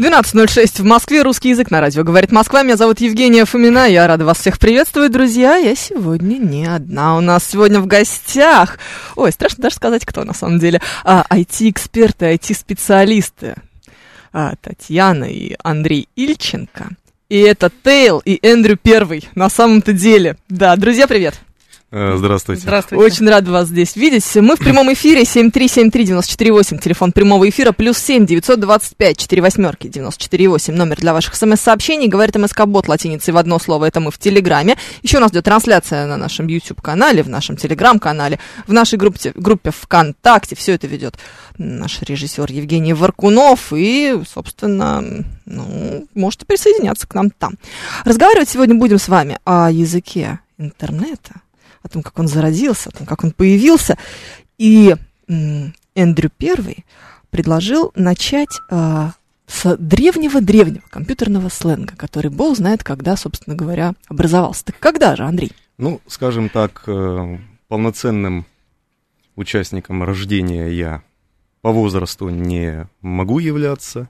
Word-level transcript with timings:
12.06 0.00 0.80
в 0.80 0.84
Москве. 0.86 1.20
Русский 1.20 1.50
язык 1.50 1.70
на 1.70 1.82
радио. 1.82 2.04
Говорит 2.04 2.32
Москва. 2.32 2.62
Меня 2.62 2.78
зовут 2.78 3.02
Евгения 3.02 3.44
Фомина. 3.44 3.86
Я 3.86 4.06
рада 4.06 4.24
вас 4.24 4.38
всех 4.38 4.58
приветствовать, 4.58 5.12
друзья. 5.12 5.56
Я 5.56 5.74
сегодня 5.74 6.38
не 6.38 6.64
одна. 6.64 7.18
У 7.18 7.20
нас 7.20 7.44
сегодня 7.44 7.80
в 7.80 7.86
гостях... 7.86 8.78
Ой, 9.14 9.30
страшно 9.30 9.64
даже 9.64 9.76
сказать, 9.76 10.06
кто 10.06 10.24
на 10.24 10.32
самом 10.32 10.58
деле. 10.58 10.80
А, 11.04 11.26
IT-эксперты, 11.28 12.32
IT-специалисты. 12.32 13.56
А, 14.32 14.54
Татьяна 14.62 15.24
и 15.24 15.54
Андрей 15.62 16.08
Ильченко. 16.16 16.88
И 17.28 17.38
это 17.38 17.70
Тейл 17.84 18.22
и 18.24 18.38
Эндрю 18.40 18.78
Первый. 18.78 19.28
На 19.34 19.50
самом-то 19.50 19.92
деле. 19.92 20.38
Да, 20.48 20.76
друзья, 20.76 21.06
привет. 21.08 21.38
Э, 21.92 22.14
Здравствуйте. 22.16 22.62
Здравствуйте. 22.62 23.04
Очень 23.04 23.28
рад 23.28 23.48
вас 23.48 23.66
здесь 23.66 23.96
видеть. 23.96 24.24
Мы 24.36 24.54
в 24.54 24.60
прямом 24.60 24.92
эфире 24.92 25.22
7373948, 25.22 26.78
телефон 26.78 27.10
прямого 27.10 27.48
эфира, 27.48 27.72
плюс 27.72 27.98
7 27.98 28.26
925 28.26 29.18
4 29.18 29.42
восьмерки 29.42 29.88
948, 29.88 30.72
номер 30.72 30.98
для 30.98 31.12
ваших 31.12 31.34
смс-сообщений. 31.34 32.06
Говорит 32.06 32.36
МСК-бот 32.36 32.86
латиницей 32.86 33.34
в 33.34 33.36
одно 33.36 33.58
слово, 33.58 33.86
это 33.86 33.98
мы 33.98 34.12
в 34.12 34.18
Телеграме. 34.18 34.76
Еще 35.02 35.16
у 35.16 35.20
нас 35.20 35.32
идет 35.32 35.44
трансляция 35.44 36.06
на 36.06 36.16
нашем 36.16 36.46
YouTube-канале, 36.46 37.24
в 37.24 37.28
нашем 37.28 37.56
Телеграм-канале, 37.56 38.38
в 38.68 38.72
нашей 38.72 38.96
группе, 38.96 39.32
группе 39.34 39.72
ВКонтакте. 39.72 40.54
Все 40.54 40.74
это 40.74 40.86
ведет 40.86 41.16
наш 41.58 42.00
режиссер 42.02 42.52
Евгений 42.52 42.92
Варкунов. 42.92 43.72
И, 43.72 44.16
собственно, 44.32 45.02
ну, 45.44 46.06
можете 46.14 46.46
присоединяться 46.46 47.08
к 47.08 47.14
нам 47.16 47.30
там. 47.30 47.54
Разговаривать 48.04 48.48
сегодня 48.48 48.76
будем 48.76 49.00
с 49.00 49.08
вами 49.08 49.38
о 49.44 49.72
языке 49.72 50.38
интернета 50.56 51.40
о 51.82 51.88
том, 51.88 52.02
как 52.02 52.18
он 52.18 52.28
зародился, 52.28 52.90
о 52.90 52.92
том, 52.92 53.06
как 53.06 53.24
он 53.24 53.32
появился. 53.32 53.98
И 54.58 54.94
Эндрю 55.94 56.30
Первый 56.36 56.84
предложил 57.30 57.92
начать 57.94 58.60
а, 58.70 59.12
с 59.46 59.76
древнего-древнего 59.76 60.82
компьютерного 60.90 61.48
сленга, 61.48 61.94
который 61.96 62.30
бог 62.30 62.56
знает, 62.56 62.84
когда, 62.84 63.16
собственно 63.16 63.56
говоря, 63.56 63.94
образовался. 64.08 64.66
Так 64.66 64.78
когда 64.78 65.16
же, 65.16 65.24
Андрей? 65.24 65.52
Ну, 65.78 66.00
скажем 66.06 66.48
так, 66.48 66.84
э, 66.86 67.38
полноценным 67.68 68.46
участником 69.36 70.02
рождения 70.02 70.68
я 70.68 71.02
по 71.62 71.72
возрасту 71.72 72.28
не 72.28 72.86
могу 73.00 73.38
являться, 73.38 74.08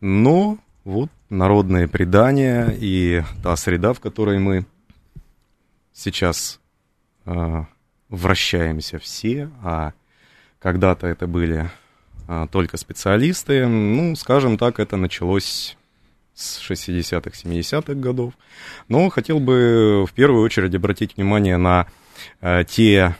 но 0.00 0.58
вот 0.84 1.10
народные 1.28 1.88
предания 1.88 2.74
и 2.78 3.22
та 3.42 3.56
среда, 3.56 3.92
в 3.92 4.00
которой 4.00 4.38
мы 4.38 4.64
сейчас 5.92 6.59
э, 7.26 7.64
вращаемся 8.08 8.98
все, 8.98 9.50
а 9.62 9.92
когда-то 10.58 11.06
это 11.06 11.26
были 11.26 11.70
э, 12.28 12.46
только 12.50 12.76
специалисты, 12.76 13.66
ну, 13.66 14.14
скажем 14.16 14.58
так, 14.58 14.80
это 14.80 14.96
началось 14.96 15.76
с 16.34 16.60
60-х, 16.70 17.30
70-х 17.30 17.94
годов. 17.94 18.34
Но 18.88 19.08
хотел 19.10 19.40
бы 19.40 20.04
в 20.08 20.12
первую 20.12 20.42
очередь 20.42 20.74
обратить 20.74 21.16
внимание 21.16 21.56
на 21.56 21.86
э, 22.40 22.64
те, 22.64 23.16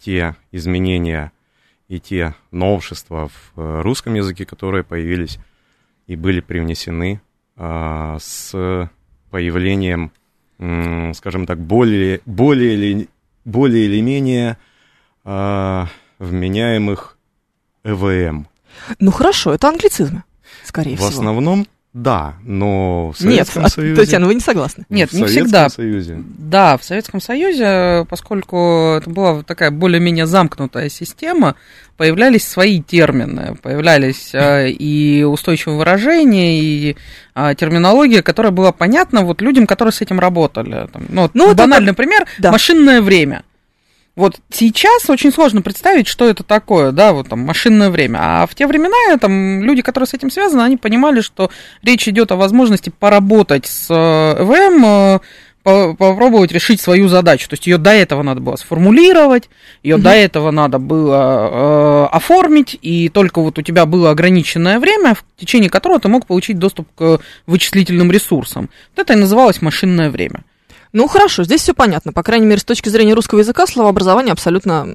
те 0.00 0.36
изменения 0.50 1.32
и 1.88 2.00
те 2.00 2.34
новшества 2.50 3.28
в 3.28 3.82
русском 3.82 4.14
языке, 4.14 4.44
которые 4.44 4.82
появились 4.82 5.38
и 6.06 6.16
были 6.16 6.40
привнесены 6.40 7.20
с 7.56 8.90
появлением, 9.30 10.12
скажем 10.58 11.46
так, 11.46 11.58
более, 11.58 12.20
более, 12.26 12.74
или, 12.74 13.08
более 13.44 13.84
или 13.86 14.00
менее 14.00 14.56
э, 15.24 15.86
вменяемых 16.18 17.16
ЭВМ. 17.84 18.48
Ну 18.98 19.10
хорошо, 19.10 19.54
это 19.54 19.68
англицизмы, 19.68 20.24
скорее 20.64 20.96
В 20.96 21.00
всего. 21.00 21.20
основном, 21.20 21.66
да, 21.94 22.34
но 22.44 23.12
в 23.12 23.20
Нет, 23.22 23.48
Советском 23.48 23.64
а, 23.64 23.68
Союзе... 23.70 23.96
Татьяна, 24.02 24.26
вы 24.26 24.34
не 24.34 24.40
согласны? 24.40 24.84
Нет, 24.90 25.10
в 25.10 25.14
не 25.14 25.20
Советском 25.20 25.44
всегда. 25.44 25.68
Союзе. 25.70 26.22
Да, 26.38 26.76
в 26.76 26.84
Советском 26.84 27.20
Союзе, 27.20 28.06
поскольку 28.10 28.96
это 28.98 29.08
была 29.08 29.42
такая 29.42 29.70
более-менее 29.70 30.26
замкнутая 30.26 30.90
система, 30.90 31.56
появлялись 31.96 32.46
свои 32.46 32.82
термины, 32.82 33.56
появлялись 33.62 34.30
э, 34.34 34.68
и 34.68 35.24
устойчивые 35.24 35.78
выражения, 35.78 36.60
и 36.60 36.96
э, 37.34 37.54
терминология, 37.56 38.22
которая 38.22 38.52
была 38.52 38.72
понятна 38.72 39.22
вот 39.22 39.40
людям, 39.40 39.66
которые 39.66 39.92
с 39.92 40.02
этим 40.02 40.20
работали. 40.20 40.88
Там, 40.92 41.06
ну, 41.08 41.22
вот 41.22 41.34
Ну, 41.34 41.46
это 41.46 41.56
банальный 41.56 41.94
пример 41.94 42.26
да. 42.38 42.52
машинное 42.52 43.00
время. 43.00 43.44
Вот 44.18 44.40
сейчас 44.50 45.08
очень 45.08 45.32
сложно 45.32 45.62
представить, 45.62 46.08
что 46.08 46.28
это 46.28 46.42
такое, 46.42 46.90
да, 46.90 47.12
вот 47.12 47.28
там 47.28 47.38
машинное 47.38 47.88
время. 47.88 48.18
А 48.20 48.46
в 48.48 48.54
те 48.56 48.66
времена 48.66 49.16
там 49.16 49.62
люди, 49.62 49.80
которые 49.80 50.08
с 50.08 50.14
этим 50.14 50.28
связаны, 50.28 50.62
они 50.62 50.76
понимали, 50.76 51.20
что 51.20 51.52
речь 51.84 52.08
идет 52.08 52.32
о 52.32 52.36
возможности 52.36 52.90
поработать 52.90 53.66
с 53.66 53.86
э, 53.88 54.42
ЭВМ, 54.42 54.84
э, 54.84 55.18
по- 55.62 55.94
попробовать 55.94 56.50
решить 56.50 56.80
свою 56.80 57.06
задачу. 57.06 57.48
То 57.48 57.54
есть 57.54 57.68
ее 57.68 57.78
до 57.78 57.92
этого 57.92 58.24
надо 58.24 58.40
было 58.40 58.56
сформулировать, 58.56 59.50
ее 59.84 59.98
до 59.98 60.10
этого 60.10 60.50
надо 60.50 60.80
было 60.80 62.08
э, 62.10 62.16
оформить, 62.16 62.76
и 62.82 63.10
только 63.10 63.40
вот 63.40 63.56
у 63.60 63.62
тебя 63.62 63.86
было 63.86 64.10
ограниченное 64.10 64.80
время, 64.80 65.14
в 65.14 65.22
течение 65.38 65.70
которого 65.70 66.00
ты 66.00 66.08
мог 66.08 66.26
получить 66.26 66.58
доступ 66.58 66.88
к 66.96 67.20
вычислительным 67.46 68.10
ресурсам. 68.10 68.68
Вот 68.96 69.02
это 69.02 69.12
и 69.12 69.16
называлось 69.16 69.62
машинное 69.62 70.10
время. 70.10 70.42
Ну 70.92 71.06
хорошо, 71.08 71.44
здесь 71.44 71.62
все 71.62 71.74
понятно. 71.74 72.12
По 72.12 72.22
крайней 72.22 72.46
мере, 72.46 72.60
с 72.60 72.64
точки 72.64 72.88
зрения 72.88 73.14
русского 73.14 73.40
языка, 73.40 73.66
словообразование 73.66 74.32
абсолютно 74.32 74.94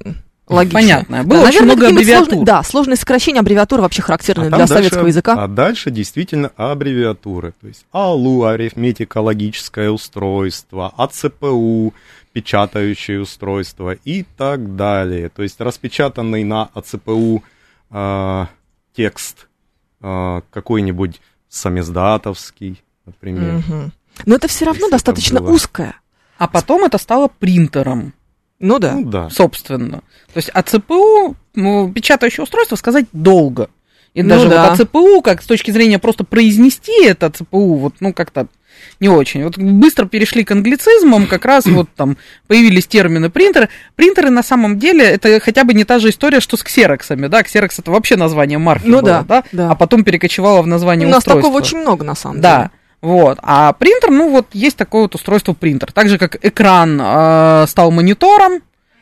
логично. 0.50 0.80
Понятно. 0.80 1.24
Было 1.24 1.40
Да, 1.42 1.48
очень 1.48 1.59
наверное, 1.62 1.66
много 1.76 1.88
аббревиатур. 1.88 2.28
сложные- 2.28 2.46
да, 2.46 2.64
сложные 2.64 2.98
сокращения 2.98 3.40
аббревиатуры 3.40 3.81
вообще 3.81 4.02
характерны 4.02 4.46
А 4.46 4.50
для 4.50 4.58
дальше- 4.58 4.74
советского 4.74 5.08
языка. 5.08 5.34
А 5.44 5.48
дальше 5.48 5.92
действительно 5.92 6.52
аббревиатуры. 6.58 7.54
То 7.62 7.68
есть 7.68 7.86
АЛУ, 7.92 8.44
арифметико-логическое 8.44 9.90
устройство, 9.90 10.94
АЦПУ, 10.98 11.94
печатающее 12.34 13.22
устройство 13.22 13.92
и 13.92 14.24
так 14.38 14.75
далее. 14.75 15.30
То 15.30 15.44
есть 15.44 15.62
распечатанный 15.62 16.44
на 16.44 16.70
АЦПУ 16.74 17.44
э, 17.92 18.46
текст 18.96 19.48
э, 20.02 20.42
какой-нибудь 20.52 21.22
самиздатовский, 21.48 22.81
например. 23.06 23.54
Мгм. 23.68 23.92
Но 24.25 24.35
это 24.35 24.47
все 24.47 24.66
равно 24.66 24.81
Если 24.81 24.91
достаточно 24.91 25.41
узкое. 25.41 25.96
А 26.38 26.47
потом 26.47 26.84
это 26.84 26.97
стало 26.97 27.28
принтером. 27.28 28.13
Ну 28.59 28.79
да. 28.79 28.94
Ну 28.94 29.03
да. 29.06 29.29
собственно. 29.29 30.00
То 30.34 30.38
есть 30.38 30.50
о 30.50 30.62
ЦПУ, 30.63 31.35
ну, 31.56 31.91
печатающее 31.91 32.44
устройство, 32.44 32.75
сказать 32.75 33.06
долго. 33.12 33.69
И 34.13 34.22
Ну 34.22 34.29
даже 34.29 34.47
да. 34.47 34.69
вот 34.69 34.79
о 34.79 34.84
ЦПУ, 34.84 35.22
как 35.22 35.41
с 35.41 35.46
точки 35.46 35.72
зрения 35.72 36.00
просто 36.00 36.24
произнести 36.24 37.03
это 37.06 37.29
ЦПУ, 37.29 37.75
вот, 37.75 37.96
ну, 38.00 38.13
как-то 38.13 38.47
не 39.00 39.09
очень. 39.09 39.44
Вот 39.44 39.57
быстро 39.57 40.06
перешли 40.06 40.44
к 40.44 40.51
англицизмам, 40.51 41.25
как 41.28 41.45
раз 41.45 41.66
вот 41.66 41.90
там 41.95 42.18
появились 42.47 42.85
термины 42.88 43.30
принтеры. 43.30 43.69
Принтеры 43.95 44.30
на 44.30 44.44
самом 44.44 44.78
деле 44.80 45.06
это 45.06 45.40
хотя 45.40 45.63
бы 45.63 45.74
не 45.74 45.84
та 45.84 46.00
же 46.00 46.09
история, 46.09 46.40
что 46.40 46.57
с 46.57 46.63
ксероксами, 46.63 47.28
да? 47.28 47.44
Ксерокс 47.44 47.80
это 47.80 47.91
вообще 47.91 48.16
название 48.16 48.57
марки 48.59 48.85
Ну 48.88 49.01
было, 49.01 49.25
да, 49.28 49.44
да. 49.51 49.72
А 49.72 49.75
потом 49.75 50.03
перекочевало 50.03 50.62
в 50.62 50.68
название 50.68 51.07
У 51.07 51.12
нас 51.12 51.19
устройства. 51.19 51.42
такого 51.44 51.57
очень 51.62 51.80
много, 51.80 52.04
на 52.06 52.15
самом 52.15 52.42
Да. 52.42 52.57
деле. 52.57 52.71
Вот. 53.03 53.38
А 53.41 53.73
принтер, 53.73 54.11
ну 54.11 54.29
вот 54.31 54.47
есть 54.53 54.77
такое 54.77 55.01
вот 55.03 55.15
устройство 55.15 55.51
принтер. 55.53 55.91
Так 55.91 56.07
же, 56.07 56.17
как 56.17 56.38
экран 56.44 56.97
э, 57.01 57.65
стал 57.67 57.91
монитором, 57.91 58.61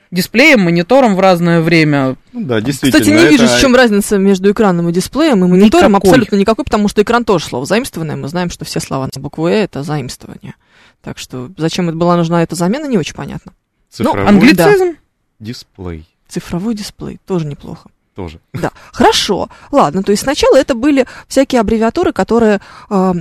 дисплеем, 0.10 0.62
монитором 0.62 1.16
в 1.16 1.20
разное 1.20 1.62
время. 1.62 2.16
Ну 2.34 2.44
да, 2.44 2.60
действительно. 2.62 3.00
Кстати, 3.04 3.16
не 3.16 3.30
вижу, 3.30 3.44
это- 3.46 3.56
в 3.56 3.60
чем 3.60 3.76
разница 3.76 4.18
между 4.18 4.52
экраном 4.52 4.90
и 4.90 4.92
дисплеем, 4.92 5.46
и 5.46 5.48
монитором. 5.48 5.92
Никакой. 5.92 6.10
Абсолютно 6.10 6.36
никакой, 6.38 6.66
потому 6.66 6.88
что 6.88 7.04
экран 7.04 7.24
тоже 7.26 7.46
слово 7.46 7.66
заимствованное. 7.68 8.16
Мы 8.16 8.28
знаем, 8.28 8.50
что 8.50 8.66
все 8.66 8.80
слова 8.80 9.08
на 9.16 9.22
букву 9.22 9.48
«э»— 9.48 9.52
это 9.64 9.84
заимствование. 9.84 10.56
Так 11.04 11.20
что 11.20 11.50
зачем 11.58 11.88
это 11.90 11.98
была 11.98 12.18
нужна 12.18 12.42
эта 12.42 12.56
замена, 12.56 12.86
не 12.88 12.98
очень 12.98 13.14
понятно. 13.16 13.54
цифровой 13.92 14.24
Ну, 14.24 14.28
англицизм. 14.30 14.96
дисплей 15.40 16.08
Цифровой 16.28 16.74
дисплей 16.76 17.20
тоже 17.28 17.46
неплохо. 17.46 17.90
тоже. 18.16 18.40
Да, 18.54 18.72
хорошо. 18.92 19.50
Ладно, 19.72 20.02
то 20.04 20.12
есть 20.12 20.24
сначала 20.24 20.58
это 20.58 20.76
были 20.76 21.06
всякие 21.28 21.62
аббревиатуры, 21.62 22.14
которые 22.14 22.62
э, 22.90 23.14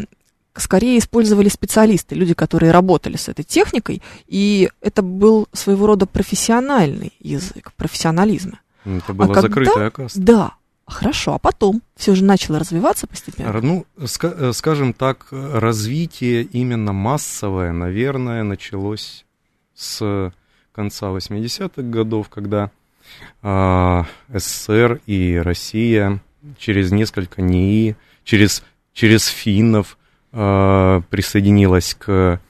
скорее 0.54 0.98
использовали 0.98 1.48
специалисты, 1.48 2.14
люди, 2.14 2.34
которые 2.34 2.72
работали 2.72 3.16
с 3.16 3.28
этой 3.28 3.44
техникой, 3.44 4.02
и 4.26 4.70
это 4.80 5.02
был 5.02 5.48
своего 5.52 5.86
рода 5.86 6.06
профессиональный 6.06 7.12
язык, 7.20 7.72
профессионализм. 7.76 8.58
Это 8.84 9.12
была 9.12 9.34
когда- 9.34 9.48
закрытая 9.48 9.90
каста. 9.90 10.20
Да. 10.20 10.54
Хорошо, 10.86 11.34
а 11.34 11.38
потом 11.38 11.82
все 11.94 12.16
же 12.16 12.24
начало 12.24 12.58
развиваться 12.58 13.06
постепенно. 13.06 13.60
Ну, 13.60 13.86
ска- 13.98 14.34
э, 14.36 14.52
скажем 14.52 14.92
так, 14.92 15.28
э, 15.30 15.58
развитие 15.58 16.42
именно 16.42 16.92
массовое, 16.92 17.70
наверное, 17.70 18.42
началось 18.42 19.24
с 19.76 20.32
конца 20.72 21.10
80-х 21.12 21.82
годов, 21.82 22.28
когда 22.28 22.72
а, 23.42 24.06
СССР 24.32 25.00
и 25.06 25.36
Россия 25.36 26.20
через 26.58 26.90
несколько 26.90 27.40
НИИ, 27.40 27.96
через, 28.24 28.62
через 28.92 29.26
финнов 29.26 29.96
а, 29.96 29.99
присоединилась 30.32 31.94
к 31.98 32.40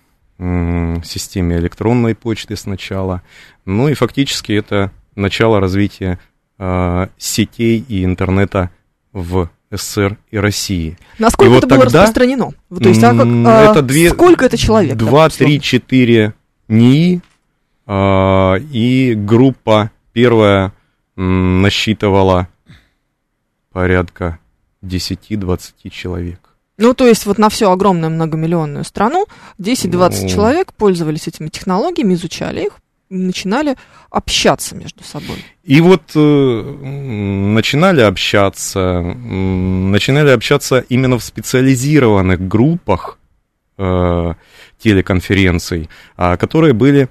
системе 1.04 1.58
электронной 1.58 2.14
почты 2.14 2.56
сначала. 2.56 3.22
Ну 3.66 3.88
и 3.88 3.94
фактически 3.94 4.52
это 4.52 4.90
начало 5.14 5.60
развития 5.60 6.18
а, 6.58 7.08
сетей 7.18 7.84
и 7.86 8.04
интернета 8.04 8.70
в 9.12 9.48
СССР 9.70 10.18
и 10.30 10.38
России. 10.38 10.98
Насколько 11.18 11.52
И 11.52 11.56
это 11.56 11.66
вот 11.66 11.70
было 11.70 11.84
тогда, 11.84 11.98
распространено? 12.00 12.50
То 12.68 12.88
есть, 12.88 13.02
а 13.02 13.12
как, 13.14 13.26
а, 13.26 13.70
это 13.70 13.82
две- 13.82 14.10
сколько 14.10 14.44
это 14.44 14.56
человек? 14.56 14.96
Два, 14.96 15.24
так, 15.24 15.32
условно? 15.32 15.52
три, 15.52 15.60
четыре 15.60 16.34
НИИ, 16.68 17.20
а, 17.86 18.54
и 18.56 19.14
группа 19.14 19.90
первая 20.12 20.72
насчитывала 21.16 22.48
порядка 23.72 24.38
10-20 24.82 25.90
человек. 25.90 26.39
Ну, 26.80 26.94
то 26.94 27.06
есть 27.06 27.26
вот 27.26 27.36
на 27.36 27.50
всю 27.50 27.68
огромную 27.70 28.10
многомиллионную 28.10 28.84
страну 28.84 29.26
10-20 29.58 30.22
Ну. 30.22 30.28
человек 30.28 30.72
пользовались 30.72 31.28
этими 31.28 31.48
технологиями, 31.48 32.14
изучали 32.14 32.64
их, 32.64 32.72
начинали 33.10 33.76
общаться 34.10 34.74
между 34.74 35.04
собой. 35.04 35.44
И 35.62 35.82
вот 35.82 36.02
э, 36.14 36.18
начинали 36.18 38.00
общаться, 38.00 39.02
начинали 39.02 40.30
общаться 40.30 40.78
именно 40.88 41.18
в 41.18 41.22
специализированных 41.22 42.48
группах 42.48 43.18
э, 43.76 44.34
телеконференций, 44.78 45.90
а, 46.16 46.38
которые 46.38 46.72
были 46.72 47.10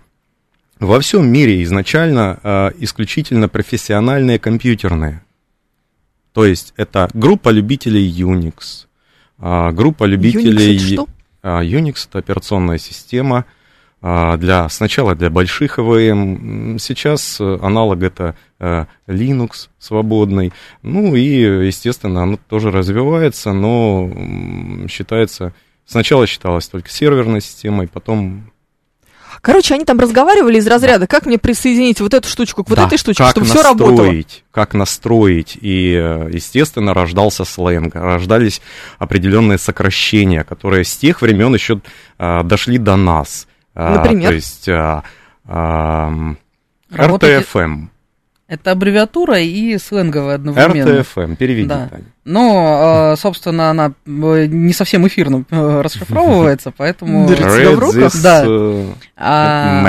во 0.80 1.00
всем 1.00 1.28
мире 1.28 1.62
изначально 1.64 2.40
а, 2.42 2.72
исключительно 2.80 3.48
профессиональные 3.48 4.40
компьютерные. 4.40 5.22
То 6.34 6.46
есть 6.46 6.74
это 6.76 7.08
группа 7.14 7.50
любителей 7.50 8.10
Unix, 8.10 8.88
а, 9.40 9.72
группа 9.72 10.04
любителей... 10.04 10.76
Unix 10.76 10.84
это 10.84 10.94
что? 10.94 11.08
А, 11.42 11.64
Unix 11.64 12.08
это 12.08 12.20
операционная 12.20 12.78
система 12.78 13.46
а, 14.02 14.38
для 14.38 14.70
сначала 14.70 15.16
для 15.16 15.30
больших 15.30 15.80
ЭВМ, 15.80 16.78
сейчас 16.80 17.40
э, 17.42 17.60
аналог 17.62 18.02
это 18.02 18.36
э, 18.60 18.86
Linux 19.08 19.70
свободный. 19.78 20.54
Ну 20.84 21.16
и, 21.16 21.66
естественно, 21.68 22.24
оно 22.24 22.38
тоже 22.48 22.72
развивается, 22.72 23.52
но 23.52 24.10
считается 24.88 25.54
сначала 25.86 26.28
считалось 26.28 26.68
только 26.68 26.90
серверной 26.90 27.42
системой, 27.42 27.88
потом 27.88 28.52
Короче, 29.42 29.74
они 29.76 29.86
там 29.86 30.00
разговаривали 30.00 30.58
из 30.58 30.68
разряда, 30.68 31.08
как 31.08 31.26
мне 31.26 31.38
присоединить 31.38 32.02
вот 32.02 32.14
эту 32.14 32.28
штучку 32.28 32.64
к 32.64 32.70
вот 32.70 32.78
Да, 32.78 32.88
этой 32.88 32.98
штучке, 32.98 33.30
чтобы 33.30 33.46
все 33.46 33.62
работало. 33.62 34.14
Как 34.52 34.74
настроить. 34.74 35.58
И, 35.62 35.94
э, 35.94 36.30
естественно, 36.34 36.94
рождался 36.94 37.46
сленг, 37.46 37.96
рождались 37.96 38.62
определенные 38.98 39.58
сокращения, 39.58 40.44
которые 40.44 40.84
с 40.84 40.96
тех 40.98 41.22
времен 41.22 41.54
еще 41.54 41.80
а, 42.18 42.44
дошли 42.44 42.78
до 42.78 42.96
нас. 42.98 43.48
А, 43.76 43.96
Например? 43.96 44.30
То 44.30 44.36
есть 44.36 44.68
а, 44.70 45.04
Работаете- 46.92 47.46
RTFM. 47.54 47.88
Это 48.50 48.72
аббревиатура 48.72 49.40
и 49.40 49.78
сленговая 49.78 50.36
одновременно. 50.36 51.02
RTFM, 51.02 51.36
переведи, 51.36 51.70
Да. 51.70 51.88
Таня. 51.88 52.06
Но, 52.26 53.12
э, 53.14 53.16
собственно, 53.16 53.70
она 53.70 53.94
э, 54.08 54.46
не 54.48 54.74
совсем 54.74 55.08
эфирно 55.08 55.46
э, 55.52 55.82
расшифровывается, 55.82 56.74
поэтому... 56.76 57.28
Да. 58.24 58.44
А. 59.16 59.82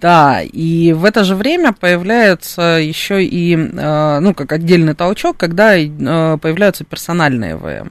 Да, 0.00 0.40
и 0.42 0.94
в 0.94 1.04
это 1.04 1.24
же 1.24 1.34
время 1.34 1.74
появляется 1.74 2.78
еще 2.80 3.24
и, 3.24 3.56
ну, 3.56 4.34
как 4.34 4.52
отдельный 4.52 4.94
толчок, 4.94 5.36
когда 5.38 5.72
появляются 5.72 6.84
персональные 6.84 7.56
ВМ, 7.56 7.90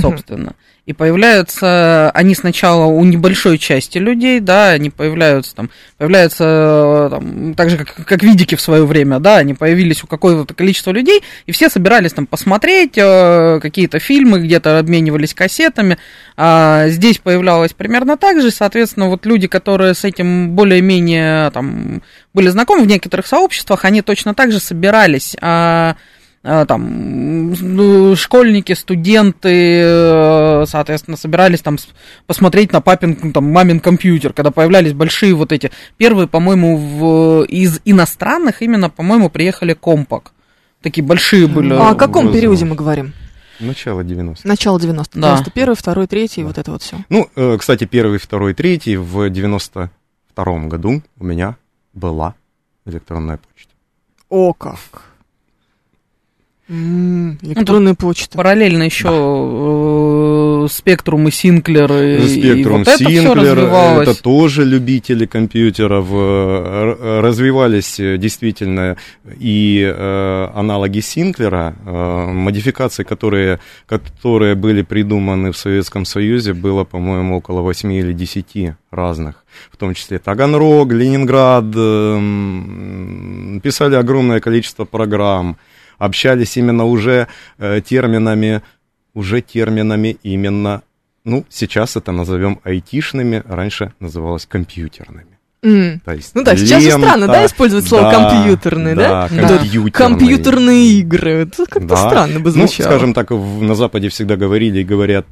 собственно. 0.00 0.54
И 0.86 0.92
появляются 0.92 2.10
они 2.10 2.34
сначала 2.34 2.84
у 2.84 3.02
небольшой 3.04 3.56
части 3.56 3.96
людей, 3.96 4.38
да, 4.38 4.70
они 4.70 4.90
появляются 4.90 5.54
там, 5.54 5.70
появляются 5.96 6.44
э, 6.44 7.08
там, 7.10 7.54
так 7.54 7.70
же, 7.70 7.78
как, 7.78 8.06
как 8.06 8.22
видики 8.22 8.54
в 8.54 8.60
свое 8.60 8.84
время, 8.84 9.18
да, 9.18 9.38
они 9.38 9.54
появились 9.54 10.04
у 10.04 10.06
какого-то 10.06 10.52
количества 10.52 10.90
людей, 10.90 11.22
и 11.46 11.52
все 11.52 11.70
собирались 11.70 12.12
там 12.12 12.26
посмотреть 12.26 12.98
э, 12.98 13.60
какие-то 13.62 13.98
фильмы, 13.98 14.40
где-то 14.40 14.78
обменивались 14.78 15.32
кассетами. 15.32 15.96
А 16.36 16.88
здесь 16.88 17.16
появлялось 17.16 17.72
примерно 17.72 18.18
так 18.18 18.42
же, 18.42 18.50
соответственно, 18.50 19.08
вот 19.08 19.24
люди, 19.24 19.46
которые 19.46 19.94
с 19.94 20.04
этим 20.04 20.50
более-менее 20.50 21.50
там 21.52 22.02
были 22.34 22.48
знакомы 22.48 22.84
в 22.84 22.88
некоторых 22.88 23.26
сообществах, 23.26 23.86
они 23.86 24.02
точно 24.02 24.34
так 24.34 24.52
же 24.52 24.60
собирались. 24.60 25.34
а, 25.40 25.96
там, 26.44 27.52
ну, 27.52 28.14
школьники, 28.16 28.74
студенты, 28.74 29.80
э, 29.82 30.64
соответственно, 30.66 31.16
собирались 31.16 31.62
там 31.62 31.78
посмотреть 32.26 32.70
на 32.70 32.82
папин, 32.82 33.18
ну, 33.22 33.32
там, 33.32 33.50
мамин 33.50 33.80
компьютер, 33.80 34.34
когда 34.34 34.50
появлялись 34.50 34.92
большие 34.92 35.34
вот 35.34 35.52
эти, 35.52 35.70
первые, 35.96 36.28
по-моему, 36.28 36.76
в, 36.76 37.44
из 37.44 37.80
иностранных 37.86 38.60
именно, 38.60 38.90
по-моему, 38.90 39.30
приехали 39.30 39.72
компак. 39.72 40.32
Такие 40.82 41.02
большие 41.02 41.46
были. 41.46 41.72
А 41.72 41.92
о 41.92 41.94
каком 41.94 42.30
периоде 42.30 42.66
мы 42.66 42.76
говорим? 42.76 43.14
Начало 43.58 44.02
90-х. 44.02 44.40
Начало 44.44 44.78
90-х. 44.78 45.08
Да. 45.14 45.36
91 45.36 45.74
второй, 45.76 46.06
третий, 46.06 46.42
вот 46.42 46.58
это 46.58 46.72
вот 46.72 46.82
все. 46.82 46.98
Ну, 47.08 47.30
э, 47.36 47.56
кстати, 47.58 47.84
первый, 47.84 48.18
второй, 48.18 48.52
третий 48.52 48.98
в 48.98 49.30
92 49.30 50.58
году 50.66 51.02
у 51.18 51.24
меня 51.24 51.56
была 51.94 52.34
электронная 52.84 53.38
почта. 53.38 53.70
О, 54.28 54.52
как. 54.52 55.13
М, 56.66 57.38
электронная 57.42 57.94
почта. 57.94 58.38
Параллельно 58.38 58.84
еще 58.84 60.66
Спектрум 60.70 61.28
и 61.28 61.30
Синклер, 61.30 61.92
и, 61.92 62.24
и 62.24 62.26
Спектрум 62.40 62.78
вот 62.78 62.88
это 62.88 62.96
Синклер, 62.98 63.54
развивалось. 63.54 64.08
это 64.08 64.22
тоже 64.22 64.64
любители 64.64 65.26
компьютеров. 65.26 66.06
э, 66.10 67.20
Развивались 67.20 68.00
э, 68.00 68.16
действительно 68.16 68.96
и 69.38 69.82
э, 69.94 70.48
аналоги 70.54 71.00
Синклера, 71.00 71.74
э, 71.84 72.26
модификации, 72.32 73.04
которые, 73.04 73.60
которые 73.86 74.54
были 74.54 74.80
придуманы 74.82 75.52
в 75.52 75.58
Советском 75.58 76.06
Союзе, 76.06 76.54
было, 76.54 76.84
по-моему, 76.84 77.36
около 77.36 77.60
8 77.60 77.92
или 77.92 78.12
10 78.14 78.72
разных. 78.90 79.44
В 79.70 79.76
том 79.76 79.92
числе 79.94 80.18
Таганрог, 80.18 80.90
Ленинград. 80.92 81.64
э, 81.76 82.16
м, 82.16 83.60
Писали 83.62 83.96
огромное 83.96 84.40
количество 84.40 84.84
программ. 84.86 85.56
Общались 85.98 86.56
именно 86.56 86.84
уже 86.84 87.28
э, 87.58 87.80
терминами, 87.84 88.62
уже 89.14 89.40
терминами 89.42 90.16
именно 90.22 90.82
ну, 91.24 91.44
сейчас 91.48 91.96
это 91.96 92.12
назовем 92.12 92.60
айтишными, 92.64 93.42
раньше 93.46 93.94
называлось 93.98 94.44
компьютерными. 94.46 95.38
М. 95.62 96.00
То 96.04 96.12
есть 96.12 96.34
Ну 96.34 96.44
да, 96.44 96.54
сейчас 96.54 96.82
же 96.82 96.90
лента, 96.90 97.06
странно, 97.06 97.26
да, 97.28 97.46
использовать 97.46 97.86
слово 97.88 98.10
да, 98.10 98.12
компьютерный, 98.30 98.94
да? 98.94 99.08
Да, 99.08 99.28
Да. 99.34 99.48
компьютерный. 99.48 99.90
Компьютерные 99.90 100.86
игры. 100.98 101.30
Это 101.30 101.64
как-то 101.64 101.88
Да. 101.88 101.96
странно 101.96 102.40
бы 102.40 102.50
Ну, 102.50 102.66
звучало. 102.66 102.88
скажем 102.88 103.14
так, 103.14 103.30
в- 103.30 103.62
на 103.62 103.74
Западе 103.74 104.10
всегда 104.10 104.36
говорили 104.36 104.80
и 104.80 104.84
говорят 104.84 105.26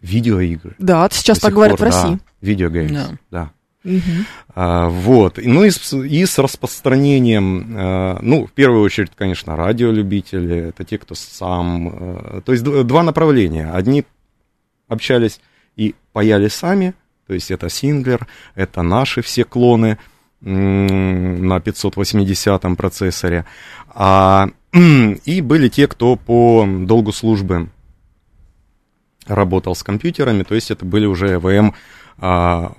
видеоигры. 0.00 0.74
Да, 0.78 1.06
сейчас 1.12 1.38
так 1.38 1.52
говорят 1.52 1.76
пор, 1.78 1.88
в 1.88 1.92
да, 1.92 2.02
России. 2.02 2.18
Видеогеймс, 2.40 2.92
Да. 2.92 3.08
да. 3.30 3.50
Мгм. 3.84 4.26
А, 4.54 4.88
вот. 4.88 5.38
Ну 5.42 5.64
и 5.64 5.70
с, 5.70 5.92
и 5.92 6.24
с 6.24 6.38
распространением, 6.38 7.76
э, 7.76 8.18
ну, 8.22 8.46
в 8.46 8.52
первую 8.52 8.82
очередь, 8.82 9.12
конечно, 9.14 9.56
радиолюбители, 9.56 10.68
это 10.68 10.84
те, 10.84 10.98
кто 10.98 11.14
сам... 11.14 11.88
э, 11.88 12.40
то 12.44 12.52
есть 12.52 12.64
два 12.64 13.02
направления. 13.02 13.70
Одни 13.70 14.04
общались 14.88 15.40
и 15.76 15.94
паяли 16.12 16.48
сами, 16.48 16.94
то 17.26 17.34
есть 17.34 17.50
это 17.50 17.68
Синглер, 17.68 18.26
это 18.54 18.82
наши 18.82 19.22
все 19.22 19.44
клоны 19.44 19.98
на 20.40 21.56
580-м 21.56 22.76
процессоре. 22.76 23.46
А, 23.88 24.48
и 24.72 25.40
были 25.40 25.68
те, 25.68 25.88
кто 25.88 26.16
по 26.16 26.66
долгу 26.66 27.12
службы 27.12 27.68
работал 29.26 29.74
с 29.74 29.82
компьютерами, 29.82 30.42
то 30.42 30.54
есть 30.54 30.70
это 30.70 30.84
были 30.84 31.06
уже 31.06 31.36
ЭВМ, 31.36 31.74
а, 32.18 32.72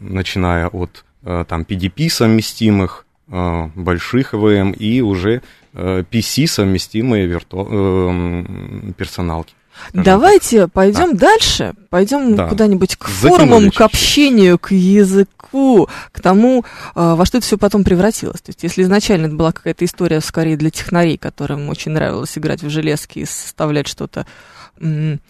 начиная 0.00 0.68
от 0.68 1.04
а, 1.22 1.44
там 1.44 1.62
PDP 1.62 2.08
совместимых 2.08 3.06
э, 3.28 3.66
больших 3.74 4.34
ЭВМ 4.34 4.72
и 4.72 5.00
уже 5.00 5.42
э, 5.72 6.04
PC 6.10 6.46
совместимые 6.46 7.26
вирту... 7.26 7.66
э, 7.68 8.92
персоналки. 8.96 9.54
Давайте 9.92 10.68
пойдем 10.68 11.16
дальше, 11.16 11.74
пойдем 11.90 12.34
Да. 12.34 12.48
куда-нибудь 12.48 12.96
к 12.96 13.08
Затянули 13.08 13.48
форумам, 13.48 13.70
к 13.70 13.80
общению, 13.82 14.58
к 14.58 14.70
языку, 14.72 15.88
к 16.12 16.20
тому, 16.20 16.64
а, 16.94 17.14
во 17.14 17.26
что 17.26 17.38
это 17.38 17.46
все 17.46 17.58
потом 17.58 17.84
превратилось. 17.84 18.40
То 18.40 18.50
есть, 18.50 18.62
если 18.62 18.82
изначально 18.82 19.26
это 19.26 19.34
была 19.36 19.52
какая-то 19.52 19.84
история 19.84 20.20
скорее 20.20 20.56
для 20.56 20.70
технарей, 20.70 21.18
которым 21.18 21.68
очень 21.68 21.92
нравилось 21.92 22.36
играть 22.38 22.62
в 22.62 22.70
железки 22.70 23.20
и 23.20 23.24
составлять 23.26 23.86
что-то 23.86 24.26
м, 24.80 25.20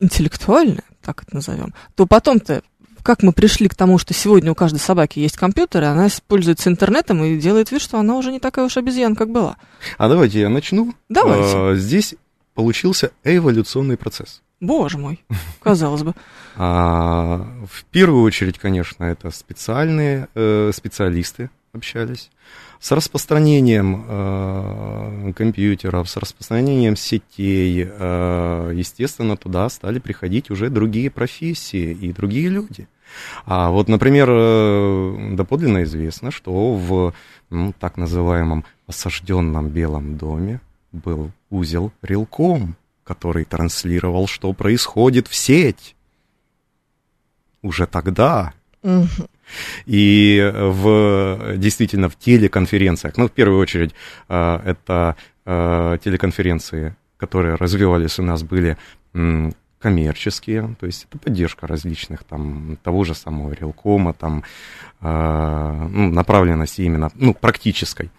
интеллектуальное, 0.00 0.84
так 1.02 1.22
это 1.22 1.36
назовем, 1.36 1.72
то 1.94 2.06
потом-то 2.06 2.62
как 3.06 3.22
мы 3.22 3.30
пришли 3.30 3.68
к 3.68 3.74
тому, 3.76 3.98
что 3.98 4.12
сегодня 4.14 4.50
у 4.50 4.56
каждой 4.56 4.80
собаки 4.80 5.20
есть 5.20 5.36
компьютер, 5.36 5.84
и 5.84 5.86
она 5.86 6.08
пользуется 6.26 6.68
интернетом 6.68 7.22
и 7.22 7.38
делает 7.38 7.70
вид, 7.70 7.80
что 7.80 8.00
она 8.00 8.16
уже 8.16 8.32
не 8.32 8.40
такая 8.40 8.66
уж 8.66 8.76
обезьяна, 8.76 9.14
как 9.14 9.30
была. 9.30 9.58
А 9.96 10.08
давайте 10.08 10.40
я 10.40 10.48
начну. 10.48 10.92
Давайте. 11.08 11.52
Э, 11.56 11.76
Здесь 11.76 12.16
получился 12.54 13.12
эволюционный 13.22 13.96
процесс. 13.96 14.42
Боже 14.60 14.98
мой, 14.98 15.24
казалось 15.62 16.02
бы. 16.02 16.14
А, 16.58 17.46
в 17.70 17.84
первую 17.90 18.22
очередь, 18.22 18.58
конечно, 18.58 19.04
это 19.04 19.30
специальные 19.30 20.28
э, 20.34 20.70
специалисты 20.74 21.50
общались. 21.74 22.30
С 22.80 22.90
распространением 22.92 24.06
э, 24.08 25.32
компьютеров, 25.36 26.08
с 26.08 26.16
распространением 26.16 26.96
сетей, 26.96 27.86
э, 27.86 28.72
естественно, 28.74 29.36
туда 29.36 29.68
стали 29.68 29.98
приходить 29.98 30.50
уже 30.50 30.70
другие 30.70 31.10
профессии 31.10 31.92
и 31.92 32.10
другие 32.10 32.48
люди. 32.48 32.88
А 33.44 33.70
вот, 33.70 33.88
например, 33.88 34.28
э, 34.30 35.34
доподлинно 35.34 35.82
известно, 35.84 36.30
что 36.30 36.74
в 36.74 37.14
ну, 37.50 37.72
так 37.78 37.96
называемом 37.96 38.64
осажденном 38.86 39.68
Белом 39.68 40.16
доме 40.16 40.60
был 40.92 41.30
узел 41.50 41.92
Рилком, 42.02 42.76
который 43.04 43.44
транслировал, 43.44 44.26
что 44.26 44.52
происходит 44.52 45.28
в 45.28 45.34
сеть. 45.34 45.94
Уже 47.62 47.86
тогда. 47.86 48.52
И 49.86 50.52
в, 50.54 51.56
действительно 51.56 52.08
в 52.08 52.16
телеконференциях, 52.16 53.16
ну, 53.16 53.28
в 53.28 53.32
первую 53.32 53.60
очередь, 53.60 53.94
э, 54.28 54.60
это 54.64 55.16
э, 55.44 55.98
телеконференции, 56.02 56.96
которые 57.16 57.54
развивались 57.54 58.18
у 58.18 58.22
нас, 58.22 58.42
были 58.42 58.76
коммерческие, 59.86 60.74
то 60.80 60.86
есть 60.86 61.06
это 61.08 61.16
поддержка 61.18 61.68
различных, 61.68 62.24
там, 62.24 62.76
того 62.82 63.04
же 63.04 63.14
самого 63.14 63.52
Релкома, 63.52 64.14
там, 64.14 64.42
э, 65.00 65.88
ну, 65.92 66.10
направленности 66.10 66.80
именно, 66.82 67.12
ну, 67.14 67.34
практической. 67.34 68.10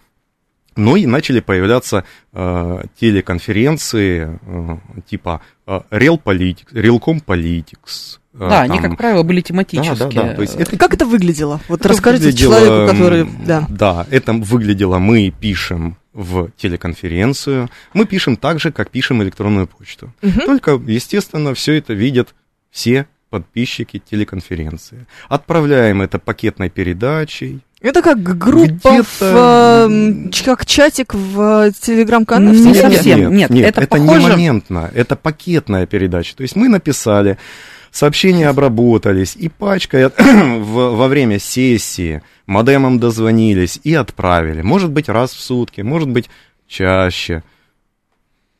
Но 0.76 0.96
и 0.96 1.04
начали 1.04 1.40
появляться 1.40 2.04
э, 2.32 2.82
телеконференции 2.98 4.38
э, 4.40 4.76
типа 5.10 5.42
э, 5.66 5.80
Real 5.90 6.18
Politics, 6.22 6.72
Realcom 6.72 7.22
Politics. 7.22 8.18
э, 8.32 8.38
Да, 8.48 8.60
они, 8.62 8.80
там- 8.80 8.90
как 8.92 8.96
правило, 8.98 9.22
были 9.24 9.42
тематические. 9.42 9.96
Да, 9.98 10.06
да, 10.08 10.22
да. 10.28 10.34
То 10.36 10.42
есть 10.42 10.54
это 10.54 10.78
Как 10.78 10.94
это 10.94 11.04
выглядело? 11.04 11.60
Вот 11.68 11.80
это 11.80 11.88
расскажите 11.90 12.26
выглядело, 12.26 12.60
человеку, 12.60 12.92
который... 12.92 13.28
Да. 13.46 13.66
Да, 13.68 14.06
это 14.10 14.32
выглядело, 14.32 14.98
мы 14.98 15.30
пишем 15.38 15.96
в 16.18 16.50
телеконференцию, 16.56 17.70
мы 17.94 18.04
пишем 18.04 18.36
так 18.36 18.58
же, 18.58 18.72
как 18.72 18.90
пишем 18.90 19.22
электронную 19.22 19.68
почту. 19.68 20.12
Мгм. 20.20 20.40
Только, 20.46 20.72
естественно, 20.86 21.54
все 21.54 21.74
это 21.74 21.92
видят 21.94 22.34
все 22.70 23.06
подписчики 23.30 24.02
телеконференции. 24.10 25.06
Отправляем 25.28 26.02
это 26.02 26.18
пакетной 26.18 26.70
передачей. 26.70 27.60
Это 27.80 28.02
как 28.02 28.20
группа, 28.20 29.04
в, 29.04 29.22
э, 29.22 29.84
м, 29.86 30.30
ч- 30.32 30.44
как 30.44 30.66
чатик 30.66 31.14
в 31.14 31.70
телеграм-канале. 31.80 32.58
Не 32.58 32.74
совсем. 32.74 33.32
нет, 33.32 33.50
это 33.52 33.82
это 33.82 33.98
не 33.98 34.18
моментно, 34.18 34.90
это 34.92 35.14
пакетная 35.14 35.86
передача. 35.86 36.34
То 36.36 36.42
есть 36.42 36.56
мы 36.56 36.68
написали, 36.68 37.38
сообщения 37.90 38.48
обработались, 38.48 39.36
и 39.36 39.48
пачкой 39.48 40.10
во 40.18 41.08
время 41.08 41.38
сессии 41.38 42.22
модемом 42.46 42.98
дозвонились 42.98 43.80
и 43.84 43.94
отправили. 43.94 44.62
Может 44.62 44.90
быть, 44.90 45.08
раз 45.08 45.32
в 45.32 45.40
сутки, 45.40 45.80
может 45.82 46.08
быть, 46.08 46.28
чаще. 46.66 47.42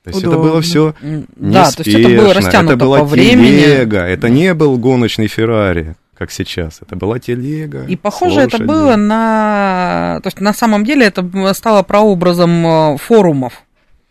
То 0.05 0.11
есть 0.11 0.21
это 0.21 0.31
Удобно. 0.31 0.51
было 0.51 0.63
все 0.63 0.95
М, 1.03 1.27
Да, 1.37 1.71
то 1.71 1.83
есть 1.85 1.99
это 1.99 2.09
было 2.09 2.33
растянуто 2.33 2.75
это 2.75 2.85
была 2.85 2.99
по 3.01 3.05
времени. 3.05 3.61
телега, 3.61 4.01
это 4.07 4.29
не 4.31 4.55
был 4.55 4.79
гоночный 4.79 5.27
Феррари, 5.27 5.97
как 6.17 6.31
сейчас. 6.31 6.79
Это 6.81 6.97
была 6.97 7.19
телега. 7.19 7.85
И 7.85 7.97
похоже, 7.97 8.41
это 8.41 8.59
было 8.59 8.97
на... 8.97 10.21
То 10.23 10.29
есть 10.29 10.41
на 10.41 10.53
самом 10.55 10.85
деле 10.85 11.07
это 11.07 11.53
стало 11.53 11.83
прообразом 11.83 12.67
э, 12.67 12.97
форумов. 12.99 13.63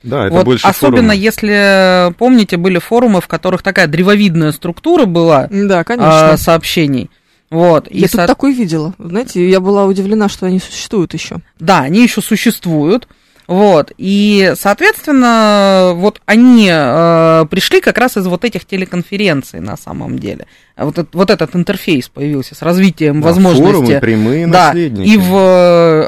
Да, 0.07 0.25
это 0.27 0.35
вот 0.35 0.45
больше 0.45 0.65
особенно 0.67 0.97
форума. 1.09 1.13
если, 1.15 2.13
помните, 2.17 2.57
были 2.57 2.79
форумы, 2.79 3.21
в 3.21 3.27
которых 3.27 3.61
такая 3.63 3.87
древовидная 3.87 4.51
структура 4.51 5.05
была 5.05 5.47
Да, 5.51 5.79
а, 5.79 5.83
конечно. 5.83 6.37
сообщений. 6.37 7.09
Вот. 7.49 7.87
И 7.89 7.99
я 7.99 8.07
тут 8.07 8.21
со- 8.21 8.27
такой 8.27 8.53
видела. 8.53 8.93
Знаете, 8.97 9.47
я 9.49 9.59
была 9.61 9.85
удивлена, 9.85 10.27
что 10.27 10.45
они 10.45 10.59
существуют 10.59 11.13
еще. 11.13 11.37
Да, 11.59 11.79
они 11.79 12.03
еще 12.03 12.21
существуют. 12.21 13.07
Вот, 13.47 13.93
и, 13.97 14.51
соответственно, 14.57 15.93
вот 15.95 16.21
они 16.25 16.69
э, 16.69 17.45
пришли 17.49 17.79
как 17.79 17.97
раз 17.97 18.17
из 18.17 18.27
вот 18.27 18.43
этих 18.43 18.65
телеконференций 18.65 19.61
на 19.61 19.77
самом 19.77 20.19
деле. 20.19 20.47
Вот, 20.75 20.97
этот- 20.97 21.15
вот 21.15 21.29
этот 21.29 21.55
интерфейс 21.55 22.09
появился 22.09 22.55
с 22.55 22.61
развитием 22.61 23.21
Да, 23.21 23.27
возможности. 23.27 23.71
Форумы 23.71 23.99
прямые 24.01 24.47
Да, 24.47 24.67
наследники. 24.67 25.07
и 25.07 25.17
в 25.17 25.33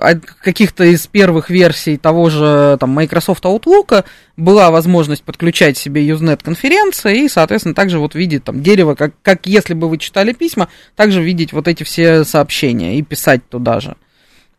э, 0.04 0.20
каких-то 0.44 0.84
из 0.84 1.08
первых 1.08 1.50
версий 1.50 1.96
того 1.98 2.30
же 2.30 2.76
там, 2.78 2.90
Microsoft 2.90 3.46
Outlook 3.46 4.04
была 4.36 4.70
возможность 4.70 5.24
подключать 5.24 5.78
себе 5.78 6.06
Usenet 6.10 6.42
конференции 6.44 7.24
и, 7.24 7.30
соответственно, 7.30 7.74
также 7.74 8.00
вот 8.00 8.16
видеть 8.16 8.44
там 8.44 8.62
дерево, 8.62 8.96
как, 8.96 9.14
как 9.22 9.46
если 9.48 9.74
бы 9.74 9.88
вы 9.88 9.98
читали 9.98 10.34
письма, 10.34 10.68
также 10.98 11.22
видеть 11.24 11.54
вот 11.54 11.70
эти 11.70 11.84
все 11.84 12.26
сообщения 12.26 12.98
и 12.98 13.02
писать 13.02 13.48
туда 13.48 13.80
же. 13.80 13.96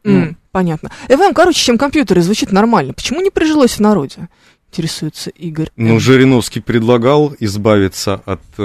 М, 0.03 0.39
понятно. 0.53 0.91
ЭВМ 1.09 1.35
короче, 1.35 1.61
чем 1.61 1.79
компьютер, 1.79 2.19
и 2.19 2.23
звучит 2.23 2.53
нормально. 2.53 2.93
Почему 2.93 3.21
не 3.21 3.31
прижилось 3.31 3.73
в 3.73 3.81
народе? 3.81 4.29
Интересуется 4.71 5.31
Игорь. 5.31 5.71
Ну. 5.77 5.99
Жириновский 5.99 6.61
предлагал 6.61 7.35
избавиться 7.41 8.23
от 8.25 8.41
э, 8.59 8.63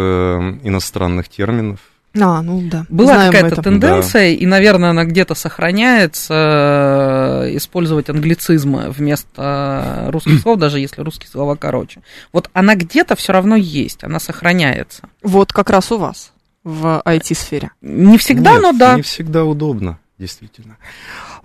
иностранных 0.64 1.30
терминов. 1.30 1.80
А, 2.20 2.42
ну 2.42 2.62
да. 2.62 2.86
Была 2.90 3.26
какая-то 3.26 3.62
тенденция, 3.62 4.30
и, 4.30 4.46
наверное, 4.46 4.92
она 4.92 5.04
где-то 5.04 5.36
сохраняется, 5.36 7.44
э, 7.44 7.58
использовать 7.58 8.10
англицизмы 8.10 8.90
вместо 8.90 10.08
русских 10.10 10.40
слов, 10.42 10.60
даже 10.60 10.80
если 10.80 11.02
русские 11.02 11.30
слова 11.30 11.56
короче. 11.56 12.02
Вот 12.32 12.50
она 12.54 12.76
где-то 12.76 13.16
все 13.16 13.34
равно 13.34 13.56
есть, 13.56 14.04
она 14.04 14.20
сохраняется. 14.20 15.10
Вот 15.24 15.52
как 15.52 15.70
раз 15.70 15.92
у 15.92 15.98
вас 15.98 16.32
в 16.64 17.02
IT-сфере. 17.06 17.72
Не 17.82 18.18
всегда, 18.18 18.54
Нет, 18.54 18.62
но 18.62 18.74
да. 18.74 18.96
Не 18.96 19.02
всегда 19.02 19.44
удобно, 19.44 20.00
действительно. 20.18 20.78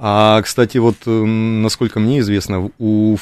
А, 0.02 0.40
кстати, 0.42 0.78
вот, 0.78 0.96
э, 1.06 1.10
насколько 1.10 2.00
мне 2.00 2.20
известно, 2.20 2.70
у 2.78 3.16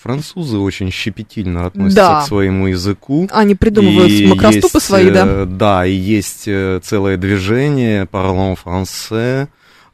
французы 0.00 0.58
очень 0.58 0.90
щепетильно 0.92 1.66
относятся 1.66 1.96
Да. 1.96 2.20
к 2.20 2.26
своему 2.26 2.68
языку. 2.68 3.28
Они 3.32 3.54
придумывают 3.56 4.10
И 4.10 4.26
макроступы 4.26 4.76
есть, 4.78 4.86
свои, 4.86 5.10
да? 5.10 5.24
э, 5.26 5.44
Да, 5.46 5.84
и 5.84 5.92
есть 5.92 6.44
э, 6.46 6.80
целое 6.82 7.16
движение 7.16 8.04
«Parlons 8.04 8.56
français», 8.64 9.48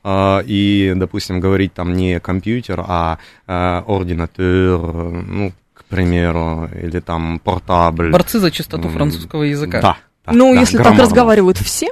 а, 0.05 0.43
и, 0.47 0.93
допустим, 0.97 1.41
говорить 1.41 1.75
там 1.75 1.95
не 1.95 2.21
компьютер, 2.21 2.83
а 2.87 3.19
а, 3.47 3.85
ординатор, 3.87 4.45
э, 4.45 5.23
ну, 5.27 5.53
к 5.75 5.85
примеру, 5.85 6.69
или 6.81 7.01
там 7.01 7.41
портабль. 7.43 8.11
Борцы 8.11 8.39
за 8.39 8.51
чистоту 8.51 8.89
французского 8.89 9.43
языка. 9.45 9.81
Да. 9.81 9.97
да, 10.27 10.33
ну, 10.33 10.55
да, 10.55 10.61
если 10.61 10.77
так 10.77 10.85
граммарно. 10.87 11.05
разговаривают 11.05 11.59
все, 11.59 11.89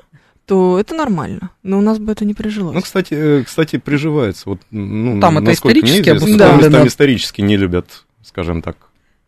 то 0.46 0.78
это 0.78 0.94
нормально. 0.94 1.50
Но 1.62 1.78
у 1.78 1.80
нас 1.82 1.98
бы 1.98 2.12
это 2.12 2.24
не 2.24 2.32
прижилось. 2.34 2.74
Ну, 2.74 2.80
кстати, 2.80 3.14
э, 3.14 3.42
кстати, 3.44 3.78
приживается. 3.78 4.48
Вот, 4.48 4.60
ну, 4.70 5.20
Там 5.20 5.38
это 5.38 5.52
исторически 5.52 6.00
известно, 6.00 6.12
обусловлено. 6.12 6.60
Там, 6.62 6.72
там 6.72 6.86
исторически 6.86 7.40
не 7.42 7.56
любят, 7.56 8.04
скажем 8.22 8.62
так, 8.62 8.76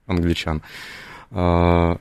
англичан. 0.06 0.62
А, 1.30 1.98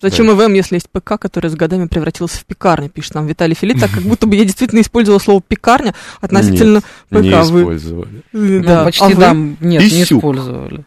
Зачем 0.00 0.28
ЭВМ, 0.32 0.52
если 0.54 0.74
есть 0.74 0.90
ПК, 0.90 1.16
который 1.16 1.48
с 1.48 1.54
годами 1.54 1.86
превратился 1.86 2.38
в 2.40 2.44
пекарню, 2.44 2.88
пишет 2.90 3.14
нам 3.14 3.26
Виталий 3.28 3.54
Филипп, 3.54 3.78
так 3.78 3.92
как 3.92 4.02
будто 4.02 4.26
бы 4.26 4.34
я 4.34 4.44
действительно 4.44 4.80
использовала 4.80 5.20
слово 5.20 5.40
пекарня 5.40 5.94
относительно 6.20 6.80
ПК. 7.08 7.20
не 7.20 7.30
Вы- 7.30 7.60
использовали. 7.60 8.22
Ну, 8.32 8.62
да. 8.64 8.84
почти 8.84 9.04
А 9.04 9.08
вы? 9.08 9.14
да, 9.14 9.32
нет, 9.32 9.60
не 9.60 9.78
Писюк. 9.78 10.18
использовали. 10.18 10.84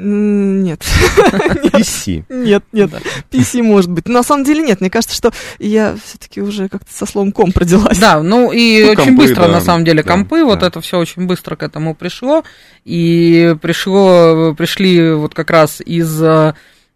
Нет. 0.00 0.80
PC. 1.72 2.24
Нет, 2.28 2.62
нет, 2.70 2.90
PC 3.32 3.64
может 3.64 3.90
быть. 3.90 4.06
На 4.06 4.22
самом 4.22 4.44
деле 4.44 4.62
нет. 4.62 4.80
Мне 4.80 4.90
кажется, 4.90 5.16
что 5.16 5.32
я 5.58 5.96
все-таки 6.04 6.40
уже 6.40 6.68
как-то 6.68 6.92
со 6.92 7.04
словом 7.04 7.32
ком 7.32 7.50
проделась. 7.50 7.98
Да, 7.98 8.22
ну 8.22 8.52
и 8.52 8.84
Ну, 8.84 8.92
очень 8.92 9.04
компы, 9.06 9.26
быстро, 9.26 9.42
да, 9.42 9.48
на 9.48 9.60
самом 9.60 9.84
деле, 9.84 10.04
да, 10.04 10.12
компы, 10.12 10.44
вот 10.44 10.62
это 10.62 10.80
все 10.80 10.98
очень 10.98 11.26
быстро 11.26 11.56
к 11.56 11.64
этому 11.64 11.96
пришло. 11.96 12.44
И 12.84 13.56
пришло, 13.60 14.54
пришли 14.56 15.14
вот 15.14 15.34
как 15.34 15.50
раз 15.50 15.80
из 15.80 16.22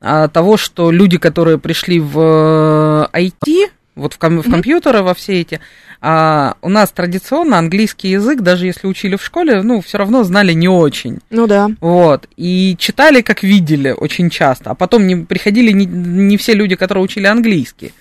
а, 0.04 0.28
того, 0.28 0.56
что 0.56 0.92
люди, 0.92 1.18
которые 1.18 1.58
пришли 1.58 1.98
в 1.98 3.08
э, 3.12 3.20
IT, 3.20 3.70
вот 3.94 4.14
в, 4.14 4.18
ком- 4.18 4.40
в 4.42 4.50
компьютеры, 4.50 5.02
во 5.02 5.14
все 5.14 5.40
эти. 5.40 5.60
А 6.00 6.56
у 6.62 6.68
нас 6.68 6.90
традиционно 6.90 7.58
английский 7.58 8.08
язык, 8.08 8.40
даже 8.40 8.66
если 8.66 8.86
учили 8.88 9.16
в 9.16 9.22
школе, 9.24 9.62
ну, 9.62 9.80
все 9.80 9.98
равно 9.98 10.24
знали 10.24 10.52
не 10.52 10.66
очень. 10.68 11.18
Ну 11.30 11.46
да. 11.46 11.68
Вот. 11.80 12.28
И 12.36 12.74
читали, 12.78 13.20
как 13.20 13.42
видели, 13.42 13.90
очень 13.96 14.28
часто. 14.30 14.70
А 14.70 14.74
потом 14.74 15.06
не, 15.06 15.16
приходили 15.16 15.70
не, 15.72 15.86
не 15.86 16.36
все 16.36 16.54
люди, 16.54 16.74
которые 16.74 17.04
учили 17.04 17.26
английский. 17.26 17.92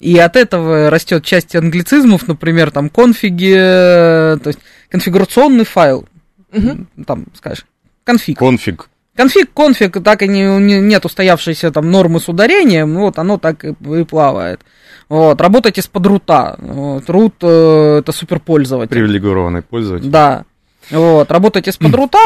И 0.00 0.18
от 0.18 0.34
этого 0.36 0.90
растет 0.90 1.24
часть 1.24 1.54
англицизмов, 1.54 2.26
например, 2.26 2.70
там 2.72 2.88
конфиги, 2.88 3.54
то 3.54 4.40
есть 4.46 4.58
конфигурационный 4.90 5.64
файл, 5.64 6.06
Мгм. 6.52 6.88
там, 7.06 7.26
скажешь, 7.34 7.64
конфиг. 8.04 8.38
Конфиг. 8.38 8.88
Конфиг, 9.16 9.52
конфиг, 9.54 10.02
так 10.02 10.22
и 10.22 10.28
не, 10.28 10.42
не- 10.58 10.80
нет 10.80 11.04
устоявшейся 11.04 11.70
там 11.70 11.90
нормы 11.90 12.18
с 12.18 12.28
ударением, 12.28 12.96
вот 12.96 13.18
оно 13.18 13.38
так 13.38 13.64
и, 13.64 13.68
и 13.68 14.04
плавает. 14.04 14.60
Вот, 15.08 15.40
работайте 15.40 15.82
с 15.82 15.86
подрута. 15.86 16.56
Вот, 16.58 17.04
root 17.04 17.34
э, 17.42 17.98
это 18.00 18.12
суперпользователь. 18.12 18.90
Привилегированный 18.90 19.62
пользователь. 19.62 20.08
Да. 20.08 20.44
Вот, 20.90 21.30
работайте 21.30 21.72
с 21.72 21.76
подрута, 21.76 22.18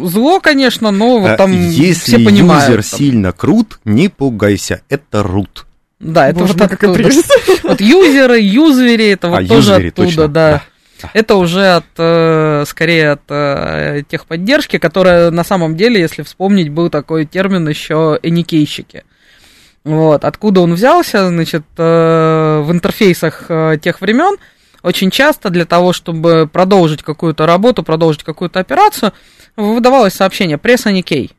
зло, 0.04 0.40
конечно, 0.40 0.90
но 0.90 1.20
вот 1.20 1.30
А 1.30 1.36
там 1.36 1.52
Если 1.52 2.16
все 2.16 2.24
понимают. 2.24 2.68
юзер 2.68 2.82
там. 2.82 2.98
сильно 2.98 3.32
крут, 3.32 3.78
не 3.84 4.08
пугайся, 4.08 4.82
это 4.88 5.22
рут. 5.22 5.66
Да, 6.00 6.28
это 6.28 6.40
Боже 6.40 6.54
вот 6.54 6.58
мой, 6.60 6.66
оттуда. 6.68 6.94
прелесть. 6.94 7.32
Вот 7.62 7.80
юзеры, 7.80 8.40
юзвери, 8.40 9.06
это 9.10 9.28
вот 9.28 9.40
А, 9.42 9.46
тоже 9.46 9.72
юзери, 9.74 9.88
оттуда, 9.88 10.06
точно, 10.08 10.28
да. 10.28 10.28
да, 10.28 10.62
да. 11.02 11.10
Это 11.14 11.36
уже 11.36 11.66
от, 11.76 11.84
э, 11.96 12.64
скорее 12.66 13.10
от 13.12 13.22
э, 13.28 14.02
техподдержки, 14.08 14.78
которая 14.78 15.30
на 15.30 15.44
самом 15.44 15.76
деле, 15.76 16.00
если 16.00 16.22
вспомнить, 16.22 16.70
был 16.70 16.90
такой 16.90 17.24
термин 17.24 17.68
еще 17.68 18.18
эникейщики. 18.22 19.04
Вот, 19.84 20.24
откуда 20.24 20.60
он 20.60 20.74
взялся, 20.74 21.28
значит, 21.28 21.64
э, 21.76 22.62
в 22.64 22.70
интерфейсах 22.70 23.46
э, 23.48 23.78
тех 23.82 24.00
времен 24.00 24.36
очень 24.82 25.10
часто 25.10 25.50
для 25.50 25.64
того, 25.64 25.92
чтобы 25.92 26.48
продолжить 26.52 27.02
какую-то 27.02 27.46
работу, 27.46 27.82
продолжить 27.82 28.22
какую-то 28.22 28.60
операцию, 28.60 29.12
выдавалось 29.56 30.14
сообщение 30.14 30.58
пресс 30.58 30.86
аникей. 30.86 31.32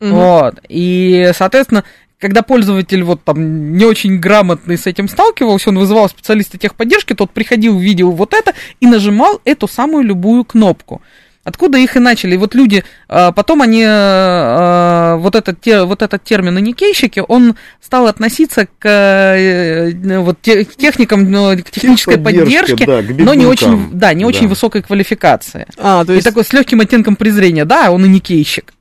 Мгм. 0.00 0.14
Вот. 0.14 0.54
И, 0.68 1.30
соответственно, 1.34 1.84
когда 2.18 2.42
пользователь 2.42 3.02
вот 3.02 3.22
там 3.24 3.76
не 3.76 3.84
очень 3.84 4.18
грамотный 4.18 4.78
с 4.78 4.86
этим 4.86 5.08
сталкивался, 5.08 5.70
он 5.70 5.78
вызывал 5.78 6.08
специалиста 6.08 6.58
техподдержки, 6.58 7.14
тот 7.14 7.30
приходил, 7.30 7.78
видел 7.78 8.10
вот 8.10 8.34
это 8.34 8.54
и 8.80 8.86
нажимал 8.86 9.40
эту 9.44 9.68
самую 9.68 10.04
любую 10.04 10.44
кнопку. 10.44 11.02
Откуда 11.46 11.78
их 11.78 11.94
и 11.96 12.00
начали? 12.00 12.34
И 12.34 12.38
вот 12.38 12.56
люди, 12.56 12.82
а, 13.08 13.30
потом 13.30 13.62
они, 13.62 13.84
а, 13.86 15.14
вот 15.16 15.36
этот, 15.36 15.60
те- 15.60 15.84
вот 15.84 16.02
этот 16.02 16.24
термин 16.24 16.56
«аникейщики», 16.56 17.22
он 17.26 17.54
стал 17.80 18.08
относиться 18.08 18.66
к 18.80 18.84
э, 18.84 19.92
вот, 20.18 20.38
те- 20.42 20.64
к 20.64 20.74
техникам, 20.74 21.24
к 21.62 21.70
технической 21.70 22.18
поддержке, 22.18 22.84
да, 22.84 23.00
к 23.00 23.10
но 23.10 23.32
не 23.34 23.46
очень, 23.46 23.90
да, 23.92 24.12
не 24.12 24.24
очень 24.24 24.42
Да. 24.42 24.48
высокой 24.48 24.82
квалификации. 24.82 25.66
А, 25.78 26.04
то 26.04 26.12
И 26.12 26.16
есть 26.16 26.26
такой 26.26 26.44
с 26.44 26.52
легким 26.52 26.80
оттенком 26.80 27.14
презрения, 27.14 27.64
да, 27.64 27.92
он 27.92 28.02
аникейщик. 28.02 28.74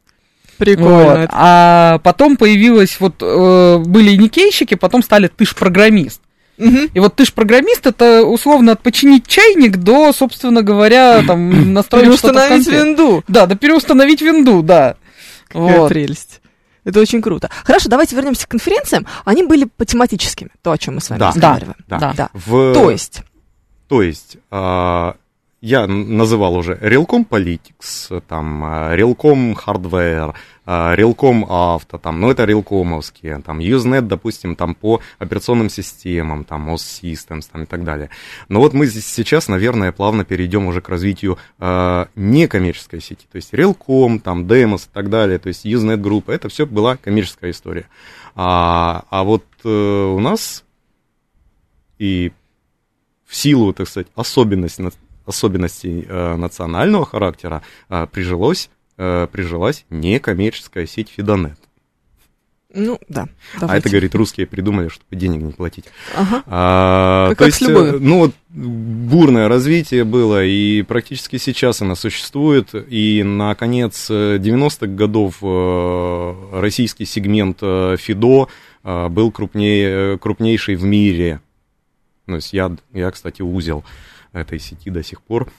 прикольно. 0.57 1.21
Вот. 1.21 1.29
А 1.33 1.99
потом 2.01 2.35
появилось, 2.35 2.97
вот 2.99 3.15
э, 3.21 3.77
были 3.85 4.15
никейщики, 4.15 4.73
потом 4.73 5.03
стали 5.03 5.27
ты 5.27 5.45
ж 5.45 5.53
программист. 5.53 6.19
Мгм. 6.57 6.89
И 6.93 6.99
вот 6.99 7.15
ты 7.15 7.25
ж 7.25 7.33
программист, 7.33 7.85
это 7.85 8.23
условно 8.23 8.73
от 8.73 8.81
починить 8.81 9.27
чайник 9.27 9.77
до, 9.77 10.13
собственно 10.13 10.61
говоря, 10.61 11.23
там 11.27 11.73
настроить 11.73 12.05
Переустановить 12.05 12.67
винду. 12.67 13.23
Да, 13.27 13.45
да 13.45 13.55
переустановить 13.55 14.21
винду, 14.21 14.61
да. 14.61 14.95
Какая 15.47 15.79
Вот. 15.79 15.89
прелесть. 15.89 16.41
Это 16.85 16.99
очень 16.99 17.21
круто. 17.21 17.49
Хорошо, 17.63 17.89
давайте 17.89 18.15
вернемся 18.15 18.45
к 18.47 18.51
конференциям. 18.51 19.07
Они 19.25 19.43
были 19.43 19.65
по 19.65 19.85
тематическими, 19.85 20.51
то, 20.61 20.71
о 20.71 20.77
чем 20.77 20.95
мы 20.95 21.01
с 21.01 21.09
вами 21.09 21.19
Да. 21.19 21.29
разговариваем. 21.29 21.75
Да. 21.87 22.13
Да. 22.15 22.29
В- 22.33 22.73
То 22.73 22.91
есть, 22.91 23.21
То 23.87 24.01
есть, 24.01 24.37
а, 24.51 25.15
я 25.61 25.87
называл 25.87 26.55
уже 26.55 26.75
Realcom 26.75 27.27
Politics, 27.27 28.21
там, 28.27 28.63
а, 28.63 28.95
Realcom 28.95 29.55
Hardware, 29.55 30.35
а, 30.65 30.95
Realcom 30.95 31.43
Auto, 31.47 31.97
там, 31.99 32.21
ну, 32.21 32.29
это 32.29 32.43
Realcomовские, 32.43 33.41
там, 33.41 33.59
Usenet, 33.59 34.01
допустим, 34.01 34.55
там, 34.55 34.75
по 34.75 35.01
операционным 35.17 35.69
системам, 35.69 36.43
там, 36.43 36.69
OS 36.69 37.01
Systems, 37.01 37.49
там, 37.51 37.63
и 37.63 37.65
так 37.65 37.83
далее. 37.83 38.09
Но 38.49 38.59
вот 38.59 38.73
мы 38.73 38.85
здесь 38.85 39.07
сейчас, 39.07 39.47
наверное, 39.47 39.91
плавно 39.91 40.23
перейдем 40.25 40.67
уже 40.67 40.81
к 40.81 40.89
развитию 40.89 41.37
а, 41.57 42.09
некоммерческой 42.15 43.01
сети, 43.01 43.25
то 43.31 43.37
есть 43.37 43.53
Realcom, 43.53 44.19
там, 44.19 44.45
Demos 44.45 44.85
и 44.85 44.89
так 44.93 45.09
далее, 45.09 45.39
то 45.39 45.47
есть 45.47 45.65
Usenet 45.65 45.97
группа, 45.97 46.31
это 46.31 46.49
все 46.49 46.65
была 46.65 46.97
коммерческая 46.97 47.51
история. 47.51 47.87
А, 48.35 49.05
а 49.09 49.23
вот 49.23 49.45
э, 49.63 49.69
у 49.69 50.19
нас 50.19 50.63
и 51.97 52.33
в 53.25 53.35
силу, 53.35 53.73
так 53.73 53.87
сказать, 53.87 54.07
особенностей, 54.15 54.83
на- 54.83 54.91
особенностей 55.25 56.05
э, 56.07 56.35
национального 56.35 57.05
характера 57.05 57.61
э, 57.89 58.07
прижилось, 58.11 58.69
э, 58.97 59.27
прижилась 59.31 59.85
некоммерческая 59.89 60.85
сеть 60.85 61.09
Фидонет. 61.09 61.57
ну, 62.73 62.99
да. 63.07 63.27
А 63.55 63.59
давайте. 63.61 63.79
это, 63.79 63.89
говорит, 63.89 64.15
русские 64.15 64.47
придумали, 64.47 64.89
чтобы 64.89 65.15
денег 65.15 65.41
не 65.41 65.53
платить. 65.53 65.85
Ага. 66.15 66.43
А, 66.45 67.29
Как- 67.29 67.37
то 67.37 67.43
как 67.45 67.53
с 67.53 67.61
есть, 67.61 67.69
любовью. 67.69 67.99
ну 68.01 68.17
вот 68.19 68.35
бурное 68.49 69.47
развитие 69.47 70.03
было, 70.03 70.43
и 70.43 70.81
практически 70.81 71.37
сейчас 71.37 71.81
она 71.81 71.95
существует, 71.95 72.73
и 72.73 73.23
на 73.23 73.55
конец 73.55 74.07
э, 74.09 74.37
90-х 74.39 74.87
годов 74.87 75.41
российский 76.53 77.05
сегмент 77.05 77.59
ФИДО 77.59 78.47
был 79.09 79.31
крупнее, 79.31 80.17
крупнейший 80.19 80.75
в 80.75 80.83
мире. 80.83 81.39
То 82.27 82.35
есть 82.35 82.53
я, 82.53 82.71
я, 82.93 83.09
кстати, 83.11 83.41
узел 83.41 83.83
этой 84.35 84.59
сети 84.59 84.89
до 84.89 85.03
сих 85.03 85.21
пор. 85.21 85.51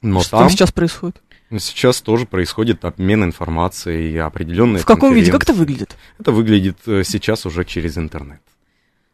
Но 0.00 0.20
Что 0.20 0.38
там 0.38 0.50
сейчас 0.50 0.72
происходит? 0.72 1.22
сейчас 1.58 2.00
тоже 2.00 2.26
происходит 2.26 2.84
обмен 2.84 3.24
информацией 3.24 4.14
и 4.14 4.18
определенные 4.18 4.80
В 4.82 4.86
каком 4.86 5.12
виде? 5.14 5.30
Как 5.30 5.42
это 5.42 5.52
выглядит? 5.52 5.96
Это 6.18 6.32
выглядит 6.32 6.78
э, 6.86 7.02
сейчас 7.04 7.46
уже 7.46 7.64
через 7.64 7.98
интернет. 7.98 8.40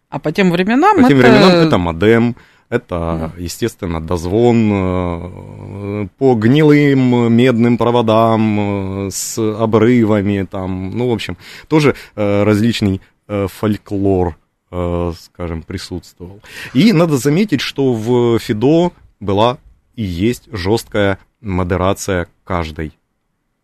А 0.08 0.18
по 0.18 0.32
тем 0.32 0.50
временам 0.50 1.02
По 1.02 1.08
тем 1.08 1.18
это... 1.18 1.28
временам 1.28 1.50
это 1.50 1.78
модем, 1.78 2.36
это, 2.70 3.32
естественно, 3.38 4.00
дозвон 4.00 4.70
э, 4.72 6.08
по 6.18 6.34
гнилым 6.34 7.32
медным 7.32 7.78
проводам 7.78 9.06
э, 9.06 9.10
с 9.10 9.38
обрывами, 9.38 10.46
там, 10.50 10.90
ну, 10.96 11.08
в 11.08 11.12
общем, 11.12 11.36
тоже 11.66 11.94
э, 12.14 12.42
различный 12.44 13.00
э, 13.26 13.46
фольклор, 13.48 14.28
э, 14.28 14.34
скажем, 14.70 15.62
присутствовал. 15.62 16.40
И 16.74 16.92
надо 16.92 17.16
заметить, 17.16 17.60
что 17.60 17.94
в 17.94 18.38
Фидо 18.38 18.92
была 19.20 19.58
и 19.94 20.02
есть 20.02 20.48
жесткая 20.52 21.18
модерация 21.40 22.28
каждой, 22.44 22.92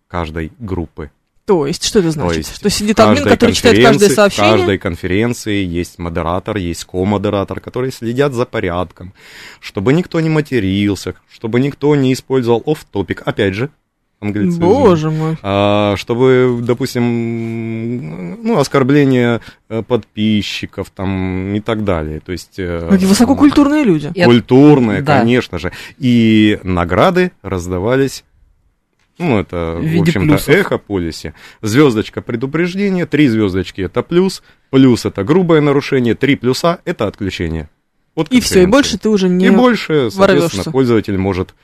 каждой 0.09 0.53
группы. 0.59 1.11
То 1.47 1.67
есть, 1.67 1.85
что 1.85 1.99
это 1.99 2.11
значит? 2.11 2.33
То 2.33 2.39
есть 2.39 2.57
что 2.57 2.71
сидит 2.71 2.99
админ, 3.01 3.25
который 3.25 3.53
читает 3.53 3.77
каждое 3.77 3.91
конференции- 3.91 4.13
В 4.13 4.17
сообщение? 4.17 4.53
каждой 4.53 4.79
конференции 4.79 5.63
есть 5.65 5.99
модератор, 5.99 6.57
есть 6.57 6.85
ко-модератор, 6.85 7.61
которые 7.61 7.93
следят 7.93 8.33
за 8.33 8.47
порядком, 8.47 9.13
чтобы 9.61 9.93
никто 9.93 10.21
не 10.21 10.31
матерился, 10.31 11.17
чтобы 11.31 11.61
никто 11.61 11.95
не 11.97 12.15
использовал 12.15 12.63
оф-топик. 12.65 13.23
Опять 13.27 13.55
же, 13.55 13.71
англицизм. 14.25 14.61
Боже 14.61 15.11
мой. 15.11 15.37
А, 15.43 15.95
чтобы, 15.97 16.61
допустим, 16.63 18.43
ну, 18.43 18.59
оскорбление 18.59 19.41
э, 19.69 19.83
подписчиков 19.83 20.91
там 20.91 21.55
и 21.55 21.61
так 21.61 21.85
далее. 21.85 22.21
То 22.21 22.33
есть... 22.33 22.55
э, 22.59 22.87
Какие 22.91 23.09
высококультурные 23.09 23.85
люди. 23.85 24.13
Культурные, 24.25 25.03
Да. 25.03 25.21
конечно 25.21 25.59
же. 25.59 25.73
И 25.99 26.59
награды 26.63 27.33
раздавались, 27.43 28.25
ну, 29.19 29.39
это, 29.39 29.79
В 29.81 29.87
в, 29.97 30.01
общем-то, 30.01 30.51
эхо 30.53 30.79
полисе. 30.79 31.35
Звездочка 31.63 32.21
предупреждения, 32.21 33.07
три 33.07 33.29
звездочки 33.29 33.83
это 33.83 34.03
плюс, 34.03 34.43
плюс 34.71 35.05
это 35.07 35.23
грубое 35.23 35.61
нарушение, 35.61 36.15
три 36.15 36.35
плюса 36.37 36.81
это 36.85 37.07
отключение. 37.07 37.69
Вот 38.17 38.29
И 38.31 38.41
все, 38.41 38.63
и 38.63 38.67
больше 38.67 38.97
ты 38.99 39.09
уже 39.09 39.29
не... 39.29 39.47
И 39.47 39.51
больше, 39.51 40.11
соответственно, 40.11 40.41
ворвешься. 40.51 40.71
пользователь 40.71 41.19
может 41.19 41.55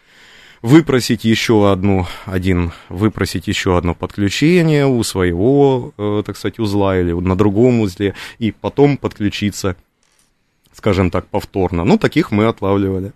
выпросить 0.63 1.25
еще 1.25 1.71
одну, 1.71 2.07
один, 2.27 2.73
выпросить 2.89 3.49
еще 3.49 3.77
одно 3.79 3.95
подключение 3.95 4.87
у 4.87 5.03
своего, 5.03 5.93
э, 5.97 6.23
так 6.27 6.37
сказать, 6.37 6.59
узла 6.59 6.99
или 6.99 7.13
на 7.13 7.37
другом 7.37 7.81
узле, 7.81 8.15
и 8.39 8.51
потом 8.53 8.97
подключиться, 8.97 9.77
скажем 10.75 11.11
так, 11.11 11.27
повторно. 11.27 11.85
Ну, 11.85 11.99
таких 11.99 12.31
мы 12.31 12.47
отлавливали. 12.47 13.13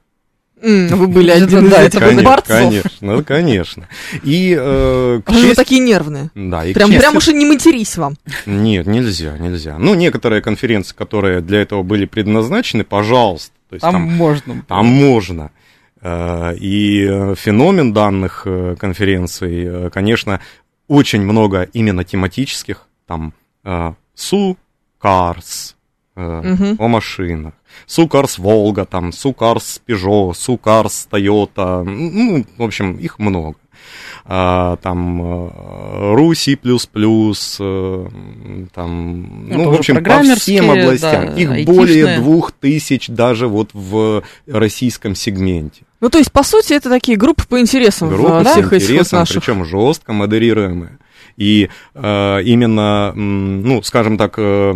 Вы 0.62 1.08
были 1.08 1.30
один 1.30 1.66
из 1.66 1.70
да, 1.70 1.82
этих 1.82 2.22
борцов. 2.24 2.46
конечно, 2.56 2.90
ну, 3.16 3.22
конечно. 3.24 3.86
И, 4.22 4.56
э, 4.58 5.20
к 5.22 5.28
А 5.28 5.32
вы 5.32 5.40
чести- 5.42 5.54
такие 5.56 5.80
нервные? 5.82 6.30
Да, 6.34 6.64
и 6.64 6.72
Прям, 6.72 6.88
чести- 6.90 7.00
прям 7.00 7.16
уж 7.16 7.28
и 7.28 7.34
не 7.34 7.44
матерись 7.44 7.98
вам. 7.98 8.14
Нет, 8.46 8.86
нельзя, 8.86 9.36
нельзя. 9.36 9.76
Ну, 9.78 9.92
некоторые 9.94 10.40
конференции, 10.40 10.94
которые 10.94 11.42
для 11.42 11.60
этого 11.60 11.82
были 11.82 12.06
предназначены, 12.06 12.82
пожалуйста. 12.84 13.52
То 13.68 13.74
есть 13.74 13.82
Там, 13.82 13.92
там 13.92 14.02
можно. 14.02 14.64
Там 14.66 14.86
можно. 14.86 15.50
Э, 16.04 16.54
И 16.56 17.06
э, 17.08 17.34
феномен 17.34 17.92
данных 17.94 18.42
э, 18.44 18.76
конференций, 18.78 19.90
конечно, 19.90 20.40
очень 20.86 21.22
много 21.22 21.62
именно 21.72 22.04
тематических. 22.04 22.86
Там 23.06 23.32
Су, 24.14 24.58
Карс, 24.98 25.76
о 26.14 26.88
машинах. 26.88 27.54
Сукарс 27.86 28.38
Волга, 28.38 28.84
там, 28.84 29.12
Сукарс 29.12 29.80
Пежо, 29.84 30.34
Сукарс 30.34 31.06
Тойота, 31.10 31.82
ну, 31.82 32.44
в 32.58 32.62
общем, 32.62 32.96
их 32.96 33.18
много. 33.18 33.56
А, 34.26 34.76
там 34.76 35.20
э, 35.22 36.14
Руси 36.14 36.56
плюс 36.56 36.86
плюс, 36.86 37.58
э, 37.60 38.06
там, 38.72 39.46
Это 39.48 39.58
ну, 39.58 39.70
в 39.70 39.74
общем, 39.74 40.02
по 40.02 40.22
всем 40.36 40.70
областям. 40.70 41.26
да, 41.26 41.32
Их 41.34 41.50
айтишные. 41.50 41.76
более 41.76 42.18
двух 42.18 42.52
тысяч 42.52 43.08
даже 43.08 43.48
вот 43.48 43.70
в 43.74 44.22
российском 44.46 45.14
сегменте. 45.14 45.82
Ну, 46.00 46.08
то 46.10 46.18
есть, 46.18 46.32
по 46.32 46.42
сути, 46.42 46.72
это 46.72 46.88
такие 46.88 47.16
группы 47.18 47.44
по 47.48 47.60
интересам 47.60 48.08
Группы 48.08 48.32
а, 48.32 48.42
этих 48.42 48.70
вот 48.70 48.82
интересом, 48.82 49.20
наших. 49.20 49.42
причем 49.42 49.64
жестко 49.64 50.12
модерируемые. 50.12 50.98
И 51.36 51.68
э, 51.94 52.42
именно, 52.44 53.12
ну, 53.14 53.82
скажем 53.82 54.16
так, 54.18 54.34
э, 54.36 54.72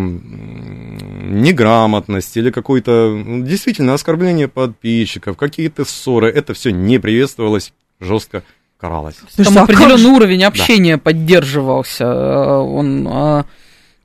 неграмотность 1.29 2.37
или 2.37 2.51
какое-то 2.51 3.15
ну, 3.25 3.45
действительно 3.45 3.95
оскорбление 3.95 4.49
подписчиков, 4.49 5.37
какие-то 5.37 5.85
ссоры, 5.85 6.29
это 6.31 6.55
все 6.55 6.71
не 6.71 6.99
приветствовалось, 6.99 7.73
жестко 8.01 8.43
каралось. 8.79 9.17
Там 9.37 9.59
а 9.59 9.63
определенный 9.63 10.11
уровень 10.11 10.45
общения 10.45 10.99
поддерживался. 10.99 12.05
э, 12.05 12.57
Он, 12.59 13.45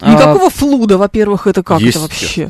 а, 0.03 0.09
а, 0.09 0.13
Никакого 0.13 0.49
флуда, 0.49 0.97
во-первых, 0.97 1.47
это 1.47 1.63
как 1.63 1.81
это 1.81 1.99
вообще? 1.99 2.49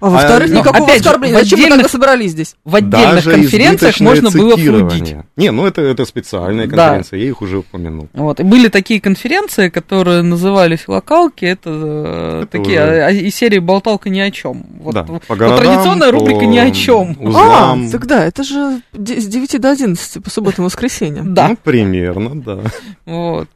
А 0.00 0.10
во-вторых, 0.10 0.50
А, 0.50 0.52
ну, 0.52 0.58
никакого 0.60 0.84
опять 0.84 1.00
оскорбления. 1.00 1.38
Зачем 1.38 1.60
мы 1.60 1.68
тогда 1.70 1.88
собрались 1.88 2.32
здесь? 2.32 2.56
в 2.64 2.74
отдельных 2.76 3.14
Даже 3.24 3.30
конференциях 3.30 4.00
можно 4.00 4.30
было 4.30 4.56
флудить. 4.56 5.14
Не, 5.36 5.50
ну 5.50 5.66
это, 5.66 5.80
это 5.80 6.04
специальные 6.04 6.66
Да. 6.66 6.76
конференции, 6.88 7.18
я 7.20 7.28
их 7.28 7.40
уже 7.40 7.58
упомянул. 7.58 8.08
Вот. 8.12 8.38
И 8.40 8.42
были 8.42 8.68
такие 8.68 9.00
конференции, 9.00 9.70
которые 9.70 10.20
назывались 10.22 10.88
локалки, 10.88 11.46
это, 11.46 11.70
э, 11.72 12.40
Это 12.42 12.58
такие 12.58 12.82
уже- 12.84 13.02
а, 13.02 13.10
из 13.12 13.34
серии 13.34 13.60
болталка 13.60 14.10
ни 14.10 14.20
о 14.20 14.30
чем. 14.30 14.66
Вот, 14.80 14.94
Да, 14.94 15.04
по 15.04 15.36
городам, 15.36 15.58
традиционная 15.64 16.12
по 16.12 16.18
рубрика 16.18 16.44
ни 16.44 16.58
о 16.58 16.70
чем. 16.70 17.16
узлам. 17.20 17.86
А, 17.86 17.90
тогда 17.90 18.24
это 18.26 18.42
же 18.44 18.82
с 18.92 19.26
9 19.26 19.58
до 19.58 19.70
11 19.70 20.20
по 20.22 20.28
субботам 20.28 20.64
и 20.64 20.66
воскресеньям. 20.66 21.32
Да. 21.32 21.48
Ну, 21.48 21.56
примерно, 21.62 22.42
да. 22.42 22.58
Вот. 23.06 23.48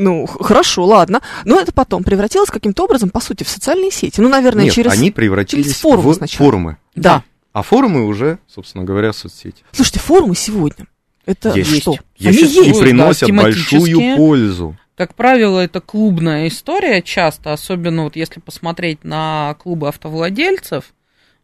Ну, 0.00 0.26
хорошо, 0.26 0.84
ладно. 0.84 1.20
Но 1.44 1.58
это 1.60 1.72
потом 1.72 2.04
превратилось 2.04 2.50
каким-то 2.50 2.84
образом, 2.84 3.10
по 3.10 3.18
сути, 3.20 3.42
в 3.42 3.48
социальные 3.48 3.90
сети. 3.90 4.20
Ну, 4.20 4.28
наверное, 4.28 4.66
Нет, 4.66 4.74
через... 4.74 4.92
они 4.92 5.10
превратились 5.10 5.64
через 5.64 5.78
форумы 5.80 6.12
в 6.12 6.14
сначала. 6.14 6.46
форумы. 6.46 6.76
Да. 6.94 7.24
А 7.52 7.62
форумы 7.62 8.06
уже, 8.06 8.38
собственно 8.46 8.84
говоря, 8.84 9.12
соцсети. 9.12 9.64
Слушайте, 9.72 9.98
форумы 9.98 10.36
сегодня. 10.36 10.86
Это 11.26 11.50
Есть. 11.50 11.82
что? 11.82 11.96
Есть. 12.16 12.38
Они 12.42 12.48
И 12.52 12.54
есть. 12.66 12.78
да, 12.78 12.80
приносят 12.80 13.26
тематические. 13.26 13.80
большую 13.80 14.16
пользу. 14.16 14.76
Как 14.96 15.14
правило, 15.14 15.58
это 15.58 15.80
клубная 15.80 16.46
история 16.48 17.02
часто, 17.02 17.52
особенно 17.52 18.04
вот 18.04 18.14
если 18.14 18.38
посмотреть 18.40 19.02
на 19.04 19.56
клубы 19.62 19.88
автовладельцев, 19.88 20.84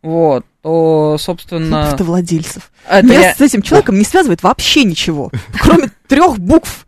вот, 0.03 0.45
то, 0.63 1.17
собственно... 1.19 1.89
Автовладельцев. 1.89 2.71
это 2.89 3.07
Меня 3.07 3.21
я- 3.21 3.35
с 3.35 3.41
этим 3.41 3.63
человеком 3.63 3.99
не 3.99 4.05
связывает 4.05 4.43
вообще 4.43 4.85
ничего, 4.85 5.31
кроме 5.61 5.91
трех 6.09 6.39
букв. 6.39 6.84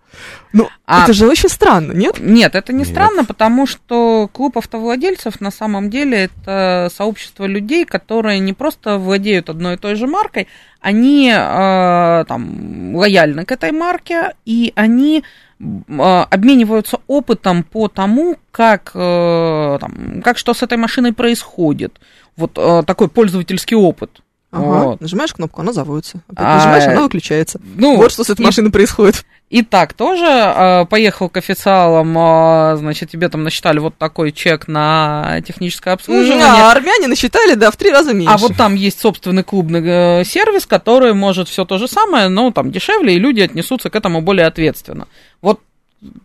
Ну, 0.57 0.69
А- 0.87 1.05
это 1.05 1.13
же 1.13 1.27
очень 1.29 1.49
странно, 1.51 1.93
нет? 1.93 2.17
Нет, 2.19 2.55
это 2.55 2.73
не 2.73 2.81
Нет. 2.81 2.89
странно, 2.89 3.25
потому 3.25 3.67
что 3.67 4.29
клуб 4.33 4.57
автовладельцев 4.57 5.41
на 5.41 5.51
самом 5.51 5.91
деле 5.91 6.31
это 6.31 6.89
сообщество 6.95 7.45
людей, 7.45 7.85
которые 7.85 8.39
не 8.39 8.53
просто 8.55 8.97
владеют 8.99 9.51
одной 9.51 9.75
и 9.75 9.77
той 9.77 9.97
же 9.97 10.07
маркой, 10.07 10.49
они 10.81 11.31
э, 11.31 12.25
там 12.27 12.95
лояльны 12.95 13.45
к 13.45 13.53
этой 13.53 13.73
марке, 13.73 14.35
и 14.47 14.73
они 14.77 15.25
э, 15.61 16.25
обмениваются 16.31 17.01
опытом 17.07 17.63
по 17.63 17.89
тому, 17.89 18.37
как, 18.51 18.93
э, 18.95 19.79
там, 19.81 20.23
как 20.25 20.39
что 20.39 20.55
с 20.55 20.63
этой 20.63 20.79
машиной 20.79 21.13
происходит. 21.13 21.93
Вот 22.37 22.53
э, 22.57 22.83
такой 22.87 23.09
пользовательский 23.09 23.77
опыт. 23.77 24.23
Ага. 24.53 24.63
Вот. 24.63 25.01
Нажимаешь 25.01 25.35
кнопку, 25.35 25.61
она 25.61 25.73
заводится. 25.73 26.19
Опять 26.29 26.39
А, 26.47 26.55
нажимаешь, 26.57 26.87
она 26.87 27.03
выключается. 27.03 27.61
Ну, 27.75 27.97
вот 27.97 28.13
что 28.13 28.25
с 28.25 28.31
этой 28.31 28.43
и- 28.43 28.45
машиной 28.45 28.71
происходит. 28.71 29.27
И 29.49 29.63
так 29.63 29.93
тоже 29.93 30.27
э, 30.27 30.87
поехал 30.87 31.29
к 31.29 31.37
официалам, 31.37 32.19
э, 32.19 32.77
значит, 32.79 33.11
тебе 33.11 33.29
там 33.29 33.45
насчитали 33.45 33.79
вот 33.79 33.97
такой 33.97 34.33
чек 34.33 34.67
на 34.67 35.41
техническое 35.47 35.93
обслуживание. 35.93 36.45
А 36.45 36.73
армяне 36.73 37.07
насчитали, 37.07 37.55
да, 37.55 37.71
в 37.71 37.77
три 37.77 37.93
раза 37.93 38.13
меньше. 38.13 38.35
А 38.35 38.39
вот 38.39 38.57
там 38.57 38.75
есть 38.75 38.99
собственный 38.99 39.45
клубный 39.45 39.83
э, 39.85 40.25
сервис, 40.25 40.67
который 40.67 41.15
может 41.15 41.49
все 41.49 41.65
то 41.65 41.79
же 41.79 41.87
самое, 41.87 42.29
но 42.29 42.51
там 42.51 42.73
дешевле, 42.73 43.15
и 43.15 43.21
люди 43.21 43.41
отнесутся 43.41 43.89
к 43.89 43.95
этому 43.95 44.21
более 44.21 44.47
ответственно. 44.47 45.07
Вот 45.41 45.61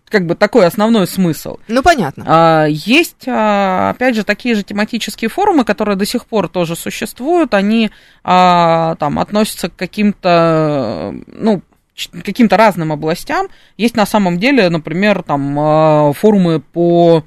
как 0.09 0.25
бы 0.25 0.35
такой 0.35 0.65
основной 0.65 1.07
смысл. 1.07 1.57
Ну, 1.67 1.81
понятно. 1.83 2.25
А, 2.27 2.65
Есть, 2.65 3.27
а, 3.27 3.91
опять 3.91 4.15
же, 4.15 4.23
такие 4.23 4.55
же 4.55 4.63
тематические 4.63 5.29
форумы, 5.29 5.63
которые 5.63 5.95
до 5.95 6.05
сих 6.05 6.25
пор 6.25 6.49
тоже 6.49 6.75
существуют. 6.75 7.53
Они 7.53 7.91
а, 8.23 8.95
там 8.95 9.19
относятся 9.19 9.69
к 9.69 9.75
каким-то, 9.75 11.13
ну, 11.27 11.61
каким-то 12.07 12.57
разным 12.57 12.91
областям. 12.91 13.47
Есть 13.77 13.95
на 13.95 14.05
самом 14.05 14.39
деле, 14.39 14.69
например, 14.69 15.23
там 15.23 15.57
а, 15.59 16.13
форумы 16.13 16.59
по 16.59 17.23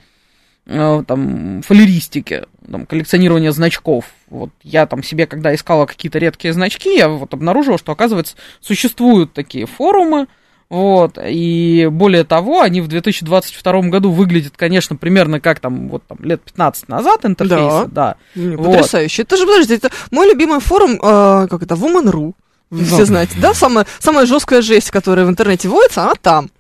а, 0.67 1.03
там, 1.05 1.63
фалеристике, 1.63 2.47
там, 2.71 2.87
коллекционирование 2.87 3.53
значков. 3.53 4.07
Вот 4.29 4.51
я 4.63 4.87
там 4.87 5.03
себе, 5.03 5.27
когда 5.27 5.55
искала 5.55 5.87
какие-то 5.87 6.19
редкие 6.19 6.55
значки, 6.55 6.97
я 6.97 7.09
вот 7.09 7.35
обнаружила, 7.35 7.79
что, 7.79 7.93
оказывается, 7.93 8.37
существуют 8.61 9.33
такие 9.33 9.67
форумы, 9.67 10.27
вот, 10.71 11.19
и 11.23 11.89
более 11.91 12.25
того, 12.25 12.63
они 12.63 12.81
в 12.81 12.89
2022 12.89 13.83
году 13.83 14.11
выглядят, 14.11 14.57
конечно, 14.57 14.97
примерно 14.97 15.39
как 15.41 15.61
там, 15.61 15.89
вот 15.89 16.05
там, 16.07 16.19
лет 16.21 16.41
15 16.43 16.89
назад 16.89 17.25
интерфейсы, 17.25 17.87
да. 17.89 18.17
Вот. 18.35 18.67
Потрясающе. 18.67 19.23
Это 19.23 19.37
же, 19.37 19.47
подождите, 19.47 19.75
это 19.77 19.91
мой 20.11 20.27
любимый 20.27 20.61
форум, 20.61 20.95
э, 20.95 21.47
как 21.49 21.63
это, 21.63 21.75
Woman.ru. 21.75 22.33
Вы 22.75 22.85
Да. 22.85 22.95
Все 22.95 23.05
знаете, 23.05 23.37
да? 23.41 23.55
Самая, 23.55 23.87
самая 24.01 24.27
жесткая 24.27 24.61
жесть, 24.63 24.91
которая 24.91 25.25
в 25.27 25.31
интернете 25.31 25.69
водится, 25.69 26.03
она 26.03 26.15
там. 26.21 26.51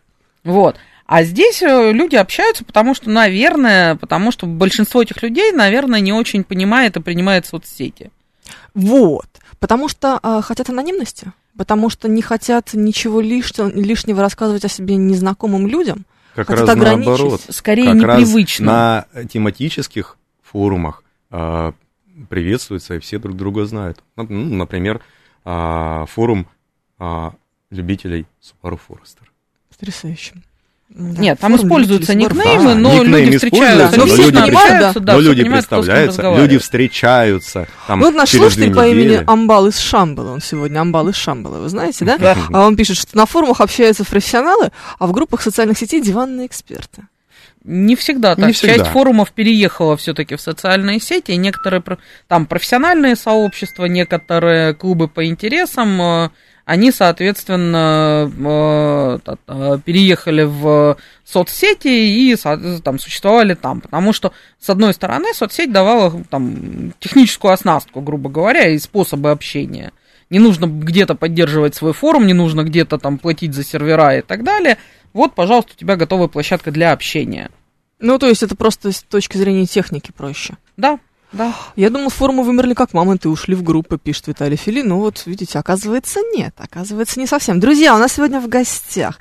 Вот. 0.45 0.77
А 1.07 1.25
здесь 1.25 1.61
э, 1.61 1.93
люди 1.93 2.17
общаются, 2.17 2.65
потому 2.65 2.95
что, 2.95 3.11
наверное, 3.11 3.97
потому 3.97 4.31
что 4.31 4.47
большинство 4.47 5.03
этих 5.03 5.23
людей, 5.23 5.53
наверное, 5.53 6.01
не 6.01 6.13
очень 6.13 6.45
понимает 6.45 6.97
и 6.97 7.01
принимает 7.01 7.47
соцсети. 7.47 8.11
Вот. 8.75 9.27
Потому 9.59 9.89
что 9.89 10.19
а, 10.23 10.41
хотят 10.41 10.71
анонимности. 10.71 11.33
Потому 11.57 11.91
что 11.91 12.09
не 12.09 12.23
хотят 12.23 12.71
ничего 12.75 13.21
лишнего, 13.21 13.69
лишнего 13.69 14.21
рассказывать 14.23 14.65
о 14.65 14.69
себе 14.69 14.97
незнакомым 14.97 15.67
людям. 15.67 16.05
Как 16.35 16.49
Хотят 16.49 16.69
раз 16.69 16.77
наоборот. 16.77 17.43
Скорее 17.51 17.93
как 17.93 18.03
раз 18.03 18.21
непривычно. 18.21 18.67
на 18.67 19.25
тематических 19.27 20.17
форумах 20.43 21.05
а, 21.31 21.75
приветствуются 22.29 22.95
и 22.95 22.99
все 22.99 23.19
друг 23.19 23.37
друга 23.37 23.67
знают. 23.67 24.03
Ну, 24.17 24.27
например, 24.29 25.01
а, 25.45 26.07
форум 26.07 26.47
а, 26.99 27.33
любителей 27.71 28.27
Subaru 28.43 28.79
Forester. 28.89 29.25
Потрясающе. 29.71 30.35
Да, 30.91 31.21
Нет, 31.21 31.41
там 31.41 31.57
используются 31.57 32.15
никнеймы, 32.15 32.75
Да, 32.75 32.75
но 32.75 33.03
никнейм 33.03 33.25
люди 33.25 33.37
встречаются. 33.39 33.99
но 33.99 34.05
люди 34.05 34.37
общаются, 34.37 35.01
да, 35.01 35.13
Но 35.15 35.21
люди 35.21 35.45
представляются, 35.45 36.37
люди 36.37 36.59
встречаются. 36.59 37.67
Там, 37.89 38.01
вот 38.01 38.15
наш 38.15 38.31
слушатель 38.31 38.73
по 38.73 38.87
имени. 38.87 39.25
Амбал 39.27 39.67
из 39.67 39.79
Шамбала, 39.79 40.33
он 40.33 40.41
сегодня 40.41 40.81
Амбал 40.81 41.09
из 41.09 41.17
Шамбала, 41.17 41.59
вы 41.59 41.69
знаете, 41.69 42.05
да? 42.05 42.19
Да. 42.19 42.37
А 42.53 42.67
он 42.67 42.77
пишет, 42.77 42.99
что 42.99 43.17
на 43.17 43.27
форумах 43.27 43.61
общаются 43.61 44.05
профессионалы, 44.05 44.71
а 44.99 45.07
в 45.07 45.13
группах 45.13 45.43
социальных 45.43 45.79
сетей 45.79 46.01
диванные 46.01 46.47
эксперты. 46.47 47.09
Не 47.65 47.97
всегда 47.97 48.37
так. 48.37 48.47
Не 48.47 48.53
всегда. 48.53 48.77
Часть 48.77 48.91
форумов 48.91 49.33
переехала 49.33 49.97
все-таки 49.97 50.37
в 50.37 50.41
социальные 50.41 51.01
сети, 51.01 51.33
некоторые 51.33 51.83
там 52.29 52.45
профессиональные 52.47 53.17
сообщества, 53.17 53.87
некоторые 53.87 54.75
клубы 54.75 55.09
по 55.09 55.25
интересам, 55.25 56.01
э, 56.01 56.31
они, 56.67 56.93
соответственно, 56.93 58.31
э, 58.37 59.79
переехали 59.85 60.43
в 60.45 60.99
соцсети 61.25 61.89
и 61.89 62.37
там 62.83 62.99
существовали 62.99 63.55
там, 63.55 63.81
потому 63.81 64.13
что 64.13 64.33
с 64.59 64.69
одной 64.69 64.93
стороны 64.93 65.33
соцсеть 65.35 65.73
давала 65.73 66.23
там 66.31 66.93
техническую 67.01 67.53
оснастку, 67.53 68.03
грубо 68.03 68.29
говоря, 68.29 68.69
и 68.69 68.79
способы 68.79 69.31
общения. 69.31 69.93
Не 70.31 70.39
нужно 70.39 70.67
где-то 70.67 71.15
поддерживать 71.15 71.75
свой 71.75 71.93
форум, 71.93 72.27
не 72.27 72.35
нужно 72.35 72.63
где-то 72.63 72.99
там 72.99 73.19
платить 73.19 73.55
за 73.55 73.63
сервера 73.63 74.19
и 74.19 74.23
так 74.23 74.43
далее. 74.43 74.79
Вот, 75.15 75.35
пожалуйста, 75.35 75.73
у 75.75 75.79
тебя 75.79 75.97
готовая 75.97 76.29
площадка 76.29 76.71
для 76.71 76.93
общения. 76.93 77.51
Ну, 78.01 78.19
то 78.19 78.29
есть 78.29 78.43
это 78.43 78.57
просто 78.57 78.93
с 78.93 79.03
точки 79.03 79.39
зрения 79.39 79.65
техники 79.65 80.13
проще. 80.15 80.59
Да, 80.77 80.99
да. 81.35 81.55
Я 81.77 81.91
думал, 81.91 82.11
форумы 82.11 82.45
вымерли 82.45 82.75
как 82.75 82.95
мамонты, 82.95 83.29
ушли 83.29 83.55
в 83.55 83.63
группы, 83.63 83.99
пишет 83.99 84.29
Виталий 84.29 84.57
Фили. 84.57 84.83
Ну 84.83 84.99
вот, 84.99 85.25
видите, 85.27 85.59
оказывается, 85.59 86.21
нет. 86.35 86.55
Оказывается, 86.57 87.19
не 87.19 87.27
совсем. 87.27 87.61
Друзья, 87.61 87.95
у 87.95 87.99
нас 87.99 88.13
сегодня 88.13 88.41
в 88.41 88.49
гостях 88.49 89.19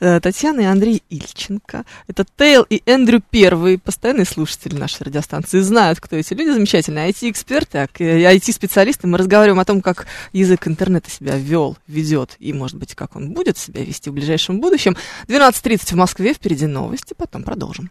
э, 0.00 0.20
Татьяна 0.20 0.60
и 0.60 0.64
Андрей 0.64 1.02
Ильченко. 1.10 1.84
Это 2.06 2.24
Тейл 2.36 2.64
и 2.70 2.82
Эндрю 2.86 3.22
Первый, 3.30 3.78
постоянные 3.78 4.24
слушатели 4.24 4.76
нашей 4.76 5.04
радиостанции, 5.04 5.60
знают, 5.60 6.00
кто 6.00 6.16
эти 6.16 6.34
люди, 6.34 6.50
замечательные 6.50 7.10
IT-эксперты, 7.10 7.78
а, 7.78 7.86
IT-специалисты. 7.86 9.06
Мы 9.06 9.18
разговариваем 9.18 9.60
о 9.60 9.64
том, 9.64 9.82
как 9.82 10.06
язык 10.32 10.68
интернета 10.68 11.10
себя 11.10 11.36
вел, 11.36 11.76
ведет, 11.86 12.36
и, 12.38 12.52
может 12.52 12.76
быть, 12.76 12.94
как 12.94 13.16
он 13.16 13.32
будет 13.32 13.58
себя 13.58 13.84
вести 13.84 14.10
в 14.10 14.14
ближайшем 14.14 14.60
будущем. 14.60 14.96
12.30 15.26 15.92
в 15.92 15.96
Москве, 15.96 16.34
впереди 16.34 16.66
новости, 16.66 17.14
потом 17.16 17.42
продолжим. 17.42 17.90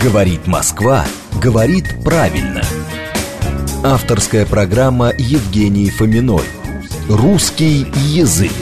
Говорит 0.00 0.46
Москва, 0.46 1.04
говорит 1.40 1.84
правильно. 2.04 2.62
Авторская 3.84 4.44
программа 4.44 5.12
Евгений 5.16 5.88
Фоминой. 5.90 6.44
Русский 7.08 7.86
язык. 7.94 8.52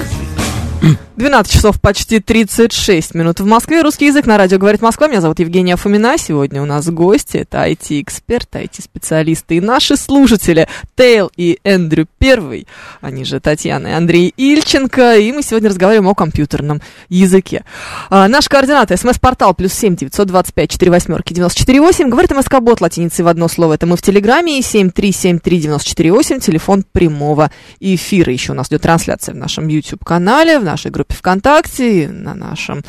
12 1.16 1.50
часов 1.50 1.80
почти 1.80 2.20
36 2.20 3.14
минут 3.14 3.40
в 3.40 3.46
Москве. 3.46 3.80
Русский 3.80 4.04
язык 4.04 4.26
на 4.26 4.36
радио 4.36 4.58
«Говорит 4.58 4.82
Москва». 4.82 5.08
Меня 5.08 5.22
зовут 5.22 5.38
Евгения 5.38 5.74
Фомина. 5.76 6.18
Сегодня 6.18 6.60
у 6.60 6.66
нас 6.66 6.86
гости. 6.90 7.38
Это 7.38 7.66
IT-эксперты, 7.66 8.58
IT-специалисты 8.58 9.56
и 9.56 9.60
наши 9.62 9.96
слушатели 9.96 10.68
Тейл 10.94 11.30
и 11.34 11.58
Эндрю 11.64 12.06
Первый. 12.18 12.66
Они 13.00 13.24
же 13.24 13.40
Татьяна 13.40 13.88
и 13.88 13.92
Андрей 13.92 14.34
Ильченко. 14.36 15.16
И 15.16 15.32
мы 15.32 15.42
сегодня 15.42 15.70
разговариваем 15.70 16.06
о 16.06 16.14
компьютерном 16.14 16.82
языке. 17.08 17.64
А, 18.10 18.28
наш 18.28 18.46
координаты. 18.46 18.98
СМС-портал 18.98 19.54
плюс 19.54 19.72
семь 19.72 19.96
девятьсот 19.96 20.28
двадцать 20.28 20.52
пять 20.52 20.68
четыре 20.68 20.90
восьмерки 20.90 21.32
девяносто 21.32 21.58
четыре 21.58 21.80
восемь. 21.80 22.10
Говорит 22.10 22.32
МСК-бот 22.32 22.82
латиницей 22.82 23.24
в 23.24 23.28
одно 23.28 23.48
слово. 23.48 23.72
Это 23.72 23.86
мы 23.86 23.96
в 23.96 24.02
Телеграме. 24.02 24.58
И 24.58 24.62
семь 24.62 24.90
три 24.90 25.12
семь 25.12 25.38
три 25.38 25.60
девяносто 25.60 25.88
четыре 25.88 26.12
восемь. 26.12 26.40
Телефон 26.40 26.84
прямого 26.92 27.50
эфира. 27.80 28.30
Еще 28.30 28.52
у 28.52 28.54
нас 28.54 28.68
идет 28.68 28.82
трансляция 28.82 29.34
в 29.34 29.38
нашем 29.38 29.68
YouTube-канале, 29.68 30.58
в 30.58 30.64
нашей 30.64 30.90
группе 30.90 31.05
ВКонтакте, 31.14 32.04
и 32.04 32.06
на 32.06 32.34
нашем 32.34 32.82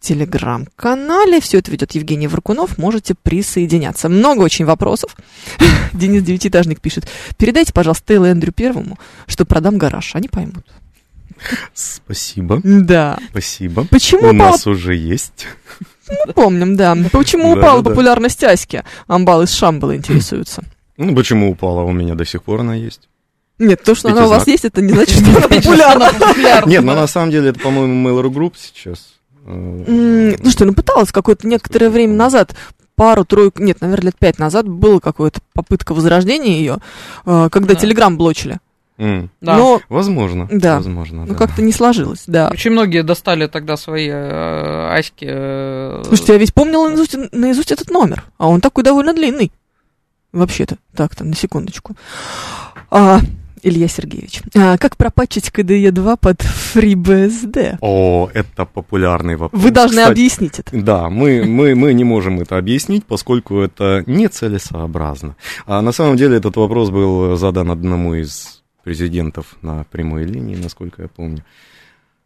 телеграм-канале. 0.00 1.40
Все 1.40 1.58
это 1.58 1.70
ведет 1.70 1.92
Евгений 1.92 2.26
Варкунов. 2.28 2.76
Можете 2.78 3.14
присоединяться. 3.14 4.08
Много 4.08 4.42
очень 4.42 4.64
вопросов. 4.64 5.16
Денис 5.92 6.22
Девятиэтажник 6.22 6.80
пишет. 6.80 7.08
Передайте, 7.38 7.72
пожалуйста, 7.72 8.04
Тейлу 8.08 8.26
Эндрю 8.26 8.52
Первому, 8.52 8.98
что 9.26 9.44
продам 9.44 9.78
гараж. 9.78 10.14
Они 10.14 10.28
поймут. 10.28 10.66
Спасибо. 11.74 12.60
Да. 12.64 13.18
Спасибо. 13.30 13.84
Почему 13.90 14.28
У 14.28 14.32
упала- 14.34 14.50
нас 14.52 14.66
уже 14.66 14.94
есть. 14.94 15.46
Мы 16.26 16.32
помним, 16.32 16.76
да. 16.76 16.96
Почему 17.10 17.54
Да, 17.54 17.60
упала 17.60 17.82
да. 17.82 17.90
популярность 17.90 18.44
Аськи? 18.44 18.82
Амбал 19.06 19.42
из 19.42 19.52
Шамбала 19.52 19.96
интересуется. 19.96 20.62
Ну, 20.96 21.14
почему 21.14 21.50
упала? 21.50 21.82
У 21.82 21.92
меня 21.92 22.14
до 22.14 22.24
сих 22.24 22.42
пор 22.42 22.60
она 22.60 22.74
есть. 22.74 23.08
Нет, 23.58 23.82
то, 23.84 23.94
что 23.94 24.08
она 24.10 24.26
у 24.26 24.28
вас 24.28 24.46
есть, 24.46 24.64
это 24.64 24.82
не 24.82 24.92
значит, 24.92 25.16
что 25.20 25.30
она 25.38 25.48
популярна. 25.48 26.68
Нет, 26.68 26.82
но 26.82 26.94
на 26.94 27.06
самом 27.06 27.30
деле 27.30 27.50
это, 27.50 27.60
по-моему, 27.60 28.08
Mail.ru 28.08 28.30
Group 28.30 28.54
сейчас. 28.56 29.14
Э, 29.46 30.34
Ну 30.42 30.50
что, 30.50 30.64
ну 30.64 30.72
пыталась 30.74 31.12
какое-то 31.12 31.46
некоторое 31.46 31.90
время 31.90 32.14
назад, 32.14 32.54
пару-тройку, 32.96 33.62
нет, 33.62 33.80
наверное, 33.80 34.06
лет 34.06 34.16
пять 34.18 34.38
назад 34.38 34.68
была 34.68 35.00
какая-то 35.00 35.40
попытка 35.54 35.94
возрождения 35.94 36.58
ее, 36.58 36.78
э, 37.26 37.48
когда 37.50 37.74
Да. 37.74 37.80
Телеграм 37.80 38.16
блочили. 38.16 38.58
м, 38.98 39.30
Да. 39.40 39.56
Но 39.56 39.80
Возможно. 39.88 40.48
Да. 40.50 40.76
Возможно, 40.76 41.22
ну, 41.26 41.32
да. 41.32 41.34
как-то 41.38 41.62
не 41.62 41.72
сложилось, 41.72 42.24
да. 42.26 42.50
Очень 42.52 42.70
многие 42.72 43.02
достали 43.02 43.46
тогда 43.46 43.76
свои 43.76 44.08
э, 44.10 44.96
аськи. 44.98 45.26
э, 45.28 46.02
Слушайте, 46.06 46.32
я 46.34 46.38
ведь 46.38 46.54
помнила 46.54 46.88
наизусть, 46.88 47.16
наизусть 47.32 47.72
этот 47.72 47.90
номер, 47.90 48.24
а 48.38 48.48
он 48.48 48.60
такой 48.60 48.84
довольно 48.84 49.12
длинный. 49.14 49.50
Вообще-то, 50.32 50.76
так-то, 50.94 51.24
на 51.24 51.34
секундочку. 51.34 51.94
А, 52.90 53.18
Илья 53.62 53.88
Сергеевич, 53.88 54.42
а, 54.56 54.76
как 54.76 54.96
пропатчить 54.96 55.50
КДЕ-2 55.50 56.16
под 56.20 56.40
FreeBSD? 56.40 57.78
О, 57.80 58.28
это 58.34 58.64
популярный 58.64 59.36
вопрос. 59.36 59.62
Вы 59.62 59.70
должны 59.70 59.98
Кстати, 59.98 60.10
объяснить 60.10 60.58
это. 60.58 60.76
Да, 60.76 61.08
мы, 61.08 61.44
мы, 61.44 61.74
мы 61.74 61.94
не 61.94 62.04
можем 62.04 62.40
это 62.40 62.58
объяснить, 62.58 63.04
поскольку 63.04 63.60
это 63.60 64.02
нецелесообразно. 64.06 65.36
А 65.66 65.80
на 65.80 65.92
самом 65.92 66.16
деле 66.16 66.36
этот 66.38 66.56
вопрос 66.56 66.90
был 66.90 67.36
задан 67.36 67.70
одному 67.70 68.14
из 68.14 68.62
президентов 68.82 69.56
на 69.62 69.84
прямой 69.84 70.24
линии, 70.24 70.56
насколько 70.56 71.02
я 71.02 71.08
помню. 71.08 71.44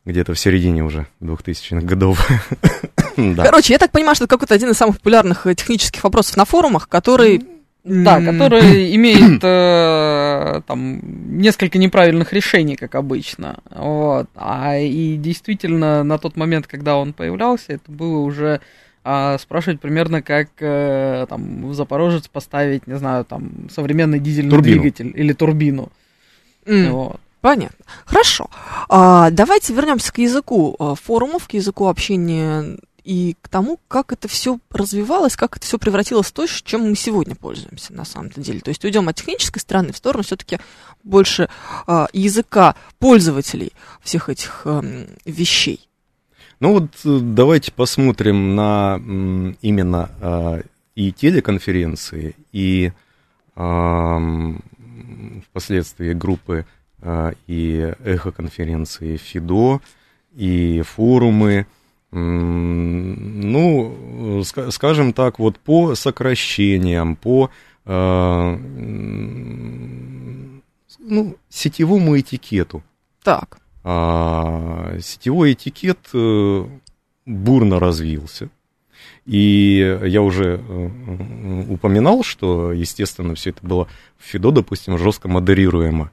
Где-то 0.06 0.34
в 0.34 0.38
середине 0.38 0.84
уже 0.84 1.06
2000-х 1.20 1.86
годов. 1.86 2.26
Да. 3.18 3.44
Короче, 3.46 3.72
я 3.72 3.78
так 3.78 3.92
понимаю, 3.92 4.14
что 4.14 4.24
это 4.24 4.34
какой-то 4.34 4.52
один 4.52 4.68
из 4.72 4.76
самых 4.76 4.98
популярных 4.98 5.46
э, 5.46 5.54
технических 5.54 6.04
вопросов 6.04 6.36
на 6.36 6.44
форумах, 6.44 6.86
который... 6.86 7.42
Да, 7.86 8.20
который 8.20 8.94
имеет 8.96 9.40
э, 9.44 10.60
там 10.66 11.00
несколько 11.38 11.78
неправильных 11.78 12.32
решений, 12.32 12.74
как 12.74 12.96
обычно. 12.96 13.60
Вот. 13.70 14.26
А 14.34 14.76
и 14.76 15.16
действительно, 15.16 16.02
на 16.02 16.18
тот 16.18 16.36
момент, 16.36 16.66
когда 16.66 16.96
он 16.96 17.12
появлялся, 17.12 17.74
это 17.74 17.90
было 17.90 18.18
уже 18.18 18.60
а, 19.04 19.38
спрашивать 19.38 19.80
примерно 19.80 20.20
как 20.20 20.48
э, 20.58 21.26
там 21.28 21.68
в 21.68 21.74
Запорожец 21.74 22.26
поставить, 22.26 22.88
не 22.88 22.98
знаю, 22.98 23.24
там 23.24 23.68
современный 23.70 24.18
дизельный 24.18 24.50
Турбину. 24.50 24.80
двигатель 24.80 25.12
или 25.14 25.32
турбину. 25.32 25.92
м, 26.66 26.90
Вот. 26.92 27.20
Понятно. 27.40 27.84
Хорошо. 28.04 28.50
А, 28.88 29.30
давайте 29.30 29.72
вернемся 29.72 30.12
к 30.12 30.18
языку 30.18 30.74
э, 30.80 30.94
форумов, 31.00 31.46
к 31.46 31.52
языку 31.52 31.86
общения 31.86 32.78
и 33.06 33.36
к 33.40 33.48
тому, 33.48 33.78
как 33.86 34.12
это 34.12 34.26
все 34.26 34.58
развивалось, 34.68 35.36
как 35.36 35.56
это 35.56 35.64
все 35.64 35.78
превратилось 35.78 36.26
в 36.26 36.32
то, 36.32 36.44
чем 36.46 36.80
мы 36.82 36.96
сегодня 36.96 37.36
пользуемся 37.36 37.92
на 37.92 38.04
самом-то 38.04 38.40
деле. 38.40 38.58
То 38.58 38.70
есть 38.70 38.84
уйдем 38.84 39.08
от 39.08 39.14
технической 39.14 39.62
стороны 39.62 39.92
в 39.92 39.96
сторону 39.96 40.24
все-таки 40.24 40.58
больше 41.04 41.48
а, 41.86 42.08
языка 42.12 42.74
пользователей 42.98 43.72
всех 44.02 44.28
этих 44.28 44.62
эм, 44.64 45.06
вещей. 45.24 45.88
Ну 46.58 46.72
вот 46.72 46.90
э, 47.04 47.18
давайте 47.22 47.70
посмотрим 47.70 48.56
на 48.56 48.96
именно 49.62 50.10
а, 50.20 50.62
и 50.96 51.12
телеконференции, 51.12 52.34
и 52.50 52.90
ам, 53.54 54.64
впоследствии 55.48 56.12
группы 56.12 56.66
а, 57.02 57.34
и 57.46 57.94
эхоконференции 58.04 59.16
ФИДО, 59.16 59.80
и 60.34 60.82
форумы. 60.84 61.66
Ну, 62.18 63.94
ска- 64.40 64.70
скажем 64.70 65.12
так, 65.12 65.38
вот 65.38 65.58
по 65.58 65.94
сокращениям, 65.94 67.14
по 67.16 67.50
м, 67.84 69.12
ну, 70.98 71.36
сетевому 71.48 72.18
этикету. 72.18 72.82
Так. 73.22 73.58
А, 73.84 74.98
сетевой 75.00 75.52
этикет 75.52 75.98
э, 76.12 76.64
бурно 77.26 77.78
развился. 77.78 78.48
И 79.26 79.98
я 80.04 80.22
уже 80.22 80.60
э, 80.60 80.88
э, 80.88 81.64
упоминал, 81.68 82.22
что, 82.24 82.72
естественно, 82.72 83.34
все 83.34 83.50
это 83.50 83.66
было 83.66 83.88
в 84.18 84.24
ФИДО, 84.24 84.52
допустим, 84.52 84.98
жестко 84.98 85.28
модерируемо. 85.28 86.10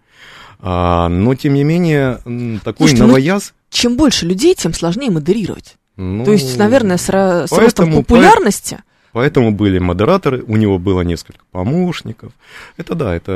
А, 0.60 1.10
но, 1.10 1.34
тем 1.36 1.54
не 1.54 1.64
менее, 1.64 2.18
такой 2.64 2.88
Слушайте, 2.88 3.04
ну, 3.04 3.08
новояз... 3.08 3.54
Чем 3.70 3.98
больше 3.98 4.26
людей, 4.26 4.56
тем 4.56 4.74
сложнее 4.74 5.12
модерировать. 5.12 5.78
Ну, 5.96 6.26
То 6.26 6.32
есть, 6.32 6.58
наверное, 6.58 6.98
с, 6.98 7.06
с 7.06 7.52
ростом 7.52 7.86
поэтому- 7.86 8.02
популярности... 8.04 8.80
Поэтому 9.12 9.52
были 9.52 9.78
модераторы, 9.78 10.42
у 10.48 10.58
него 10.58 10.80
было 10.80 11.02
несколько 11.02 11.46
помощников. 11.52 12.32
Это 12.78 12.96
да, 12.96 13.16
это, 13.16 13.32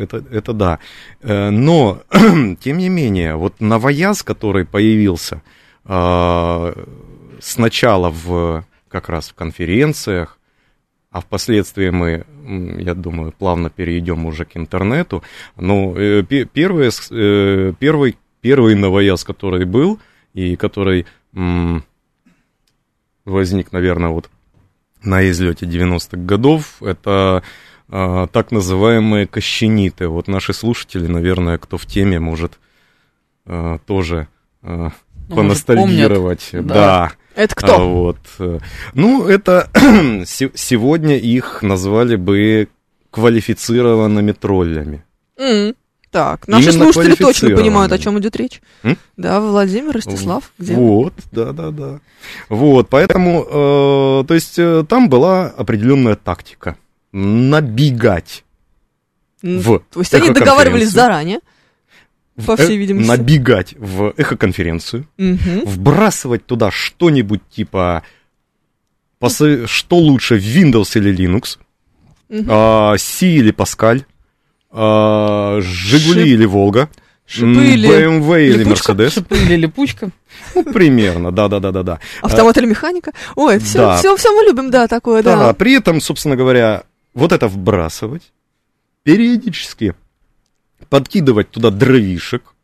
это, 0.00 0.22
это 0.30 0.52
да. 0.52 0.78
Э, 1.20 1.50
Но, 1.50 2.02
тем 2.60 2.78
не 2.78 2.88
менее, 2.88 3.34
вот 3.34 3.60
новояз, 3.60 4.22
который 4.22 4.64
появился 4.64 5.42
а, 5.84 6.72
сначала 7.40 8.10
в, 8.10 8.64
как 8.88 9.08
раз 9.08 9.30
в 9.30 9.34
конференциях, 9.34 10.38
а 11.10 11.20
впоследствии 11.20 11.90
мы, 11.90 12.24
я 12.80 12.94
думаю, 12.94 13.32
плавно 13.36 13.68
перейдем 13.68 14.26
уже 14.26 14.44
к 14.44 14.56
интернету. 14.56 15.24
Но 15.56 15.92
э, 15.96 16.22
пе- 16.22 16.44
первое 16.44 16.92
с- 16.92 17.08
э, 17.10 17.72
первый, 17.80 18.16
первый 18.42 18.76
новояз, 18.76 19.24
который 19.24 19.64
был, 19.64 19.98
и 20.34 20.54
который 20.54 21.04
возник, 23.26 23.72
наверное, 23.72 24.08
вот 24.10 24.30
на 25.02 25.28
излете 25.28 25.66
90-х 25.66 26.16
годов, 26.16 26.82
это 26.82 27.42
а, 27.88 28.26
так 28.28 28.50
называемые 28.50 29.26
кощениты. 29.26 30.08
Вот 30.08 30.26
наши 30.28 30.52
слушатели, 30.54 31.06
наверное, 31.06 31.58
кто 31.58 31.76
в 31.76 31.84
теме, 31.86 32.18
может 32.18 32.58
а, 33.44 33.78
тоже 33.86 34.28
а, 34.62 34.90
Ну, 35.28 35.34
может, 35.34 35.36
поностальгировать. 35.36 36.48
помнят, 36.50 36.66
да. 36.66 36.74
да. 36.74 37.12
Это 37.42 37.54
А, 37.54 37.58
кто? 37.58 37.90
вот. 37.92 38.18
э, 38.38 38.58
Ну, 38.94 39.26
это 39.28 39.70
се- 40.24 40.50
сегодня 40.54 41.18
их 41.18 41.62
назвали 41.62 42.16
бы 42.16 42.68
квалифицированными 43.10 44.32
троллями. 44.32 45.04
М, 45.38 45.74
Так, 46.16 46.48
наши 46.48 46.70
Именно 46.70 46.84
слушатели 46.92 47.14
точно 47.14 47.50
понимают, 47.50 47.92
о 47.92 47.98
чем 47.98 48.18
идет 48.18 48.36
речь. 48.36 48.62
М? 48.82 48.96
Да, 49.18 49.38
Владимир, 49.38 49.92
Ростислав, 49.92 50.50
где? 50.58 50.72
Вот, 50.72 51.12
да, 51.30 51.52
да, 51.52 51.70
да. 51.70 52.00
Вот, 52.48 52.88
поэтому, 52.88 53.42
э, 53.42 54.24
то 54.26 54.32
есть, 54.34 54.58
э, 54.58 54.82
там 54.88 55.10
была 55.10 55.48
определенная 55.48 56.14
тактика. 56.16 56.78
Набегать 57.12 58.44
в 59.42 59.80
То 59.92 60.00
есть 60.00 60.14
они 60.14 60.30
договаривались 60.30 60.88
заранее, 60.88 61.40
по 62.46 62.52
э- 62.52 62.56
всей 62.64 62.78
видимости. 62.78 63.08
Набегать 63.10 63.74
в 63.76 64.14
эхоконференцию, 64.16 65.06
Мгм. 65.18 65.66
вбрасывать 65.66 66.46
туда 66.46 66.70
что-нибудь 66.70 67.42
типа, 67.50 68.04
посо- 69.20 69.66
что 69.66 69.96
лучше, 69.96 70.38
Windows 70.38 70.96
или 70.98 71.14
Linux, 71.14 71.58
Мгм. 72.30 72.46
а, 72.48 72.96
Си 72.96 73.36
или 73.36 73.50
Паскаль, 73.50 74.06
а, 74.78 75.58
Жигули 75.62 76.22
Шип- 76.22 76.26
или 76.26 76.44
Волга, 76.44 76.90
Шипы 77.24 77.64
или 77.64 77.88
BMW 77.88 78.46
или 78.46 78.58
липучка? 78.58 78.92
Мерседес. 78.92 79.12
Шипы 79.14 79.36
или 79.38 79.56
липучка. 79.56 80.10
Ну, 80.54 80.64
примерно, 80.64 81.32
да-да-да-да-да. 81.32 81.98
автомат 82.20 82.58
или 82.58 82.66
механика. 82.66 83.12
Ой, 83.36 83.58
все, 83.58 83.78
да. 83.78 83.96
все, 83.96 84.14
все 84.16 84.36
мы 84.36 84.44
любим, 84.46 84.70
да, 84.70 84.86
такое, 84.86 85.22
Да, 85.22 85.36
да. 85.36 85.52
при 85.54 85.74
этом, 85.76 86.00
собственно 86.02 86.36
говоря, 86.36 86.84
вот 87.14 87.32
это 87.32 87.48
вбрасывать, 87.48 88.32
периодически 89.02 89.94
подкидывать 90.90 91.50
туда 91.50 91.70
дровишек, 91.70 92.54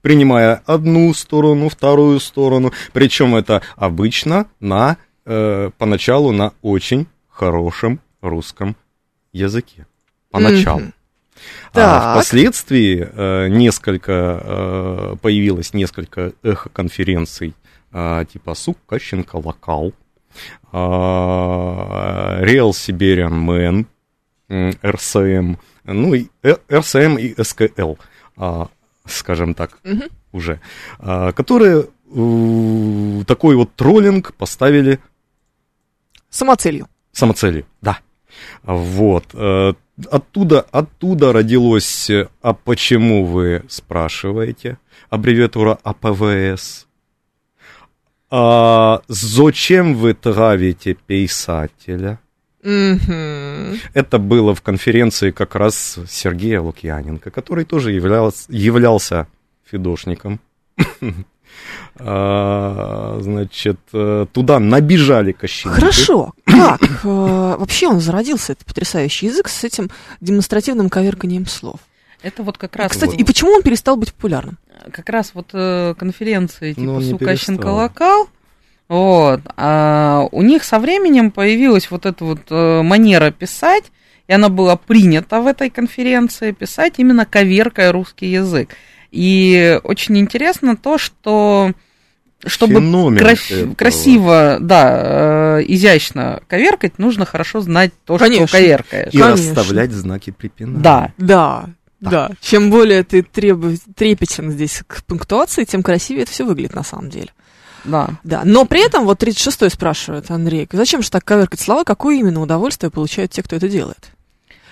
принимая 0.00 0.62
одну 0.64 1.12
сторону, 1.12 1.68
вторую 1.68 2.20
сторону, 2.20 2.72
причем 2.94 3.36
это 3.36 3.60
обычно 3.76 4.46
на, 4.60 4.96
э, 5.26 5.70
поначалу 5.76 6.32
на 6.32 6.54
очень 6.62 7.06
хорошем 7.28 8.00
русском 8.22 8.76
языке. 9.32 9.86
Поначалу. 10.30 10.84
А 11.72 11.74
Так. 11.74 12.14
впоследствии 12.14 13.08
э, 13.10 13.48
несколько 13.48 14.40
э, 14.42 15.16
появилось 15.22 15.72
несколько 15.74 16.32
эхо-конференций 16.42 17.54
э, 17.92 18.24
типа 18.32 18.54
Сукащенко 18.54 19.36
локал, 19.36 19.92
э, 20.72 20.76
Real 22.44 22.70
Siberian 22.70 23.32
Man, 23.46 23.86
м, 24.48 24.72
РСМ, 24.84 25.56
ну 25.84 26.14
и 26.14 26.26
э, 26.42 26.56
РСМ 26.70 27.16
и 27.18 27.34
СКЛ, 27.42 27.94
а, 28.36 28.68
скажем 29.06 29.54
так, 29.54 29.78
Мгм. 29.84 30.04
уже, 30.32 30.60
а, 30.98 31.32
которые 31.32 31.86
э, 32.12 33.24
такой 33.26 33.54
вот 33.56 33.74
троллинг 33.74 34.34
поставили 34.34 34.98
Самоцелью. 36.28 36.88
самоцелью, 37.12 37.64
да. 37.82 37.98
Вот. 38.62 39.24
Оттуда, 40.10 40.60
оттуда 40.70 41.32
родилось, 41.32 42.10
э, 42.10 42.28
а 42.42 42.54
почему 42.54 43.24
вы 43.24 43.64
спрашиваете, 43.68 44.78
аббревиатура 45.08 45.78
АПВС. 45.82 46.86
А 48.30 49.02
зачем 49.08 49.94
вы 49.94 50.14
травите 50.14 50.94
писателя? 50.94 52.20
Это 52.62 54.18
было 54.18 54.54
в 54.54 54.62
конференции 54.62 55.30
как 55.30 55.54
раз 55.54 55.98
Сергея 56.08 56.60
Лукьяненко, 56.60 57.30
который 57.30 57.64
тоже 57.64 57.92
являлся, 57.92 58.44
являлся 58.52 59.26
фидошником. 59.64 60.40
А, 61.96 63.18
Значит, 63.20 63.78
э, 63.92 64.26
туда 64.32 64.58
набежали 64.58 65.32
кощеники. 65.32 65.78
Хорошо. 65.78 66.32
Как 66.46 66.80
э, 66.82 67.56
вообще 67.58 67.88
он 67.88 68.00
зародился, 68.00 68.52
этот 68.52 68.66
потрясающий 68.66 69.26
язык, 69.26 69.48
с 69.48 69.64
этим 69.64 69.90
демонстративным 70.20 70.88
коверканием 70.88 71.46
слов? 71.46 71.80
Это 72.22 72.42
вот 72.42 72.58
как 72.58 72.76
раз, 72.76 72.92
Кстати, 72.92 73.16
и 73.16 73.24
почему 73.24 73.52
он 73.52 73.62
перестал 73.62 73.96
быть 73.96 74.12
популярным? 74.14 74.58
как 74.92 75.08
раз 75.10 75.32
вот 75.34 75.48
э, 75.52 75.94
конференции 75.98 76.74
Ну, 76.76 76.82
типа 76.82 76.90
он 76.92 77.02
не 77.02 77.10
Сукащенко 77.10 77.62
перестал. 77.62 77.76
локал, 77.76 78.28
вот, 78.88 79.40
а 79.56 80.26
у 80.32 80.42
них 80.42 80.64
со 80.64 80.78
временем 80.78 81.30
появилась 81.30 81.90
вот 81.90 82.06
эта 82.06 82.24
вот 82.24 82.50
манера 82.50 83.30
писать, 83.30 83.84
и 84.26 84.32
она 84.32 84.48
была 84.48 84.76
принята 84.76 85.40
в 85.40 85.46
этой 85.46 85.70
конференции, 85.70 86.52
писать 86.52 86.94
именно 86.96 87.26
коверкая 87.26 87.92
русский 87.92 88.26
язык. 88.32 88.70
И 89.10 89.80
очень 89.84 90.18
интересно 90.18 90.76
то, 90.76 90.98
что 90.98 91.72
чтобы 92.46 92.74
Феномен 92.74 93.18
крас- 93.18 93.50
этого. 93.50 93.74
красиво, 93.74 94.58
да, 94.60 95.58
э, 95.58 95.64
изящно 95.66 96.40
коверкать, 96.48 96.98
нужно 96.98 97.26
хорошо 97.26 97.60
знать 97.60 97.92
то, 98.06 98.16
Конечно. 98.16 98.46
что 98.46 98.56
коверкаешь. 98.56 99.12
И 99.12 99.18
Конечно. 99.18 99.48
расставлять 99.54 99.92
знаки 99.92 100.30
препинания. 100.30 100.80
Да, 100.82 101.12
Да, 101.18 101.66
да. 102.00 102.30
Чем 102.40 102.70
более 102.70 103.02
ты 103.04 103.22
требу- 103.22 103.76
трепетен 103.94 104.50
здесь 104.52 104.82
к 104.86 105.04
пунктуации, 105.04 105.64
тем 105.64 105.82
красивее 105.82 106.22
это 106.22 106.32
все 106.32 106.46
выглядит 106.46 106.74
на 106.74 106.82
самом 106.82 107.10
деле. 107.10 107.28
да. 107.84 108.10
Да, 108.24 108.42
но 108.44 108.64
при 108.64 108.84
этом 108.86 109.04
вот 109.04 109.22
36-й 109.22 109.70
спрашивает 109.70 110.30
Андрей, 110.30 110.66
зачем 110.72 111.02
же 111.02 111.10
так 111.10 111.24
коверкать 111.24 111.60
слова, 111.60 111.84
какое 111.84 112.16
именно 112.18 112.40
удовольствие 112.40 112.90
получают 112.90 113.32
те, 113.32 113.42
кто 113.42 113.56
это 113.56 113.68
делает? 113.68 114.12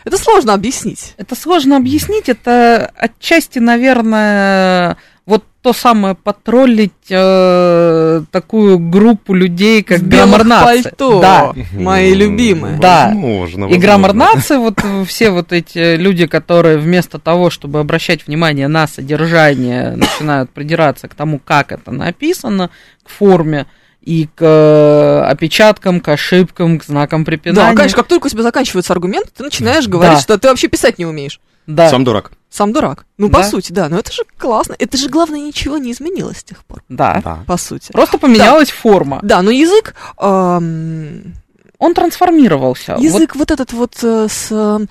Это 0.09 0.23
сложно 0.23 0.55
объяснить. 0.55 1.15
Это 1.17 1.35
сложно 1.35 1.77
объяснить, 1.77 2.29
это 2.29 2.91
отчасти, 2.97 3.59
наверное, 3.59 4.97
вот 5.27 5.45
то 5.61 5.73
самое 5.73 6.15
потроллить 6.15 6.93
э, 7.11 8.23
такую 8.31 8.79
группу 8.79 9.35
людей, 9.35 9.83
как 9.83 10.01
граммар-нации. 10.01 10.83
пальто, 10.83 11.21
Да. 11.21 11.53
мои 11.75 12.15
любимые. 12.15 12.79
Да. 12.79 13.07
Возможно, 13.09 13.59
И 13.59 13.63
возможно. 13.63 13.79
граммар-нации, 13.79 14.57
вот 14.57 14.79
э, 14.83 15.05
все 15.05 15.31
вот 15.31 15.53
эти 15.53 15.97
люди, 15.97 16.27
которые 16.27 16.79
вместо 16.79 17.19
того, 17.19 17.51
чтобы 17.51 17.81
обращать 17.81 18.27
внимание 18.27 18.69
на 18.69 18.87
содержание, 18.87 19.91
начинают 19.97 20.51
придираться 20.51 21.09
к 21.09 21.15
тому, 21.15 21.39
как 21.45 21.73
это 21.73 21.91
написано, 21.91 22.71
к 23.05 23.11
форме 23.11 23.67
и 24.09 24.27
к 24.35 24.41
э, 24.43 25.21
опечаткам, 25.31 26.01
к 26.01 26.09
ошибкам, 26.09 26.79
к 26.79 26.85
знакам 26.85 27.25
Да, 27.25 27.27
препинания. 27.27 27.77
конечно, 27.77 27.97
как 27.99 28.09
только 28.09 28.27
у 28.27 28.31
тебя 28.31 28.43
заканчиваются 28.43 28.95
аргументы, 28.95 29.29
ты 29.37 29.43
начинаешь 29.45 29.87
говорить, 29.87 30.17
Да. 30.17 30.23
что 30.23 30.39
ты 30.39 30.49
вообще 30.49 30.69
писать 30.69 30.99
не 30.99 31.05
умеешь. 31.05 31.41
Да, 31.67 31.91
Сам 31.91 32.05
дурак. 32.05 32.31
Сам 32.49 32.73
дурак. 32.73 33.05
Ну, 33.19 33.29
по 33.29 33.41
Да. 33.43 33.45
сути, 33.45 33.73
да. 33.73 33.91
Но 33.91 33.99
это 33.99 34.11
же 34.11 34.23
классно. 34.39 34.75
Это 34.79 34.97
же, 34.97 35.11
главное, 35.11 35.41
ничего 35.41 35.77
не 35.77 35.93
изменилось 35.93 36.39
с 36.39 36.45
тех 36.45 36.65
пор. 36.65 36.83
да. 36.89 37.21
Да. 37.23 37.39
По 37.47 37.59
сути. 37.59 37.93
Просто 37.93 38.17
поменялась 38.17 38.71
форма. 38.71 39.19
Да, 39.23 39.43
но 39.43 39.51
язык... 39.51 39.95
эм, 40.19 41.35
Он 41.79 41.95
трансформировался. 41.95 42.95
Вот 42.95 43.03
язык 43.05 43.37
вот 43.37 43.51
этот 43.51 43.73
вот 43.75 43.95
э, 44.03 44.27
с... 44.31 44.49
э, 44.51 44.87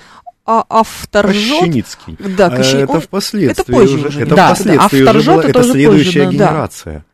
а- 0.46 0.64
автор. 0.70 1.26
Кощеницкий. 1.28 2.16
Да, 2.38 2.46
А 2.48 2.50
Кощен- 2.58 2.84
Это 2.84 2.92
он- 2.94 3.02
впоследствии 3.02 3.52
это 3.64 3.64
позже 3.72 3.96
уже. 3.98 4.08
уже, 4.08 4.22
Это 4.22 4.36
да. 4.36 4.46
впоследствии 4.54 5.00
Автор 5.02 5.18
уже 5.18 5.32
было. 5.32 5.40
это 5.42 5.50
Это 5.50 5.64
следующая 5.64 6.24
позже, 6.26 6.38
да. 6.38 6.46
генерация. 6.46 7.06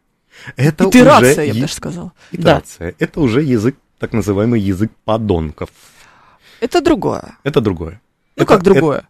Это 0.55 0.89
Итерация, 0.89 1.31
уже 1.31 1.45
я 1.45 1.53
бы 1.53 1.59
даже 1.61 1.73
сказала. 1.73 2.11
итерация. 2.31 2.95
Это 2.99 3.21
уже 3.21 3.41
язык, 3.41 3.75
так 3.99 4.13
называемый 4.13 4.59
язык 4.59 4.91
подонков. 5.05 5.69
Это 6.59 6.81
другое. 6.81 7.37
Это 7.43 7.61
другое. 7.61 8.01
Ну, 8.35 8.43
Это- 8.43 8.53
как 8.53 8.63
другое? 8.63 8.97
Это, 8.99 9.07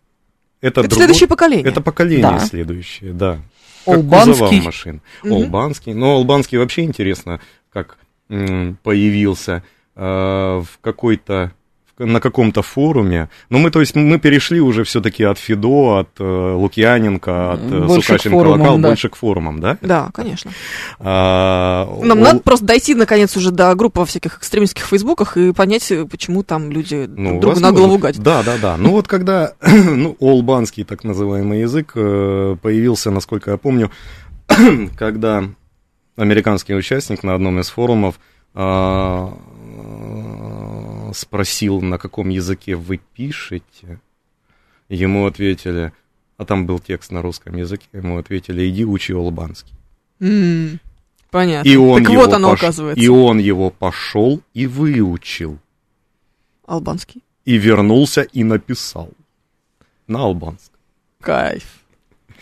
это 0.61 0.79
Это, 0.81 0.89
другое- 0.89 0.97
следующее 1.05 1.27
поколение. 1.27 1.65
Это 1.71 1.81
поколение 1.81 2.21
Да. 2.23 2.39
следующее, 2.39 3.13
да. 3.13 3.39
Как 3.85 3.95
Олбанский. 3.97 4.31
кузова 4.33 4.61
машин. 4.61 5.01
Мгм. 5.23 5.33
Олбанский. 5.33 5.93
Но 5.93 6.15
Олбанский 6.15 6.57
вообще 6.57 6.83
интересно, 6.83 7.39
как 7.71 7.97
м, 8.29 8.77
появился 8.83 9.63
э, 9.95 10.01
в 10.03 10.67
какой-то 10.81 11.51
на 11.99 12.19
каком-то 12.19 12.61
форуме. 12.63 13.29
Но 13.49 13.59
мы, 13.59 13.69
то 13.69 13.79
есть, 13.79 13.95
мы 13.95 14.17
перешли 14.19 14.59
уже 14.59 14.83
все-таки 14.83 15.23
от 15.23 15.37
Фидо, 15.37 15.99
от 15.99 16.09
э, 16.19 16.53
Лукьяненко, 16.57 17.53
от 17.53 17.59
э, 17.61 17.85
Больше 17.85 18.07
Сукаченко 18.07 18.37
форумам, 18.37 18.61
Локал, 18.61 18.77
да. 18.79 18.87
больше 18.89 19.09
к 19.09 19.15
форумам, 19.15 19.59
да? 19.59 19.77
Да, 19.81 20.09
конечно. 20.13 20.51
А, 20.99 21.85
Нам 22.01 22.17
Ол- 22.19 22.23
надо 22.23 22.39
просто 22.39 22.65
дойти, 22.65 22.95
наконец, 22.95 23.37
уже 23.37 23.51
до 23.51 23.73
группы 23.75 23.99
во 23.99 24.05
всяких 24.05 24.37
экстремистских 24.39 24.85
фейсбуках 24.85 25.37
и 25.37 25.51
понять, 25.53 25.91
э, 25.91 26.05
почему 26.05 26.41
там 26.43 26.71
люди 26.71 27.05
Ну, 27.07 27.39
друг 27.39 27.41
другу 27.41 27.59
на 27.59 27.67
возможно. 27.67 27.71
голову 27.87 27.97
гадят. 27.99 28.23
Да, 28.23 28.41
да, 28.43 28.57
да. 28.61 28.77
Ну 28.77 28.91
вот 28.91 29.07
когда 29.07 29.53
ну, 29.61 30.17
олбанский 30.19 30.83
так 30.83 31.03
называемый 31.03 31.61
язык 31.61 31.91
э, 31.95 32.57
появился, 32.61 33.11
насколько 33.11 33.51
я 33.51 33.57
помню, 33.57 33.91
когда 34.97 35.43
американский 36.17 36.75
участник 36.75 37.23
на 37.23 37.33
одном 37.35 37.59
из 37.59 37.69
форумов 37.69 38.15
а, 38.55 39.33
спросил, 41.13 41.81
на 41.81 41.97
каком 41.97 42.29
языке 42.29 42.75
вы 42.75 42.99
пишете, 43.13 43.99
ему 44.89 45.25
ответили, 45.25 45.93
а 46.37 46.45
там 46.45 46.65
был 46.65 46.79
текст 46.79 47.11
на 47.11 47.21
русском 47.21 47.55
языке, 47.55 47.85
ему 47.93 48.17
ответили, 48.17 48.67
иди 48.69 48.85
учи 48.85 49.13
олбанский. 49.13 49.73
М, 50.19 50.79
Понятно. 51.31 51.67
И 51.67 51.75
он 51.75 52.03
так 52.03 52.11
его 52.13 52.25
вот 52.25 52.33
оно, 52.33 52.51
пош- 52.53 52.57
оказывается. 52.57 53.03
И 53.03 53.07
он 53.07 53.39
его 53.39 53.69
пошел 53.71 54.41
и 54.53 54.67
выучил. 54.67 55.57
Албанский. 56.65 57.23
И 57.45 57.57
вернулся 57.57 58.21
и 58.21 58.43
написал 58.43 59.09
на 60.07 60.19
албанском. 60.23 60.79
Кайф. 61.21 61.82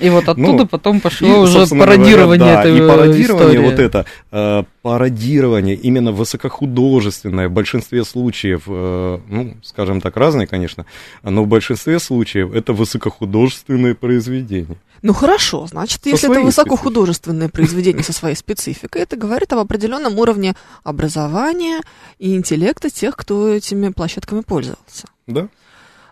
И 0.01 0.09
вот 0.09 0.27
оттуда 0.27 0.51
Ну, 0.51 0.67
потом 0.67 0.99
пошло 0.99 1.27
И, 1.27 1.31
уже 1.31 1.67
пародирование 1.67 2.37
говоря, 2.37 2.55
да, 2.55 2.61
этой 2.61 2.77
и 2.77 2.81
э, 2.81 2.87
пародирование 2.87 3.55
истории. 3.55 3.69
вот 3.69 3.79
это, 3.79 4.05
э, 4.31 4.63
пародирование 4.81 5.75
именно 5.75 6.11
высокохудожественное 6.11 7.49
в 7.49 7.51
большинстве 7.51 8.03
случаев, 8.03 8.63
э, 8.67 9.19
ну, 9.27 9.57
скажем 9.63 10.01
так, 10.01 10.17
разные, 10.17 10.47
конечно, 10.47 10.85
но 11.23 11.43
в 11.43 11.47
большинстве 11.47 11.99
случаев 11.99 12.53
это 12.53 12.73
высокохудожественное 12.73 13.93
произведение. 13.95 14.77
Ну 15.01 15.13
хорошо, 15.13 15.67
значит, 15.67 16.01
Со 16.03 16.09
если 16.09 16.31
это 16.31 16.41
высокохудожественное 16.41 17.49
произведение 17.49 18.03
со 18.03 18.13
своей 18.13 18.35
спецификой, 18.35 19.01
это 19.01 19.15
говорит 19.15 19.51
об 19.53 19.59
определенном 19.59 20.17
уровне 20.19 20.55
образования 20.83 21.81
и 22.19 22.35
интеллекта 22.35 22.89
тех, 22.89 23.15
кто 23.15 23.49
этими 23.49 23.89
площадками 23.89 24.41
пользовался. 24.41 25.07
Да? 25.27 25.47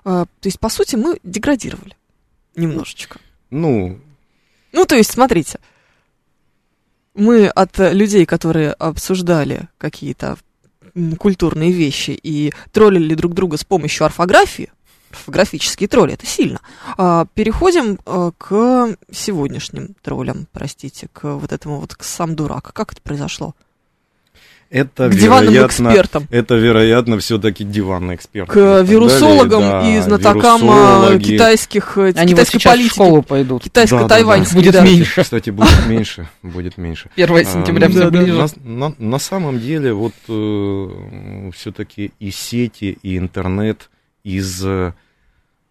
А, 0.06 0.26
То 0.26 0.48
есть, 0.48 0.60
по 0.60 0.70
сути, 0.70 0.96
мы 0.96 1.20
деградировали 1.24 1.96
немножечко. 2.56 3.20
Ну, 3.50 4.00
Ну, 4.72 4.86
то 4.86 4.96
есть, 4.96 5.12
смотрите, 5.12 5.60
мы 7.16 7.48
от 7.48 7.78
людей, 7.78 8.26
которые 8.26 8.72
обсуждали 8.74 9.68
какие-то 9.78 10.38
культурные 11.18 11.72
вещи 11.72 12.12
и 12.12 12.54
троллили 12.72 13.16
друг 13.16 13.34
друга 13.34 13.58
с 13.58 13.64
помощью 13.64 14.06
орфографии, 14.06 14.72
орфографические 15.12 15.88
тролли, 15.88 16.14
это 16.14 16.26
сильно, 16.26 16.62
а, 16.98 17.26
переходим 17.34 18.00
а, 18.06 18.32
к 18.38 18.96
сегодняшним 19.12 19.96
троллям, 20.02 20.48
простите, 20.52 21.08
к 21.12 21.36
вот 21.36 21.52
этому 21.52 21.80
вот, 21.80 21.96
к 21.96 22.04
сам 22.04 22.36
дурак. 22.36 22.72
Как 22.74 22.94
это 22.94 23.02
произошло? 23.02 23.56
Это 24.70 25.10
К 25.10 25.16
диванным 25.16 25.54
вероятно, 25.54 25.88
экспертам. 25.90 26.28
Это, 26.30 26.54
вероятно, 26.56 27.18
все-таки 27.18 27.64
диванный 27.64 28.14
эксперт. 28.16 28.50
К 28.50 28.82
вирусологам 28.82 29.86
и 29.88 30.00
знатокам 30.00 30.62
а, 30.70 31.08
вирусологи. 31.10 31.24
китайских, 31.24 31.98
э, 31.98 32.02
Они 32.16 32.34
вот 32.36 32.42
китайской 32.42 32.60
сейчас 32.60 32.72
в 32.74 32.76
политики. 32.76 32.94
школу 32.94 33.22
пойдут. 33.24 33.64
Китайско-тайваньской. 33.64 34.54
Будет 34.54 34.74
да. 34.74 34.82
меньше. 34.82 35.24
Кстати, 35.24 35.50
будет 35.50 35.70
меньше, 35.88 36.30
будет 36.44 36.78
меньше. 36.78 37.10
1 37.16 37.46
сентября 37.46 37.88
А, 37.88 37.90
все 37.90 38.00
да, 38.00 38.10
да. 38.12 38.20
ближе. 38.22 38.38
На, 38.64 38.90
на- 38.90 38.96
на 39.00 39.20
самом 39.20 39.60
деле, 39.60 39.92
вот 39.94 40.14
все-таки 41.56 42.12
и 42.20 42.30
сети, 42.30 42.98
и 43.02 43.18
интернет 43.18 43.90
из 44.24 44.64
э, 44.66 44.94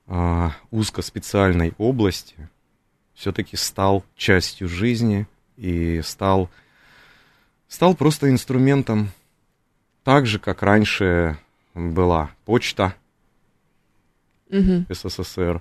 а, 0.08 0.52
узкоспециальной 0.70 1.72
области 1.78 2.34
все-таки 3.14 3.56
стал 3.56 4.04
частью 4.16 4.68
жизни 4.68 5.26
и 5.56 6.00
стал, 6.04 6.50
стал 7.68 7.94
просто 7.94 8.30
инструментом, 8.30 9.10
так 10.04 10.26
же, 10.26 10.38
как 10.38 10.62
раньше 10.62 11.38
была 11.74 12.30
почта 12.44 12.94
Мгм. 14.50 14.86
СССР. 14.88 15.60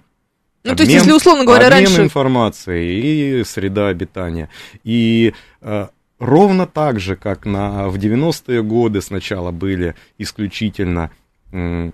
Ну, 0.63 0.75
то 0.75 0.83
есть, 0.83 0.93
если, 0.93 1.11
условно 1.11 1.45
говоря, 1.45 1.67
обмен 1.67 1.85
раньше... 1.85 2.01
информацией 2.03 3.39
и 3.39 3.43
среда 3.43 3.87
обитания. 3.87 4.49
И 4.83 5.33
э, 5.61 5.87
ровно 6.19 6.67
так 6.67 6.99
же, 6.99 7.15
как 7.15 7.45
на, 7.45 7.87
в 7.89 7.97
90-е 7.97 8.63
годы 8.63 9.01
сначала 9.01 9.51
были 9.51 9.95
исключительно 10.17 11.11
м, 11.51 11.93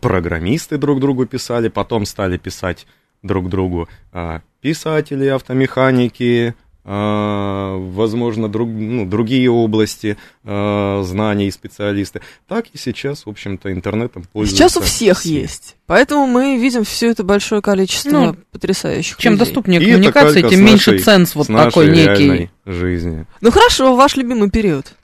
программисты 0.00 0.78
друг 0.78 1.00
другу 1.00 1.26
писали, 1.26 1.68
потом 1.68 2.06
стали 2.06 2.38
писать 2.38 2.86
друг 3.22 3.48
другу 3.48 3.88
а, 4.12 4.42
писатели, 4.60 5.26
автомеханики, 5.26 6.54
возможно, 6.88 8.48
друг, 8.48 8.68
ну, 8.68 9.04
другие 9.06 9.50
области 9.50 10.16
а, 10.44 11.02
знаний 11.02 11.48
и 11.48 11.50
специалисты. 11.50 12.20
Так 12.46 12.66
и 12.72 12.78
сейчас, 12.78 13.26
в 13.26 13.28
общем-то, 13.28 13.72
интернетом 13.72 14.24
пользуются 14.32 14.56
Сейчас 14.56 14.76
у 14.76 14.80
всех 14.82 15.18
все. 15.20 15.40
есть. 15.40 15.76
Поэтому 15.86 16.26
мы 16.26 16.58
видим 16.58 16.84
все 16.84 17.10
это 17.10 17.24
большое 17.24 17.60
количество 17.60 18.10
Ну, 18.10 18.36
потрясающих 18.52 19.16
Чем 19.18 19.32
людей. 19.32 19.44
доступнее 19.46 19.82
И 19.82 20.12
калька 20.12 20.48
тем 20.48 20.64
меньше 20.64 20.92
нашей- 20.92 21.04
ценз 21.04 21.34
вот 21.34 21.46
с 21.46 21.48
нашей 21.48 21.66
такой 21.66 21.90
некий. 21.90 22.50
жизни. 22.64 23.26
Ну 23.40 23.50
хорошо, 23.50 23.96
ваш 23.96 24.16
любимый 24.16 24.50
период 24.50 24.94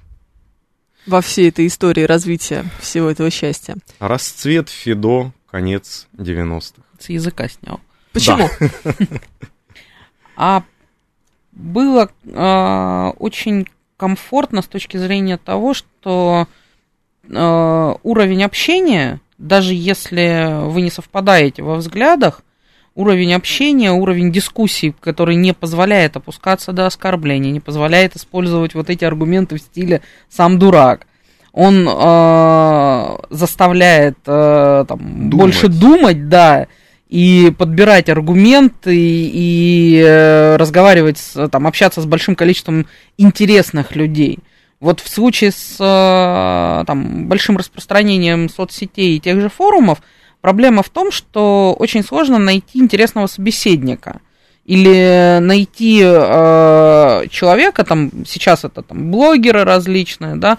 во 1.07 1.21
всей 1.21 1.49
этой 1.49 1.67
истории 1.67 2.05
развития 2.05 2.65
всего 2.81 3.11
этого 3.11 3.29
счастья. 3.31 3.75
Расцвет 3.99 4.69
Фидо, 4.69 5.33
конец 5.51 6.07
90-х. 6.17 6.83
С 7.01 7.09
языка 7.09 7.49
снял. 7.49 7.81
Почему? 8.13 8.49
А 10.35 10.63
было 11.53 12.11
а, 12.33 13.13
очень 13.19 13.69
комфортно 13.97 14.63
с 14.63 14.67
точки 14.67 14.97
зрения 14.97 15.37
того, 15.37 15.75
что 15.75 16.49
а, 17.31 17.97
уровень 18.03 18.43
общения, 18.43 19.21
даже 19.39 19.75
если 19.75 20.67
вы 20.67 20.83
не 20.83 20.91
совпадаете 20.91 21.63
во 21.63 21.77
взглядах, 21.77 22.43
уровень 22.95 23.35
общения, 23.35 23.93
уровень 23.93 24.33
дискуссий, 24.33 24.95
который 25.01 25.37
не 25.37 25.55
позволяет 25.55 26.17
опускаться 26.17 26.73
до 26.73 26.87
оскорбления, 26.87 27.53
не 27.53 27.61
позволяет 27.61 28.17
использовать 28.17 28.75
вот 28.75 28.91
эти 28.91 29.05
аргументы 29.05 29.57
в 29.57 29.61
стиле 29.61 30.03
«сам 30.29 30.59
дурак», 30.59 31.07
он 31.53 31.87
а, 31.89 33.21
заставляет 33.29 34.17
а, 34.27 34.85
там, 34.87 34.99
Думать. 34.99 35.33
больше 35.33 35.69
думать, 35.69 36.29
да, 36.29 36.67
и 37.13 37.53
подбирать 37.59 38.09
аргументы, 38.09 38.97
и 38.97 40.03
э, 40.03 40.57
разговаривать, 40.57 41.19
с, 41.19 41.47
там, 41.51 41.67
общаться 41.67 42.01
с 42.01 42.07
большим 42.07 42.35
количеством 42.35 42.87
интересных 43.19 43.95
людей. 43.95 44.39
Вот 44.81 45.01
в 45.01 45.11
случае 45.11 45.51
с 45.53 45.77
э, 45.79 46.85
там, 46.87 47.29
большим 47.29 47.59
распространением 47.59 48.49
соцсетей 48.49 49.17
и 49.17 49.21
тех 49.21 49.39
же 49.43 49.51
форумов, 49.51 49.99
проблема 50.41 50.83
в 50.83 50.89
том, 50.89 51.13
что 51.13 51.77
очень 51.79 52.03
сложно 52.03 52.39
найти 52.39 52.79
интересного 52.79 53.27
собеседника. 53.27 54.23
Или 54.65 55.37
найти 55.43 56.01
э, 56.03 57.27
человека, 57.29 57.85
там, 57.85 58.11
сейчас 58.27 58.65
это 58.65 58.81
там, 58.81 59.11
блогеры 59.11 59.65
различные, 59.65 60.37
да, 60.37 60.57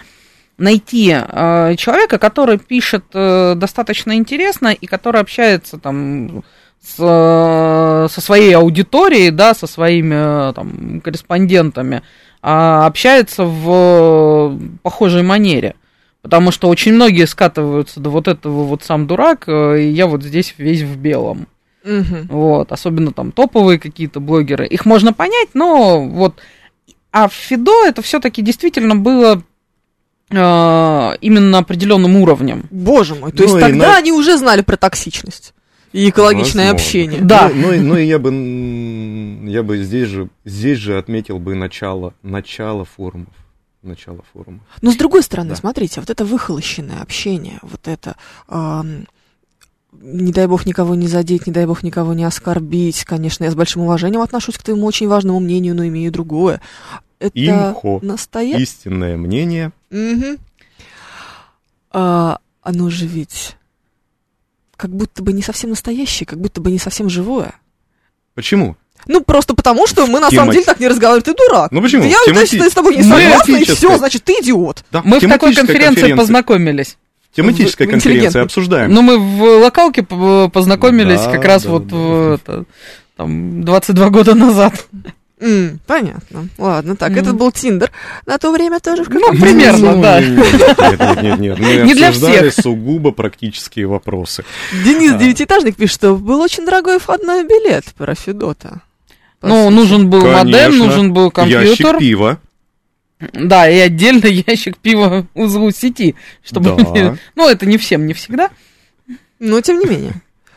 найти 0.57 1.15
э, 1.15 1.75
человека, 1.77 2.17
который 2.17 2.57
пишет 2.57 3.05
э, 3.13 3.55
достаточно 3.55 4.15
интересно 4.15 4.69
и 4.69 4.85
который 4.85 5.21
общается 5.21 5.77
там 5.77 6.43
с, 6.81 6.95
э, 6.99 8.07
со 8.09 8.21
своей 8.21 8.53
аудиторией, 8.55 9.31
да, 9.31 9.53
со 9.53 9.67
своими 9.67 10.49
э, 10.49 10.53
там, 10.53 11.01
корреспондентами, 11.01 12.03
а 12.41 12.85
общается 12.85 13.45
в 13.45 13.69
э, 13.69 14.59
похожей 14.83 15.23
манере. 15.23 15.75
Потому 16.21 16.51
что 16.51 16.69
очень 16.69 16.93
многие 16.93 17.27
скатываются 17.27 17.99
до 17.99 18.09
вот 18.09 18.27
этого 18.27 18.63
вот 18.63 18.83
сам 18.83 19.07
дурак, 19.07 19.45
э, 19.47 19.81
и 19.81 19.89
я 19.89 20.07
вот 20.07 20.23
здесь 20.23 20.55
весь 20.57 20.81
в 20.81 20.97
белом. 20.97 21.47
Мгм. 21.83 22.27
Вот, 22.29 22.71
особенно 22.71 23.11
там 23.11 23.31
топовые 23.31 23.79
какие-то 23.79 24.19
блогеры. 24.19 24.65
Их 24.67 24.85
можно 24.85 25.13
понять, 25.13 25.49
но 25.53 26.01
вот... 26.01 26.39
А 27.11 27.27
в 27.27 27.33
Фидо 27.33 27.85
это 27.85 28.01
все-таки 28.01 28.41
действительно 28.41 28.95
было 28.95 29.35
э, 29.35 29.41
именно 30.39 31.57
определенным 31.59 32.15
уровнем. 32.17 32.65
Боже 32.71 33.15
мой, 33.15 33.31
то 33.31 33.43
Ну 33.43 33.49
есть 33.49 33.59
тогда 33.59 33.87
на- 33.91 33.97
они 33.97 34.11
уже 34.11 34.37
знали 34.37 34.61
про 34.61 34.77
токсичность 34.77 35.53
и 35.91 36.09
экологичное 36.09 36.65
Возможно. 36.71 36.71
общение. 36.85 37.21
Да. 37.21 37.49
Ну, 37.53 37.67
ну 37.67 37.73
и- 37.73 37.79
ну 37.79 37.97
и 37.97 38.05
я 38.05 38.19
бы, 38.19 39.49
я 39.49 39.63
бы 39.63 39.77
здесь 39.83 40.07
же, 40.09 40.29
здесь 40.45 40.77
же 40.79 40.97
отметил 40.97 41.39
бы 41.39 41.55
начало, 41.55 42.13
начало 42.23 42.85
форумов. 42.85 43.33
Начало 43.83 44.19
форумов. 44.33 44.61
Но 44.81 44.91
с 44.91 44.95
другой 44.95 45.23
стороны, 45.23 45.49
Да. 45.49 45.55
смотрите, 45.57 45.99
вот 45.99 46.09
это 46.09 46.23
выхолощенное 46.23 47.01
общение, 47.01 47.59
вот 47.63 47.87
это, 47.89 48.15
ам, 48.47 49.05
не 50.01 50.31
дай 50.31 50.47
бог 50.47 50.65
никого 50.65 50.95
не 50.95 51.07
задеть, 51.07 51.45
не 51.47 51.53
дай 51.53 51.65
бог 51.67 51.83
никого 51.83 52.13
не 52.13 52.23
оскорбить. 52.23 53.03
Конечно, 53.03 53.43
я 53.43 53.51
с 53.51 53.55
большим 53.55 53.83
уважением 53.83 54.21
отношусь 54.21 54.57
к 54.57 54.63
твоему 54.63 54.85
очень 54.85 55.07
важному 55.07 55.39
мнению, 55.39 55.75
но 55.75 55.85
имею 55.85 56.11
другое. 56.11 56.61
Это 57.23 57.39
Имхо. 57.39 57.99
настоящее. 58.01 58.61
Истинное 58.63 59.15
мнение. 59.17 59.71
Мгм. 59.89 60.37
А, 61.91 62.39
оно 62.61 62.89
же 62.89 63.05
ведь 63.05 63.55
как 64.75 64.89
будто 64.91 65.23
бы 65.23 65.31
не 65.33 65.41
совсем 65.41 65.69
настоящее, 65.69 66.25
как 66.27 66.39
будто 66.39 66.59
бы 66.59 66.71
не 66.71 66.79
совсем 66.79 67.09
живое. 67.09 67.53
Почему? 68.35 68.75
Ну, 69.05 69.21
просто 69.21 69.53
потому, 69.53 69.85
что 69.85 70.07
мы 70.07 70.19
на 70.19 70.29
Тема- 70.29 70.41
самом 70.43 70.51
деле 70.53 70.65
так 70.65 70.79
не 70.79 70.87
разговариваем. 70.87 71.23
Ты 71.23 71.33
дурак. 71.35 71.71
Ну 71.71 71.81
почему? 71.81 72.03
Я, 72.03 72.17
Темати- 72.27 72.33
значит, 72.57 72.71
с 72.71 72.73
тобой 72.73 72.95
не 72.95 73.03
согласна, 73.03 73.55
и 73.57 73.63
все, 73.65 73.97
значит, 73.97 74.23
ты 74.23 74.33
идиот. 74.41 74.83
Да, 74.91 75.01
Мы 75.03 75.17
в 75.19 75.21
такой 75.21 75.53
конференции 75.53 75.85
конференция. 75.85 76.17
познакомились. 76.17 76.97
Тематическая 77.35 77.87
В- 77.87 77.91
конференция 77.91 78.43
обсуждаем. 78.43 78.93
Ну, 78.93 79.01
мы 79.01 79.17
в 79.17 79.41
локалке 79.63 80.03
познакомились 80.03 81.21
Да, 81.21 81.31
как 81.31 81.43
раз 81.45 81.63
да, 81.63 81.69
вот 81.69 81.87
да. 81.87 81.95
в, 81.95 82.33
это, 82.35 82.63
там, 83.17 83.63
22 83.63 84.09
года 84.09 84.35
назад. 84.35 84.85
М, 85.45 85.79
понятно. 85.85 86.47
Ладно, 86.57 86.95
так, 86.95 87.11
Мгм. 87.11 87.19
это 87.19 87.33
был 87.33 87.51
Тиндер. 87.51 87.91
На 88.25 88.37
то 88.37 88.51
время 88.51 88.79
тоже 88.79 89.03
в 89.03 89.09
Ну, 89.09 89.31
примерно, 89.31 89.93
Ну, 89.95 90.01
да. 90.01 90.21
Нет, 90.21 90.37
нет, 90.99 91.21
нет, 91.21 91.39
нет. 91.39 91.59
Мы 91.59 91.75
Не 91.85 91.93
для 91.93 92.11
всех. 92.13 92.53
сугубо 92.53 93.11
практические 93.11 93.87
вопросы. 93.87 94.45
Денис 94.85 95.11
А. 95.13 95.17
Девятиэтажник 95.17 95.75
пишет, 95.75 95.95
что 95.95 96.15
был 96.15 96.39
очень 96.39 96.65
дорогой 96.65 96.97
входной 96.99 97.43
билет 97.43 97.83
про 97.97 98.15
Федота. 98.15 98.81
Ну, 99.41 99.69
нужен 99.69 100.09
был 100.09 100.21
модем, 100.21 100.53
Конечно. 100.53 100.85
нужен 100.85 101.13
был 101.13 101.25
Ящик 101.25 101.33
компьютер. 101.35 101.97
пива. 101.97 102.39
Да, 103.33 103.69
и 103.69 103.77
отдельно 103.79 104.27
ящик 104.47 104.77
пива 104.77 105.27
узлу 105.33 105.71
сети, 105.71 106.15
чтобы... 106.45 106.77
Да. 106.93 107.17
Ну, 107.35 107.49
это 107.49 107.65
не 107.65 107.77
всем, 107.77 108.05
не 108.05 108.13
всегда. 108.13 108.49
Но 109.39 109.59
тем 109.59 109.79
не 109.79 109.85
менее. 109.87 110.13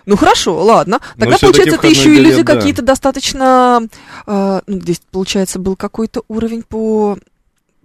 Ну 0.06 0.16
хорошо, 0.16 0.62
ладно. 0.62 1.00
Но 1.16 1.24
Тогда, 1.24 1.38
получается, 1.38 1.76
это 1.76 1.88
еще 1.88 2.14
и 2.14 2.18
люди 2.18 2.34
билет, 2.34 2.46
да. 2.46 2.54
какие-то 2.54 2.82
достаточно... 2.82 3.88
э, 4.26 4.60
ну, 4.66 4.80
здесь, 4.80 5.00
получается, 5.10 5.58
был 5.58 5.74
какой-то 5.74 6.22
уровень 6.28 6.62
по, 6.62 7.18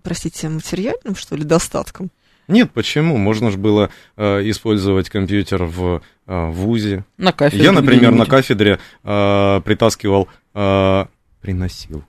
простите, 0.04 0.48
материальным, 0.48 1.16
что 1.16 1.36
ли, 1.36 1.44
достаткам? 1.44 2.12
Нет, 2.48 2.70
почему? 2.72 3.18
Можно 3.18 3.50
же 3.50 3.58
было 3.58 3.90
э, 4.18 4.50
использовать 4.50 5.10
компьютер 5.10 5.64
в 5.64 6.02
э, 6.28 6.50
ВУЗе. 6.52 7.06
На 7.18 7.32
кафедре. 7.32 7.66
Я, 7.66 7.72
например, 7.72 8.12
на 8.12 8.26
кафедре 8.28 8.80
э, 9.04 9.62
притаскивал, 9.64 10.28
э, 10.54 11.06
приносил 11.42 12.04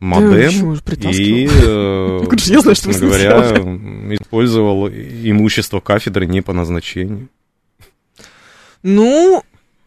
Да, 0.00 0.06
модем 0.06 0.78
притаскивал? 0.84 1.12
и, 1.12 1.46
э, 1.46 2.20
Ну, 2.24 2.36
я 2.36 2.60
знаю, 2.60 2.74
что 2.74 2.90
говоря, 2.98 4.14
использовал 4.16 4.88
имущество 4.88 5.78
кафедры 5.78 6.26
не 6.26 6.40
по 6.40 6.52
назначению. 6.52 7.28
Ну, 8.82 9.42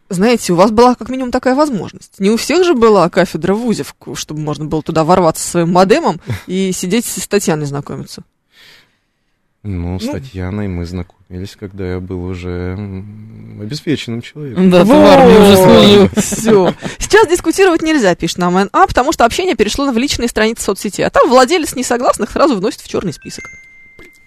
знаете, 0.10 0.54
у 0.54 0.56
вас 0.56 0.72
была 0.72 0.96
как 0.96 1.10
минимум 1.10 1.32
такая 1.32 1.56
возможность. 1.56 2.20
Не 2.20 2.30
у 2.32 2.38
всех 2.38 2.64
же 2.66 2.74
была 2.74 3.10
кафедра 3.10 3.54
в 3.54 3.60
ВУЗе, 3.60 3.84
в- 3.84 4.16
чтобы 4.16 4.42
можно 4.42 4.66
было 4.66 4.82
туда 4.84 5.04
ворваться 5.04 5.44
со 5.44 5.50
своим 5.52 5.72
модемом 5.72 6.20
и 6.48 6.72
сидеть 6.74 7.06
с 7.06 7.28
Татьяной 7.28 7.66
знакомиться. 7.66 8.24
Ну, 9.64 10.00
с 10.00 10.06
Ну. 10.06 10.14
Татьяной 10.14 10.68
мы 10.68 10.86
знакомились, 10.88 11.56
когда 11.56 11.88
я 11.92 12.00
был 12.00 12.26
уже 12.26 12.74
обеспеченным 13.62 14.22
человеком. 14.24 14.72
Да, 14.72 14.80
ты 14.84 14.88
в 14.88 14.92
армии 14.92 15.38
уже 15.38 15.56
служил. 15.56 16.10
Все. 16.20 16.74
Сейчас 16.98 17.28
дискутировать 17.30 17.84
нельзя, 17.84 18.16
пишет 18.16 18.40
нам 18.40 18.56
НА, 18.56 18.88
потому 18.88 19.12
что 19.14 19.24
общение 19.24 19.54
перешло 19.56 19.92
в 19.92 19.98
личные 20.00 20.30
страницы 20.30 20.64
соцсети. 20.64 21.02
А 21.02 21.12
там 21.12 21.30
владелец 21.30 21.76
несогласных 21.76 22.32
сразу 22.32 22.56
вносит 22.58 22.82
в 22.82 22.88
черный 22.88 23.14
список. 23.14 23.44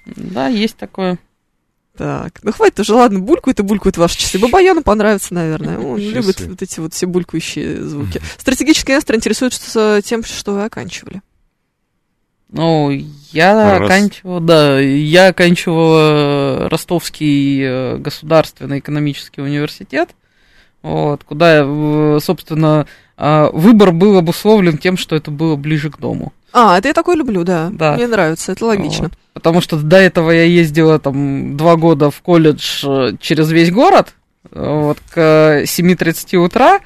Да, 0.07 0.47
есть 0.47 0.77
такое. 0.77 1.19
Так, 1.97 2.41
ну 2.43 2.53
хватит 2.53 2.81
уже, 2.81 2.95
ладно, 2.95 3.21
булькают 3.21 3.61
и 3.61 3.63
булькают 3.63 3.97
ваши 3.97 4.19
часы. 4.19 4.39
Бабаяну 4.39 4.83
понравится, 4.83 5.33
наверное. 5.33 5.79
Он 5.79 5.99
Часы. 5.99 6.11
любит 6.11 6.41
вот 6.41 6.63
эти 6.63 6.81
вот 6.81 6.93
все 6.93 7.07
булькающие 7.07 7.83
звуки. 7.83 8.21
Стратегический 8.37 8.93
инвестор 8.93 9.15
интересуется 9.15 10.03
тем, 10.05 10.25
что 10.25 10.55
вы 10.55 10.65
оканчивали. 10.65 11.23
Ну, 12.55 12.91
я 13.33 13.79
Раз. 13.79 13.91
оканчивал, 13.91 14.39
да, 14.41 14.79
я 14.79 15.29
оканчивал 15.29 15.97
э, 15.97 16.69
Ростовский 16.69 17.61
э, 17.63 17.97
государственный 17.97 18.79
экономический 18.79 19.41
университет, 19.41 20.11
вот, 20.81 21.25
куда, 21.25 21.65
э, 21.65 22.19
собственно, 22.23 22.87
э, 23.17 23.49
выбор 23.53 23.91
был 23.91 24.17
обусловлен 24.17 24.79
тем, 24.79 24.97
что 24.97 25.17
это 25.17 25.33
было 25.33 25.57
ближе 25.57 25.91
к 25.91 25.99
дому. 25.99 26.33
А, 26.57 26.79
это 26.79 26.87
я 26.87 26.95
такой 26.95 27.17
люблю, 27.17 27.43
да. 27.43 27.69
Да. 27.73 27.95
Мне 27.97 28.07
нравится, 28.07 28.53
это 28.53 28.65
логично. 28.65 29.05
Вот. 29.05 29.13
Потому 29.33 29.61
что 29.61 29.77
до 29.77 29.97
этого 29.97 30.31
я 30.31 30.45
ездила 30.45 31.01
там 31.01 31.57
два 31.57 31.75
года 31.75 32.13
в 32.13 32.23
колледж 32.23 32.85
э, 32.87 33.17
через 33.21 33.51
весь 33.51 33.73
город, 33.73 34.15
э, 34.53 34.65
вот, 34.65 34.99
к 35.11 35.65
7.30 35.65 36.37
утра. 36.37 36.79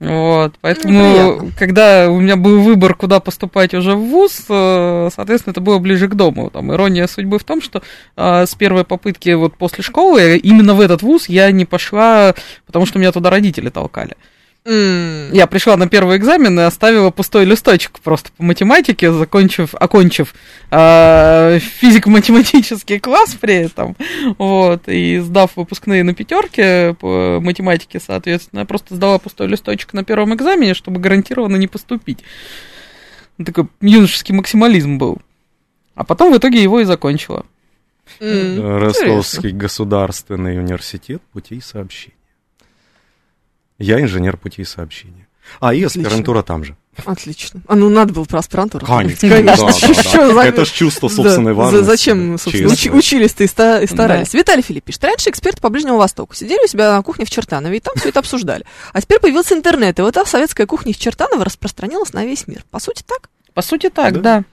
Вот, 0.00 0.54
поэтому, 0.60 0.92
Неприятно. 0.94 1.50
когда 1.56 2.10
у 2.10 2.18
меня 2.18 2.34
был 2.34 2.62
выбор, 2.62 2.94
куда 2.96 3.20
поступать 3.20 3.74
уже 3.74 3.94
в 3.94 4.08
ВУЗ, 4.08 4.46
э, 4.48 5.10
соответственно, 5.14 5.52
это 5.52 5.60
было 5.60 5.78
ближе 5.78 6.08
к 6.08 6.14
дому. 6.14 6.50
Там 6.50 6.72
ирония 6.72 7.06
судьбы 7.06 7.38
в 7.38 7.44
том, 7.44 7.62
что 7.62 7.82
э, 8.16 8.46
с 8.46 8.54
первой 8.56 8.84
попытки 8.84 9.30
вот 9.34 9.54
после 9.56 9.84
школы 9.84 10.36
именно 10.36 10.74
в 10.74 10.80
этот 10.80 11.02
ВУЗ 11.02 11.28
я 11.28 11.52
не 11.52 11.64
пошла, 11.64 12.34
потому 12.66 12.86
что 12.86 12.98
меня 12.98 13.12
туда 13.12 13.30
родители 13.30 13.68
толкали. 13.68 14.16
Я 14.64 15.46
пришла 15.46 15.76
на 15.78 15.88
первый 15.88 16.18
экзамен 16.18 16.58
и 16.60 16.62
оставила 16.62 17.10
пустой 17.10 17.46
листочек 17.46 17.98
просто 18.00 18.30
по 18.36 18.42
математике, 18.42 19.10
закончив, 19.10 19.74
окончив 19.74 20.34
э, 20.70 21.58
физико-математический 21.60 23.00
класс 23.00 23.36
при 23.40 23.54
этом, 23.54 23.96
вот, 24.36 24.86
и 24.86 25.18
сдав 25.20 25.56
выпускные 25.56 26.04
на 26.04 26.14
пятерке 26.14 26.94
по 27.00 27.40
математике, 27.40 28.00
соответственно, 28.00 28.60
я 28.60 28.66
просто 28.66 28.96
сдала 28.96 29.18
пустой 29.18 29.46
листочек 29.46 29.94
на 29.94 30.04
первом 30.04 30.34
экзамене, 30.34 30.74
чтобы 30.74 31.00
гарантированно 31.00 31.56
не 31.56 31.66
поступить. 31.66 32.18
Такой 33.42 33.66
юношеский 33.80 34.34
максимализм 34.34 34.98
был. 34.98 35.22
А 35.94 36.04
потом 36.04 36.34
в 36.34 36.36
итоге 36.36 36.62
его 36.62 36.80
и 36.80 36.84
закончила. 36.84 37.46
Ростовский 38.20 39.52
государственный 39.52 40.58
университет 40.58 41.22
путей 41.32 41.62
сообщения. 41.62 42.19
Я 43.80 44.00
инженер 44.00 44.36
путей 44.36 44.64
сообщения. 44.64 45.26
А, 45.58 45.74
и 45.74 45.82
Отлично. 45.82 46.02
аспирантура 46.02 46.42
там 46.42 46.62
же. 46.64 46.76
Отлично. 47.06 47.60
А 47.66 47.74
ну 47.74 47.88
надо 47.88 48.12
было 48.12 48.24
про 48.24 48.38
аспирантуру. 48.40 48.86
Конечно, 48.86 49.28
Конечно. 49.28 49.66
да, 49.66 49.72
да, 49.72 50.28
да. 50.28 50.34
за- 50.34 50.40
Это 50.42 50.64
ж 50.64 50.68
чувство 50.70 51.08
Да, 51.08 51.14
собственной 51.16 51.54
важности. 51.54 51.86
Зачем, 51.86 52.38
собственно, 52.38 52.70
Честно. 52.76 52.90
учи- 52.92 52.96
учились-то 52.98 53.42
и, 53.44 53.46
ста- 53.48 53.80
и 53.80 53.86
старались? 53.86 54.32
Виталий 54.34 54.62
Филипп 54.62 54.84
пишет. 54.84 55.02
Раньше 55.02 55.30
эксперты 55.30 55.60
по 55.60 55.70
Ближнему 55.70 55.96
Востоку 55.96 56.34
сидели 56.34 56.62
у 56.64 56.68
себя 56.68 56.94
на 56.94 57.02
кухне 57.02 57.24
в 57.24 57.30
Чертанове 57.30 57.78
и 57.78 57.80
там 57.80 57.94
все 57.96 58.10
это 58.10 58.20
обсуждали. 58.20 58.64
А 58.92 59.00
теперь 59.00 59.18
появился 59.18 59.54
интернет, 59.54 59.98
и 59.98 60.02
вот 60.02 60.14
та 60.14 60.24
советская 60.26 60.66
кухня 60.66 60.92
из 60.92 60.98
Чертанова 60.98 61.44
распространилась 61.44 62.12
на 62.12 62.24
весь 62.24 62.46
мир. 62.46 62.64
По 62.70 62.78
сути, 62.78 63.02
так. 63.06 63.30
По 63.54 63.62
сути, 63.62 63.88
так, 63.88 64.20
Да. 64.20 64.20
да. 64.20 64.44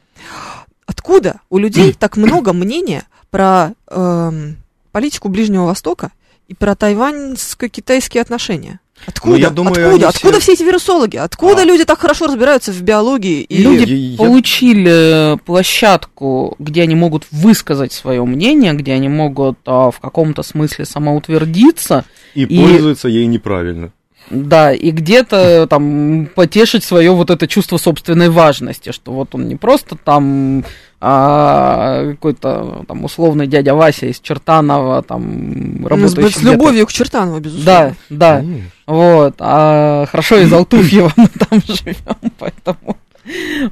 Откуда 0.86 1.42
у 1.50 1.58
людей 1.58 1.94
так 2.00 2.18
много 2.18 2.54
мнения 2.54 3.04
про 3.30 3.74
эм, 3.90 4.58
политику 4.92 5.28
Ближнего 5.30 5.66
Востока 5.66 6.12
и 6.48 6.54
про 6.56 6.76
тайваньско-китайские 6.76 8.22
отношения? 8.22 8.80
Откуда? 9.06 9.36
Ну, 9.36 9.40
я 9.42 9.50
думаю, 9.50 9.86
Откуда? 9.88 10.10
Откуда 10.10 10.34
все- 10.40 10.42
все 10.42 10.54
эти 10.54 10.64
вирусологи? 10.64 11.16
Откуда 11.18 11.62
А. 11.62 11.66
люди 11.66 11.86
так 11.86 12.00
хорошо 12.00 12.28
разбираются 12.28 12.72
в 12.74 12.82
биологии? 12.82 13.42
И... 13.42 13.62
Люди 13.62 13.94
я- 13.94 14.18
получили 14.18 15.38
площадку, 15.46 16.56
где 16.60 16.82
они 16.84 16.96
могут 16.96 17.26
высказать 17.32 17.94
свое 17.94 18.24
мнение, 18.26 18.74
где 18.74 18.94
они 18.94 19.08
могут 19.10 19.60
а, 19.66 19.92
в 19.92 20.00
каком-то 20.00 20.44
смысле 20.44 20.86
самоутвердиться, 20.86 22.04
И, 22.36 22.44
И- 22.44 22.60
пользуются 22.62 23.08
ей 23.08 23.26
неправильно. 23.28 23.92
да, 24.30 24.74
и 24.74 24.92
где-то 24.92 25.68
там 25.70 26.28
потешить 26.36 26.84
свое 26.84 27.12
вот 27.12 27.30
это 27.30 27.48
чувство 27.48 27.78
собственной 27.78 28.30
важности, 28.30 28.92
что 28.92 29.14
вот 29.14 29.34
он 29.36 29.48
не 29.48 29.56
просто 29.56 29.96
там 29.96 30.66
а, 31.00 32.12
какой-то 32.12 32.84
там 32.88 33.06
условный 33.06 33.48
дядя 33.48 33.74
Вася 33.76 34.08
из 34.08 34.20
Чертанова, 34.20 35.02
там 35.04 35.80
Ну, 35.82 35.88
с, 35.88 35.90
работающий 35.90 36.34
с 36.34 36.38
где-то- 36.42 36.52
любовью 36.54 36.88
к 36.88 36.92
Чертанову, 36.92 37.40
безусловно. 37.40 37.96
Да, 38.10 38.16
да. 38.18 38.38
Конечно. 38.40 38.72
Вот, 38.88 39.36
а 39.40 40.06
хорошо 40.06 40.38
из 40.38 40.52
Алтуфьева 40.52 41.12
мы 41.18 41.28
там 41.50 41.62
живем, 41.62 42.32
поэтому... 42.40 42.98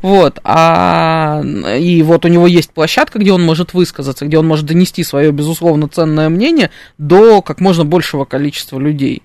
Вот, 0.01 0.39
а 0.43 1.41
и 1.79 2.03
вот 2.03 2.25
у 2.25 2.27
него 2.27 2.45
есть 2.45 2.71
площадка, 2.71 3.19
где 3.19 3.31
он 3.31 3.41
может 3.41 3.73
высказаться, 3.73 4.25
где 4.25 4.37
он 4.37 4.45
может 4.45 4.65
донести 4.65 5.01
свое, 5.05 5.31
безусловно, 5.31 5.87
ценное 5.87 6.27
мнение 6.27 6.71
до 6.97 7.41
как 7.41 7.61
можно 7.61 7.85
большего 7.85 8.25
количества 8.25 8.77
людей. 8.77 9.23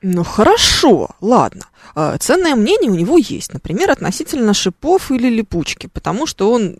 Ну 0.00 0.24
хорошо, 0.24 1.10
ладно. 1.20 1.66
А, 1.94 2.16
Ценное 2.16 2.54
мнение 2.54 2.90
у 2.90 2.94
него 2.94 3.18
есть, 3.18 3.52
например, 3.52 3.90
относительно 3.90 4.54
шипов 4.54 5.10
или 5.10 5.28
липучки, 5.28 5.88
потому 5.88 6.26
что 6.26 6.50
он, 6.50 6.78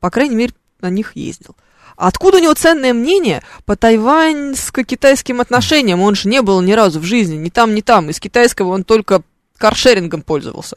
по 0.00 0.10
крайней 0.10 0.36
мере, 0.36 0.52
на 0.82 0.90
них 0.90 1.16
ездил. 1.16 1.56
Откуда 2.04 2.38
у 2.38 2.40
него 2.40 2.54
ценное 2.54 2.92
мнение 2.92 3.42
по 3.64 3.76
тайваньско-китайским 3.76 5.40
отношениям? 5.40 6.00
Он 6.00 6.16
же 6.16 6.28
не 6.28 6.42
был 6.42 6.60
ни 6.60 6.72
разу 6.72 6.98
в 6.98 7.04
жизни, 7.04 7.36
ни 7.36 7.48
там, 7.48 7.76
ни 7.76 7.80
там. 7.80 8.10
Из 8.10 8.18
китайского 8.18 8.70
он 8.70 8.82
только 8.82 9.22
каршерингом 9.56 10.22
пользовался. 10.22 10.76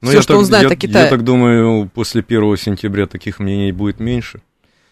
Ну, 0.00 0.08
Всё, 0.08 0.16
я 0.16 0.22
что 0.22 0.32
так- 0.32 0.38
он 0.38 0.44
знает 0.46 0.64
я- 0.64 0.70
о 0.70 0.76
Китае. 0.76 1.04
Я 1.04 1.10
так 1.10 1.22
думаю, 1.22 1.88
после 1.94 2.22
1 2.22 2.56
сентября 2.56 3.06
таких 3.06 3.38
мнений 3.38 3.70
будет 3.70 4.00
меньше. 4.00 4.40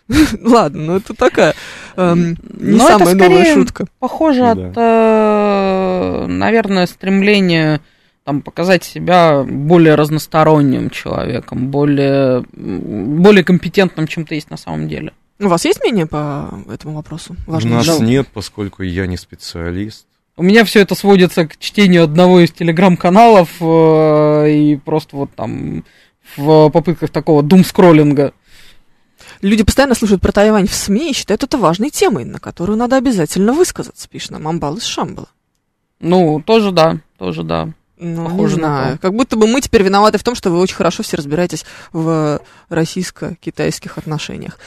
Ладно, 0.40 0.82
ну 0.84 0.96
это 0.96 1.14
такая 1.14 1.54
эм, 1.96 2.36
не 2.54 2.76
Но 2.78 2.88
это 2.88 2.98
самая 2.98 3.14
новая 3.16 3.38
скорее 3.42 3.54
шутка. 3.54 3.86
Похоже 3.98 4.40
Да. 4.40 4.50
от, 4.52 4.72
э, 4.76 6.26
наверное, 6.28 6.86
стремления 6.86 7.80
там, 8.28 8.42
показать 8.42 8.84
себя 8.84 9.42
более 9.42 9.94
разносторонним 9.94 10.90
человеком, 10.90 11.68
более, 11.68 12.44
более 12.52 13.42
компетентным, 13.42 14.06
чем 14.06 14.26
ты 14.26 14.34
есть 14.34 14.50
на 14.50 14.58
самом 14.58 14.86
деле. 14.86 15.14
У 15.40 15.48
вас 15.48 15.64
есть 15.64 15.80
мнение 15.80 16.04
по 16.04 16.50
этому 16.70 16.96
вопросу? 16.96 17.36
У 17.46 17.52
Важно 17.52 17.76
нас 17.76 18.00
ли? 18.00 18.06
нет, 18.06 18.28
поскольку 18.34 18.82
я 18.82 19.06
не 19.06 19.16
специалист. 19.16 20.06
У 20.36 20.42
меня 20.42 20.66
все 20.66 20.80
это 20.80 20.94
сводится 20.94 21.46
к 21.46 21.56
чтению 21.56 22.04
одного 22.04 22.40
из 22.40 22.50
телеграм-каналов 22.50 23.48
э, 23.60 24.50
и 24.50 24.76
просто 24.76 25.16
вот 25.16 25.30
там 25.34 25.86
в 26.36 26.68
попытках 26.68 27.08
такого 27.08 27.42
дум-скроллинга. 27.42 28.34
Люди 29.40 29.64
постоянно 29.64 29.94
слушают 29.94 30.20
про 30.20 30.32
Тайвань 30.32 30.68
в 30.68 30.74
СМИ 30.74 31.12
и 31.12 31.14
считают 31.14 31.44
это 31.44 31.56
важной 31.56 31.88
темой, 31.88 32.26
на 32.26 32.40
которую 32.40 32.76
надо 32.76 32.96
обязательно 32.96 33.54
высказаться, 33.54 34.06
пишет 34.06 34.32
нам 34.32 34.46
Амбал 34.46 34.76
из 34.76 34.84
Шамбала. 34.84 35.28
Ну, 35.98 36.42
тоже 36.44 36.72
да, 36.72 36.98
тоже 37.16 37.42
да. 37.42 37.70
Ну, 38.00 38.24
Похоже 38.26 38.56
не 38.56 38.62
на 38.62 38.68
знаю. 38.68 38.96
то. 38.96 39.02
Как 39.02 39.12
будто 39.14 39.36
бы 39.36 39.46
мы 39.46 39.60
теперь 39.60 39.82
виноваты 39.82 40.18
в 40.18 40.22
том, 40.24 40.34
что 40.34 40.50
вы 40.50 40.60
очень 40.60 40.76
хорошо 40.76 41.02
все 41.02 41.16
разбираетесь 41.16 41.64
в 41.92 42.40
российско-китайских 42.68 43.98
отношениях. 43.98 44.58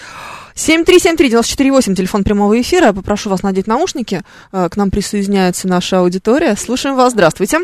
7373948, 0.56 1.96
телефон 1.96 2.24
прямого 2.24 2.60
эфира. 2.60 2.88
Я 2.88 2.94
попрошу 2.94 3.30
вас 3.30 3.42
надеть 3.44 3.68
наушники. 3.68 4.22
Э, 4.52 4.68
К 4.70 4.76
нам 4.78 4.92
присоединяется 4.92 5.68
наша 5.68 6.00
аудитория. 6.00 6.56
Слушаем 6.56 6.96
вас. 6.98 7.14
Здравствуйте. 7.14 7.60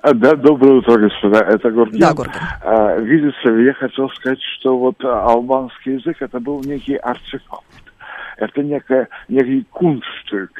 А, 0.00 0.14
Да, 0.14 0.34
доброе 0.34 0.78
утро, 0.78 0.98
господа. 0.98 1.40
Это 1.40 1.70
Горгин. 1.70 2.00
Да, 2.00 2.12
Горгин. 2.14 2.40
А, 2.62 2.96
видите 2.98 3.36
я 3.44 3.74
хотел 3.74 4.08
сказать, 4.10 4.38
что 4.58 4.78
вот 4.78 4.96
а, 5.04 5.24
албанский 5.26 5.94
язык 5.94 6.16
это 6.20 6.40
был 6.40 6.60
некий 6.64 6.96
артефакт. 6.96 7.64
Это 8.38 8.62
некое, 8.62 9.08
некий 9.28 9.64
кунстык 9.70 10.50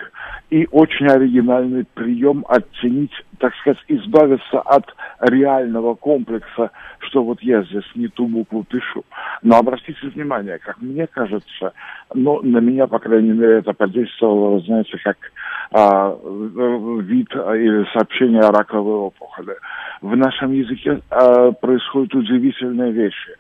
и 0.53 0.69
очень 0.71 1.07
оригинальный 1.07 1.87
прием 1.95 2.45
оценить, 2.47 3.13
так 3.39 3.55
сказать, 3.55 3.79
избавиться 3.89 4.61
от 4.61 4.85
реального 5.21 5.95
комплекса, 5.95 6.71
что 6.99 7.25
вот 7.25 7.43
я 7.43 7.63
здесь 7.63 7.91
не 7.95 8.09
ту 8.09 8.27
букву 8.27 8.63
пишу. 8.63 9.03
Но 9.43 9.57
обратите 9.57 10.07
внимание, 10.09 10.59
как 10.59 10.79
мне 10.83 11.07
кажется, 11.07 11.73
но 12.13 12.43
на 12.43 12.59
меня, 12.59 12.87
по 12.87 12.99
крайней 12.99 13.33
мере, 13.33 13.61
это 13.61 13.73
подействовало, 13.73 14.61
знаете, 14.61 14.99
как 15.03 15.17
а, 15.71 16.15
вид 17.01 17.29
а, 17.35 17.57
или 17.57 17.87
сообщение 17.95 18.43
о 18.43 18.53
раковой 18.53 19.07
опухоли. 19.07 19.57
В 20.03 20.15
нашем 20.15 20.53
языке 20.53 21.01
а, 21.09 21.53
происходят 21.53 22.15
удивительные 22.15 22.93
вещи. 22.93 23.31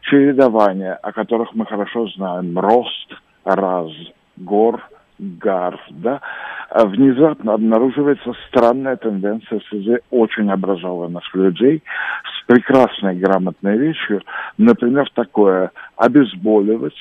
Чередования, 0.00 0.94
о 0.94 1.12
которых 1.12 1.54
мы 1.54 1.66
хорошо 1.66 2.06
знаем. 2.16 2.58
Рост, 2.58 3.12
раз, 3.44 3.90
гор, 4.38 4.80
гар, 5.38 5.80
да. 5.90 6.20
А 6.70 6.86
внезапно 6.86 7.54
обнаруживается 7.54 8.32
странная 8.48 8.96
тенденция 8.96 9.60
среди 9.68 9.98
очень 10.10 10.50
образованных 10.50 11.22
людей 11.34 11.82
с 12.24 12.46
прекрасной 12.46 13.16
грамотной 13.16 13.78
вещью, 13.78 14.22
например, 14.58 15.08
такое 15.14 15.70
обезболивать, 15.96 16.98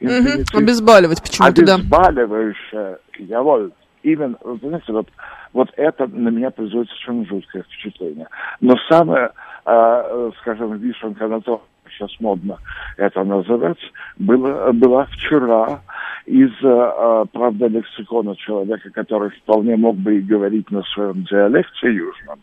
инфинитив. 0.00 0.54
Обезболивать 0.54 1.22
почему-то, 1.22 1.66
да. 1.66 1.74
Обезболивающее, 1.74 2.98
яволь. 3.18 3.70
Именно, 4.02 4.36
вы 4.42 4.68
знаете, 4.68 4.92
вот, 4.92 5.08
вот 5.52 5.70
это 5.76 6.06
на 6.06 6.28
меня 6.28 6.50
производит 6.50 6.88
совершенно 6.90 7.26
жуткое 7.26 7.62
впечатление. 7.62 8.28
Но 8.60 8.74
самое, 8.88 9.30
э, 9.66 10.30
скажем, 10.40 10.76
вишенка 10.78 11.26
на 11.26 11.40
то, 11.40 11.62
сейчас 11.90 12.10
модно 12.20 12.58
это 12.96 13.24
называть, 13.24 13.78
было, 14.18 14.70
была 14.72 15.06
вчера 15.06 15.80
из, 16.28 16.50
э, 16.62 16.68
э, 16.68 17.24
правда, 17.32 17.66
лексикона 17.68 18.36
человека, 18.36 18.90
который 18.90 19.30
вполне 19.30 19.76
мог 19.76 19.96
бы 19.96 20.18
и 20.18 20.20
говорить 20.22 20.70
на 20.70 20.82
своем 20.82 21.24
диалекте 21.24 21.92
южном. 21.92 22.38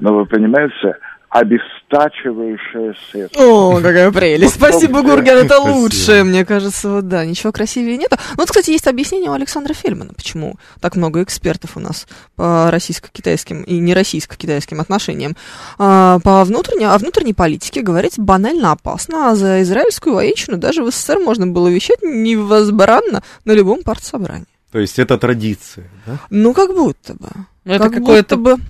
Но 0.00 0.14
вы 0.14 0.26
понимаете, 0.26 0.96
обестачивающее 1.30 2.94
средство. 3.10 3.42
О, 3.42 3.76
какая 3.76 4.10
прелесть. 4.10 4.56
Спасибо. 4.56 5.02
Гурген, 5.02 5.38
это 5.38 5.60
лучшее, 5.60 6.24
мне 6.24 6.44
кажется, 6.44 6.90
вот 6.90 7.08
да, 7.08 7.24
ничего 7.24 7.52
красивее 7.52 7.96
нету. 7.96 8.16
Ну, 8.32 8.38
вот, 8.38 8.48
кстати, 8.48 8.70
есть 8.70 8.88
объяснение 8.88 9.30
у 9.30 9.34
Александра 9.34 9.72
Фельмана, 9.72 10.12
почему 10.12 10.56
так 10.80 10.96
много 10.96 11.22
экспертов 11.22 11.76
у 11.76 11.80
нас 11.80 12.08
по 12.34 12.70
российско-китайским 12.72 13.62
и 13.62 13.78
не 13.78 13.94
российско-китайским 13.94 14.80
отношениям. 14.80 15.36
А, 15.78 16.18
по 16.18 16.42
внутренней, 16.44 16.86
о 16.86 16.98
внутренней 16.98 17.34
политике 17.34 17.82
говорить 17.82 18.18
банально 18.18 18.72
опасно, 18.72 19.30
а 19.30 19.36
за 19.36 19.62
израильскую 19.62 20.16
военщину 20.16 20.58
даже 20.58 20.82
в 20.82 20.90
СССР 20.90 21.20
можно 21.20 21.46
было 21.46 21.68
вещать 21.68 22.02
невозбранно 22.02 23.22
на 23.44 23.52
любом 23.52 23.84
партсобрании. 23.84 24.46
То 24.72 24.80
есть 24.80 24.98
это 24.98 25.16
традиция, 25.16 25.88
да? 26.06 26.18
Ну, 26.28 26.54
как 26.54 26.74
будто 26.74 27.14
бы. 27.14 27.28
Ну, 27.64 27.72
это 27.72 27.84
как 27.84 27.94
какое-то, 27.94 28.36
будто 28.36 28.56
бы. 28.56 28.62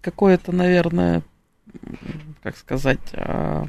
какое-то, 0.00 0.52
наверное, 0.52 1.22
как 2.42 2.56
сказать, 2.56 3.00
а, 3.14 3.64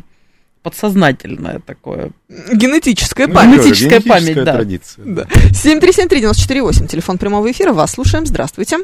подсознательное 0.63 1.59
такое. 1.59 2.11
Генетическая 2.29 3.27
Ну, 3.27 3.33
память. 3.33 3.57
тоже 3.57 3.67
Генетическая 3.69 4.01
память, 4.01 4.23
генетическая 4.23 4.45
да. 4.45 4.53
традиция. 4.53 5.05
Да. 5.05 5.23
7373948, 5.51 6.87
телефон 6.87 7.17
прямого 7.17 7.49
эфира. 7.51 7.73
Вас 7.73 7.91
слушаем. 7.91 8.25
Здравствуйте. 8.25 8.77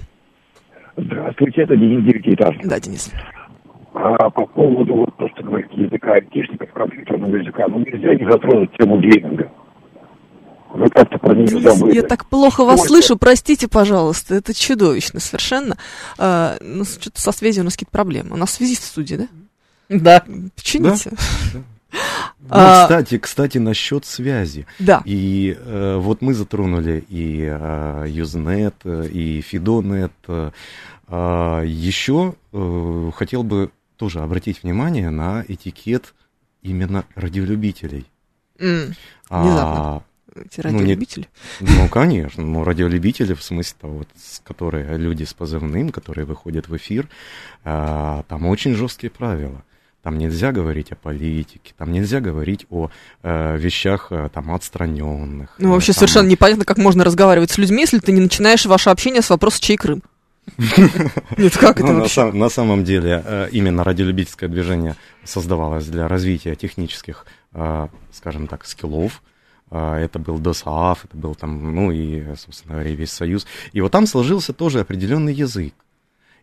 Здравствуйте, 0.98 1.62
это 1.64 1.76
Денис 1.76 2.04
Девятиэтажный. 2.06 2.66
Да, 2.66 2.80
Денис. 2.80 3.12
А 3.94 4.30
по 4.30 4.46
поводу 4.46 4.94
вот 4.96 5.16
просто 5.18 5.44
говорить 5.44 5.72
языка 5.74 6.14
айтишников, 6.14 6.72
компьютерного 6.72 7.36
языка, 7.36 7.66
ну 7.68 7.80
нельзя 7.80 8.16
не 8.16 8.30
затронуть 8.32 8.72
тему 8.78 9.00
гейминга. 9.02 9.52
Вы 10.74 10.90
как-то 10.90 11.18
про 11.18 11.36
нее 11.36 11.48
Денис, 11.48 11.64
забыли. 11.64 11.96
я 11.96 12.04
так 12.04 12.26
плохо 12.26 12.64
вас 12.64 12.80
Ой, 12.82 12.88
слышу, 12.88 13.18
простите, 13.18 13.68
пожалуйста, 13.68 14.36
это 14.36 14.54
чудовищно 14.54 15.20
совершенно. 15.20 15.78
А, 16.18 16.58
ну, 16.62 16.86
что-то 16.86 17.20
со 17.22 17.32
связью 17.32 17.64
у 17.64 17.66
нас 17.66 17.74
какие-то 17.74 17.92
проблемы. 17.92 18.34
У 18.34 18.38
нас 18.38 18.52
связист 18.54 18.84
в 18.84 18.88
студии, 18.88 19.16
да? 19.16 19.28
Да. 19.90 20.26
Почините. 20.56 21.12
Ну, 22.40 22.48
А- 22.52 22.84
кстати, 22.84 23.18
кстати, 23.18 23.58
насчет 23.58 24.06
связи. 24.06 24.66
Да. 24.80 25.02
И 25.04 25.58
э, 25.60 25.98
вот 26.00 26.22
мы 26.22 26.34
затронули 26.34 27.04
и 27.10 27.42
э, 27.44 28.06
Usenet, 28.08 28.74
э, 28.86 29.10
и 29.10 29.42
Fidonet. 29.42 30.12
Э, 30.30 30.52
а 31.08 31.64
еще 31.64 32.36
э, 32.54 33.12
хотел 33.14 33.44
бы 33.44 33.72
тоже 33.98 34.22
обратить 34.22 34.64
внимание 34.64 35.10
на 35.10 35.44
этикет 35.46 36.14
именно 36.62 37.04
радиолюбителей. 37.16 38.06
М, 38.58 38.96
А, 39.30 40.02
Эти 40.36 40.62
Ну, 40.64 40.70
не- 40.72 40.80
радиолюбители. 40.80 41.28
ну, 41.60 41.90
конечно, 41.90 42.44
ну, 42.44 42.64
радиолюбители, 42.64 43.34
в 43.34 43.44
смысле 43.44 43.76
того, 43.82 43.94
вот, 44.00 44.08
которые 44.44 44.98
люди 44.98 45.24
с 45.26 45.34
позывным, 45.34 45.90
которые 45.90 46.26
выходят 46.26 46.70
в 46.70 46.76
эфир, 46.78 47.08
а, 47.66 48.24
там 48.30 48.46
очень 48.46 48.74
жесткие 48.76 49.12
правила. 49.12 49.64
Там 50.04 50.18
нельзя 50.18 50.52
говорить 50.52 50.92
о 50.92 50.96
политике, 50.96 51.74
там 51.78 51.92
нельзя 51.92 52.22
говорить 52.22 52.66
о 52.72 52.90
э, 53.22 53.58
вещах 53.58 54.08
э, 54.10 54.30
там 54.34 54.52
отстраненных. 54.52 55.54
Ну, 55.60 55.70
э, 55.70 55.72
вообще 55.74 55.92
там- 55.94 56.00
совершенно 56.00 56.28
непонятно, 56.28 56.66
как 56.66 56.78
можно 56.80 57.04
разговаривать 57.04 57.52
с 57.52 57.58
людьми, 57.60 57.82
если 57.82 58.00
ты 58.00 58.12
не 58.12 58.20
начинаешь 58.22 58.66
ваше 58.66 58.90
общение 58.90 59.22
с 59.22 59.30
вопроса 59.30 59.62
«Чей 59.62 59.78
Крым?». 59.78 60.02
Нет, 61.38 61.56
как 61.58 61.78
это 61.78 61.86
Ну, 61.88 61.94
на, 61.94 62.00
вообще? 62.00 62.32
на 62.32 62.50
самом 62.50 62.84
деле, 62.84 63.22
э, 63.24 63.50
именно 63.52 63.84
радиолюбительское 63.84 64.50
движение 64.50 64.96
создавалось 65.24 65.86
для 65.86 66.08
развития 66.08 66.56
технических, 66.56 67.26
э, 67.54 67.88
скажем 68.12 68.48
так, 68.48 68.66
скиллов. 68.66 69.22
Э, 69.72 69.96
Это 69.96 70.20
был 70.20 70.38
ДОСААФ, 70.38 71.06
это 71.06 71.18
был 71.18 71.34
там, 71.36 71.74
ну 71.74 71.92
и, 71.92 72.36
собственно 72.36 72.76
говоря, 72.76 72.92
весь 72.92 73.12
Союз. 73.12 73.48
И 73.72 73.82
вот 73.82 73.92
там 73.92 74.06
сложился 74.06 74.54
тоже 74.54 74.82
определенный 74.82 75.34
язык. 75.34 75.74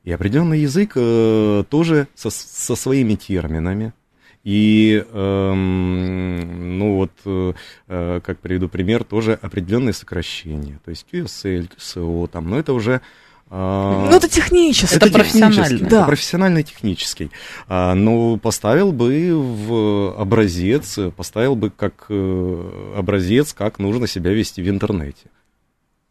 И 0.05 0.12
определенный 0.12 0.61
язык 0.61 0.93
э, 0.97 1.64
тоже 1.68 2.09
со, 2.14 2.31
со 2.31 2.74
своими 2.76 3.14
терминами. 3.14 3.93
И, 4.45 5.05
эм, 5.12 6.79
ну 6.79 6.97
вот, 6.97 7.12
э, 7.26 7.53
э, 7.89 8.20
как 8.24 8.39
приведу 8.39 8.68
пример, 8.68 9.05
тоже 9.05 9.39
определенные 9.43 9.93
сокращения. 9.93 10.81
То 10.85 10.91
есть 10.91 11.07
QSL, 11.12 11.70
QSO, 11.76 12.29
там, 12.29 12.49
но 12.49 12.59
это 12.59 12.72
уже... 12.72 13.01
э, 13.51 14.07
Ну, 14.11 14.16
это 14.16 14.28
технически. 14.28 14.94
Это 14.94 15.09
технический, 15.11 15.40
профессионально. 15.40 15.88
Да. 15.88 15.96
Это 15.99 16.07
профессиональный 16.07 16.62
технический. 16.62 17.30
А, 17.68 17.94
ну, 17.94 18.36
поставил 18.38 18.92
бы 18.92 19.32
в 19.34 20.20
образец, 20.20 20.99
поставил 21.16 21.57
бы 21.57 21.70
как 21.70 22.07
э, 22.09 22.92
образец, 22.96 23.53
как 23.53 23.78
нужно 23.78 24.07
себя 24.07 24.32
вести 24.32 24.62
в 24.62 24.68
интернете. 24.68 25.26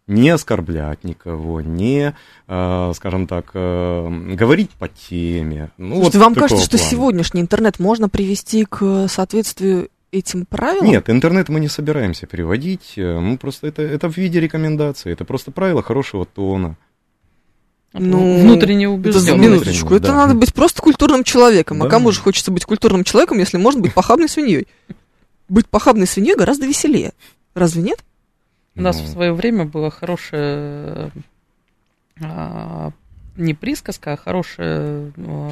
Не 0.07 0.29
оскорблять 0.29 1.03
никого, 1.03 1.59
не, 1.59 2.15
э, 2.47 2.91
скажем 2.95 3.27
так, 3.27 3.51
э, 3.53 4.09
говорить 4.35 4.71
по 4.71 4.87
теме. 4.87 5.71
Ну, 5.77 5.95
Слушайте, 5.95 6.17
вот 6.19 6.23
вам 6.25 6.35
кажется, 6.35 6.63
что 6.65 6.77
плана. 6.77 6.91
сегодняшний 6.91 7.41
интернет 7.41 7.79
можно 7.79 8.07
привести 8.07 8.63
к 8.63 9.07
соответствию 9.09 9.89
этим 10.13 10.45
правилам? 10.45 10.85
Нет, 10.85 11.09
интернет 11.09 11.49
мы 11.49 11.59
не 11.59 11.67
собираемся 11.67 12.25
переводить. 12.25 12.93
Мы 12.95 13.37
просто 13.37 13.67
это, 13.67 13.81
это 13.81 14.09
в 14.09 14.15
виде 14.15 14.39
рекомендации. 14.39 15.11
Это 15.11 15.25
просто 15.25 15.51
правило 15.51 15.83
хорошего 15.83 16.25
тона. 16.25 16.77
Ну, 17.99 18.41
Внутренне 18.41 18.85
Это 18.85 19.19
за 19.19 19.33
убежден. 19.33 19.41
минуточку. 19.41 19.93
Это 19.93 20.07
да. 20.07 20.15
надо 20.15 20.33
быть 20.35 20.53
просто 20.53 20.81
культурным 20.81 21.23
человеком. 21.23 21.81
А 21.81 21.85
Да. 21.85 21.89
кому 21.91 22.11
же 22.11 22.19
хочется 22.19 22.51
быть 22.51 22.65
культурным 22.65 23.03
человеком, 23.03 23.37
если 23.39 23.57
можно 23.57 23.81
быть 23.81 23.93
похабной 23.93 24.29
свиньей? 24.29 24.67
Быть 25.49 25.67
похабной 25.67 26.07
свиньей 26.07 26.35
гораздо 26.35 26.65
веселее. 26.65 27.13
Разве 27.53 27.81
нет? 27.81 27.99
У 28.75 28.81
нас 28.81 28.97
Ну, 28.97 29.03
в 29.03 29.07
свое 29.07 29.33
время 29.33 29.65
была 29.65 29.89
хорошая 29.89 31.11
а, 32.21 32.91
не 33.35 33.53
присказка, 33.53 34.13
а 34.13 34.17
хорошее 34.17 35.11
а, 35.17 35.51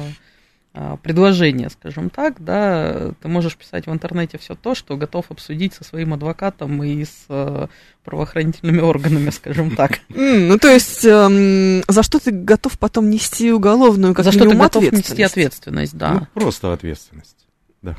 предложение, 1.02 1.70
скажем 1.70 2.10
так, 2.10 2.42
да, 2.42 3.12
ты 3.22 3.28
можешь 3.28 3.56
писать 3.56 3.86
в 3.86 3.92
интернете 3.92 4.36
все 4.38 4.54
то, 4.54 4.74
что 4.74 4.96
готов 4.96 5.30
обсудить 5.30 5.72
со 5.72 5.84
своим 5.84 6.12
адвокатом 6.12 6.82
и 6.82 7.04
с 7.04 7.24
а, 7.28 7.68
правоохранительными 8.04 8.80
органами, 8.80 9.30
скажем 9.30 9.74
так. 9.74 10.00
Ну, 10.08 10.58
то 10.58 10.68
есть, 10.68 11.04
эм, 11.04 11.82
за 11.88 12.02
что 12.02 12.18
ты 12.18 12.30
готов 12.30 12.78
потом 12.78 13.10
нести 13.10 13.52
уголовную, 13.52 14.14
как 14.14 14.24
За 14.24 14.32
что 14.32 14.48
ты 14.48 14.54
готов 14.54 14.92
нести 14.92 15.22
ответственность? 15.22 15.96
да. 15.96 16.12
ну, 16.12 16.26
просто 16.34 16.72
ответственность. 16.72 17.36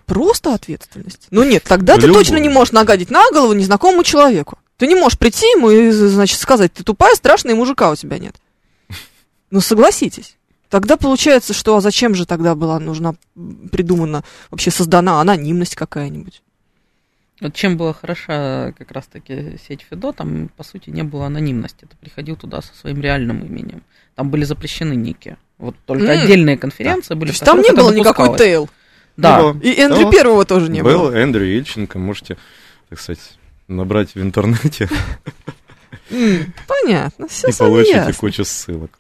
Просто 0.06 0.54
ответственность. 0.54 1.28
Ну 1.32 1.44
нет, 1.44 1.64
тогда 1.64 1.96
ты 1.98 2.12
точно 2.12 2.38
не 2.38 2.50
можешь 2.50 2.74
нагадить 2.74 3.10
на 3.10 3.24
голову 3.32 3.54
незнакомому 3.54 4.04
человеку. 4.04 4.60
Ты 4.78 4.88
не 4.88 4.96
можешь 4.96 5.18
прийти 5.18 5.46
ему 5.48 5.72
и, 5.72 5.90
значит, 5.92 6.40
сказать, 6.40 6.74
ты 6.74 6.84
тупая, 6.84 7.16
страшная, 7.16 7.54
и 7.54 7.58
мужика 7.58 7.90
у 7.90 7.96
тебя 7.96 8.20
нет. 8.20 8.36
Ну, 9.50 9.62
согласитесь. 9.62 10.37
Тогда 10.70 10.98
получается, 10.98 11.54
что 11.54 11.76
а 11.78 11.82
зачем 11.82 12.14
же 12.16 12.26
тогда 12.26 12.56
была 12.56 12.80
нужна, 12.80 13.16
придумана, 13.72 14.24
вообще 14.52 14.72
создана 14.72 15.22
анонимность 15.22 15.76
какая-нибудь? 15.76 16.42
Вот 17.40 17.54
чем 17.54 17.78
была 17.78 17.94
хороша 17.94 18.74
как 18.78 18.92
раз-таки 18.92 19.58
сеть 19.68 19.86
Фидо, 19.88 20.12
там, 20.12 20.50
по 20.58 20.64
сути, 20.64 20.90
не 20.90 21.04
было 21.04 21.28
анонимности. 21.28 21.82
Ты 21.90 21.96
приходил 22.02 22.36
туда 22.36 22.62
со 22.62 22.74
своим 22.74 23.00
реальным 23.00 23.46
именем. 23.46 23.84
Там 24.16 24.30
были 24.32 24.44
запрещены 24.44 24.94
ники. 24.94 25.38
Вот 25.60 25.76
только 25.86 26.06
М. 26.12 26.24
отдельные 26.24 26.58
конференции 26.58 27.10
То 27.10 27.16
были. 27.16 27.30
есть 27.30 27.42
в 27.42 27.46
там 27.46 27.62
не 27.62 27.72
было 27.72 27.94
никакой 27.94 28.36
тейл. 28.38 28.70
Да. 29.18 29.56
И 29.62 29.72
Эндрю 29.80 30.06
Ну, 30.08 30.12
Первого 30.12 30.46
тоже 30.46 30.70
не 30.72 30.82
был 30.82 30.92
было. 31.10 31.12
Эндрю 31.16 31.46
Ильченко, 31.46 32.00
можете, 32.00 32.38
так 32.90 33.00
сказать, 33.00 33.38
набрать 33.68 34.16
в 34.16 34.22
интернете 34.22 34.90
Понятно, 36.68 37.28
все 37.28 37.50
и 37.50 37.54
получите 37.54 37.98
ясно. 37.98 38.14
кучу 38.14 38.46
ссылок. 38.46 38.92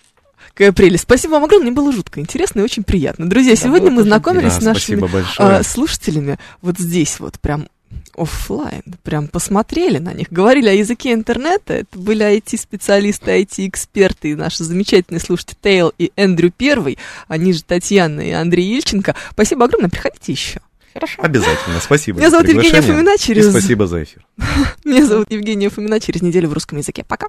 Какая 0.57 0.71
прелесть. 0.71 1.03
Спасибо 1.03 1.33
вам 1.33 1.43
огромное, 1.43 1.67
мне 1.67 1.75
было 1.75 1.91
жутко 1.91 2.19
интересно 2.19 2.61
и 2.61 2.63
очень 2.63 2.83
приятно. 2.83 3.29
Друзья, 3.29 3.53
Да, 3.53 3.61
сегодня 3.61 3.91
мы 3.91 4.01
знакомились 4.01 4.55
Да, 4.55 4.59
с 4.59 4.63
нашими 4.63 5.07
а, 5.37 5.61
слушателями 5.61 6.39
вот 6.63 6.79
здесь 6.79 7.19
вот 7.19 7.39
прям 7.39 7.67
оффлайн, 8.15 8.81
прям 9.03 9.27
посмотрели 9.27 9.99
на 9.99 10.13
них, 10.13 10.31
говорили 10.31 10.69
о 10.69 10.73
языке 10.73 11.13
интернета, 11.13 11.75
это 11.75 11.99
были 11.99 12.25
IT-специалисты, 12.25 13.39
IT-эксперты, 13.39 14.31
и 14.31 14.35
наши 14.35 14.63
замечательные 14.63 15.21
слушатели 15.21 15.55
Тейл 15.61 15.93
и 15.99 16.11
Эндрю 16.15 16.51
Первый, 16.51 16.97
они 17.27 17.53
же 17.53 17.63
Татьяна 17.63 18.21
и 18.21 18.31
Андрей 18.31 18.75
Ильченко. 18.75 19.13
Спасибо 19.33 19.65
огромное, 19.65 19.91
приходите 19.91 20.31
еще. 20.31 20.59
Хорошо. 20.91 21.21
Обязательно, 21.21 21.79
спасибо. 21.79 22.17
Меня 22.17 22.31
зовут 22.31 22.49
Евгения. 22.49 22.81
Фомина, 22.81 23.17
через... 23.19 23.45
И 23.45 23.51
спасибо 23.51 23.85
за 23.85 24.01
эфир. 24.01 24.25
Меня 24.83 25.05
зовут 25.05 25.31
Евгения 25.31 25.69
Фомина, 25.69 25.99
через 25.99 26.23
неделю 26.23 26.49
в 26.49 26.53
русском 26.53 26.79
языке. 26.79 27.05
Пока. 27.07 27.27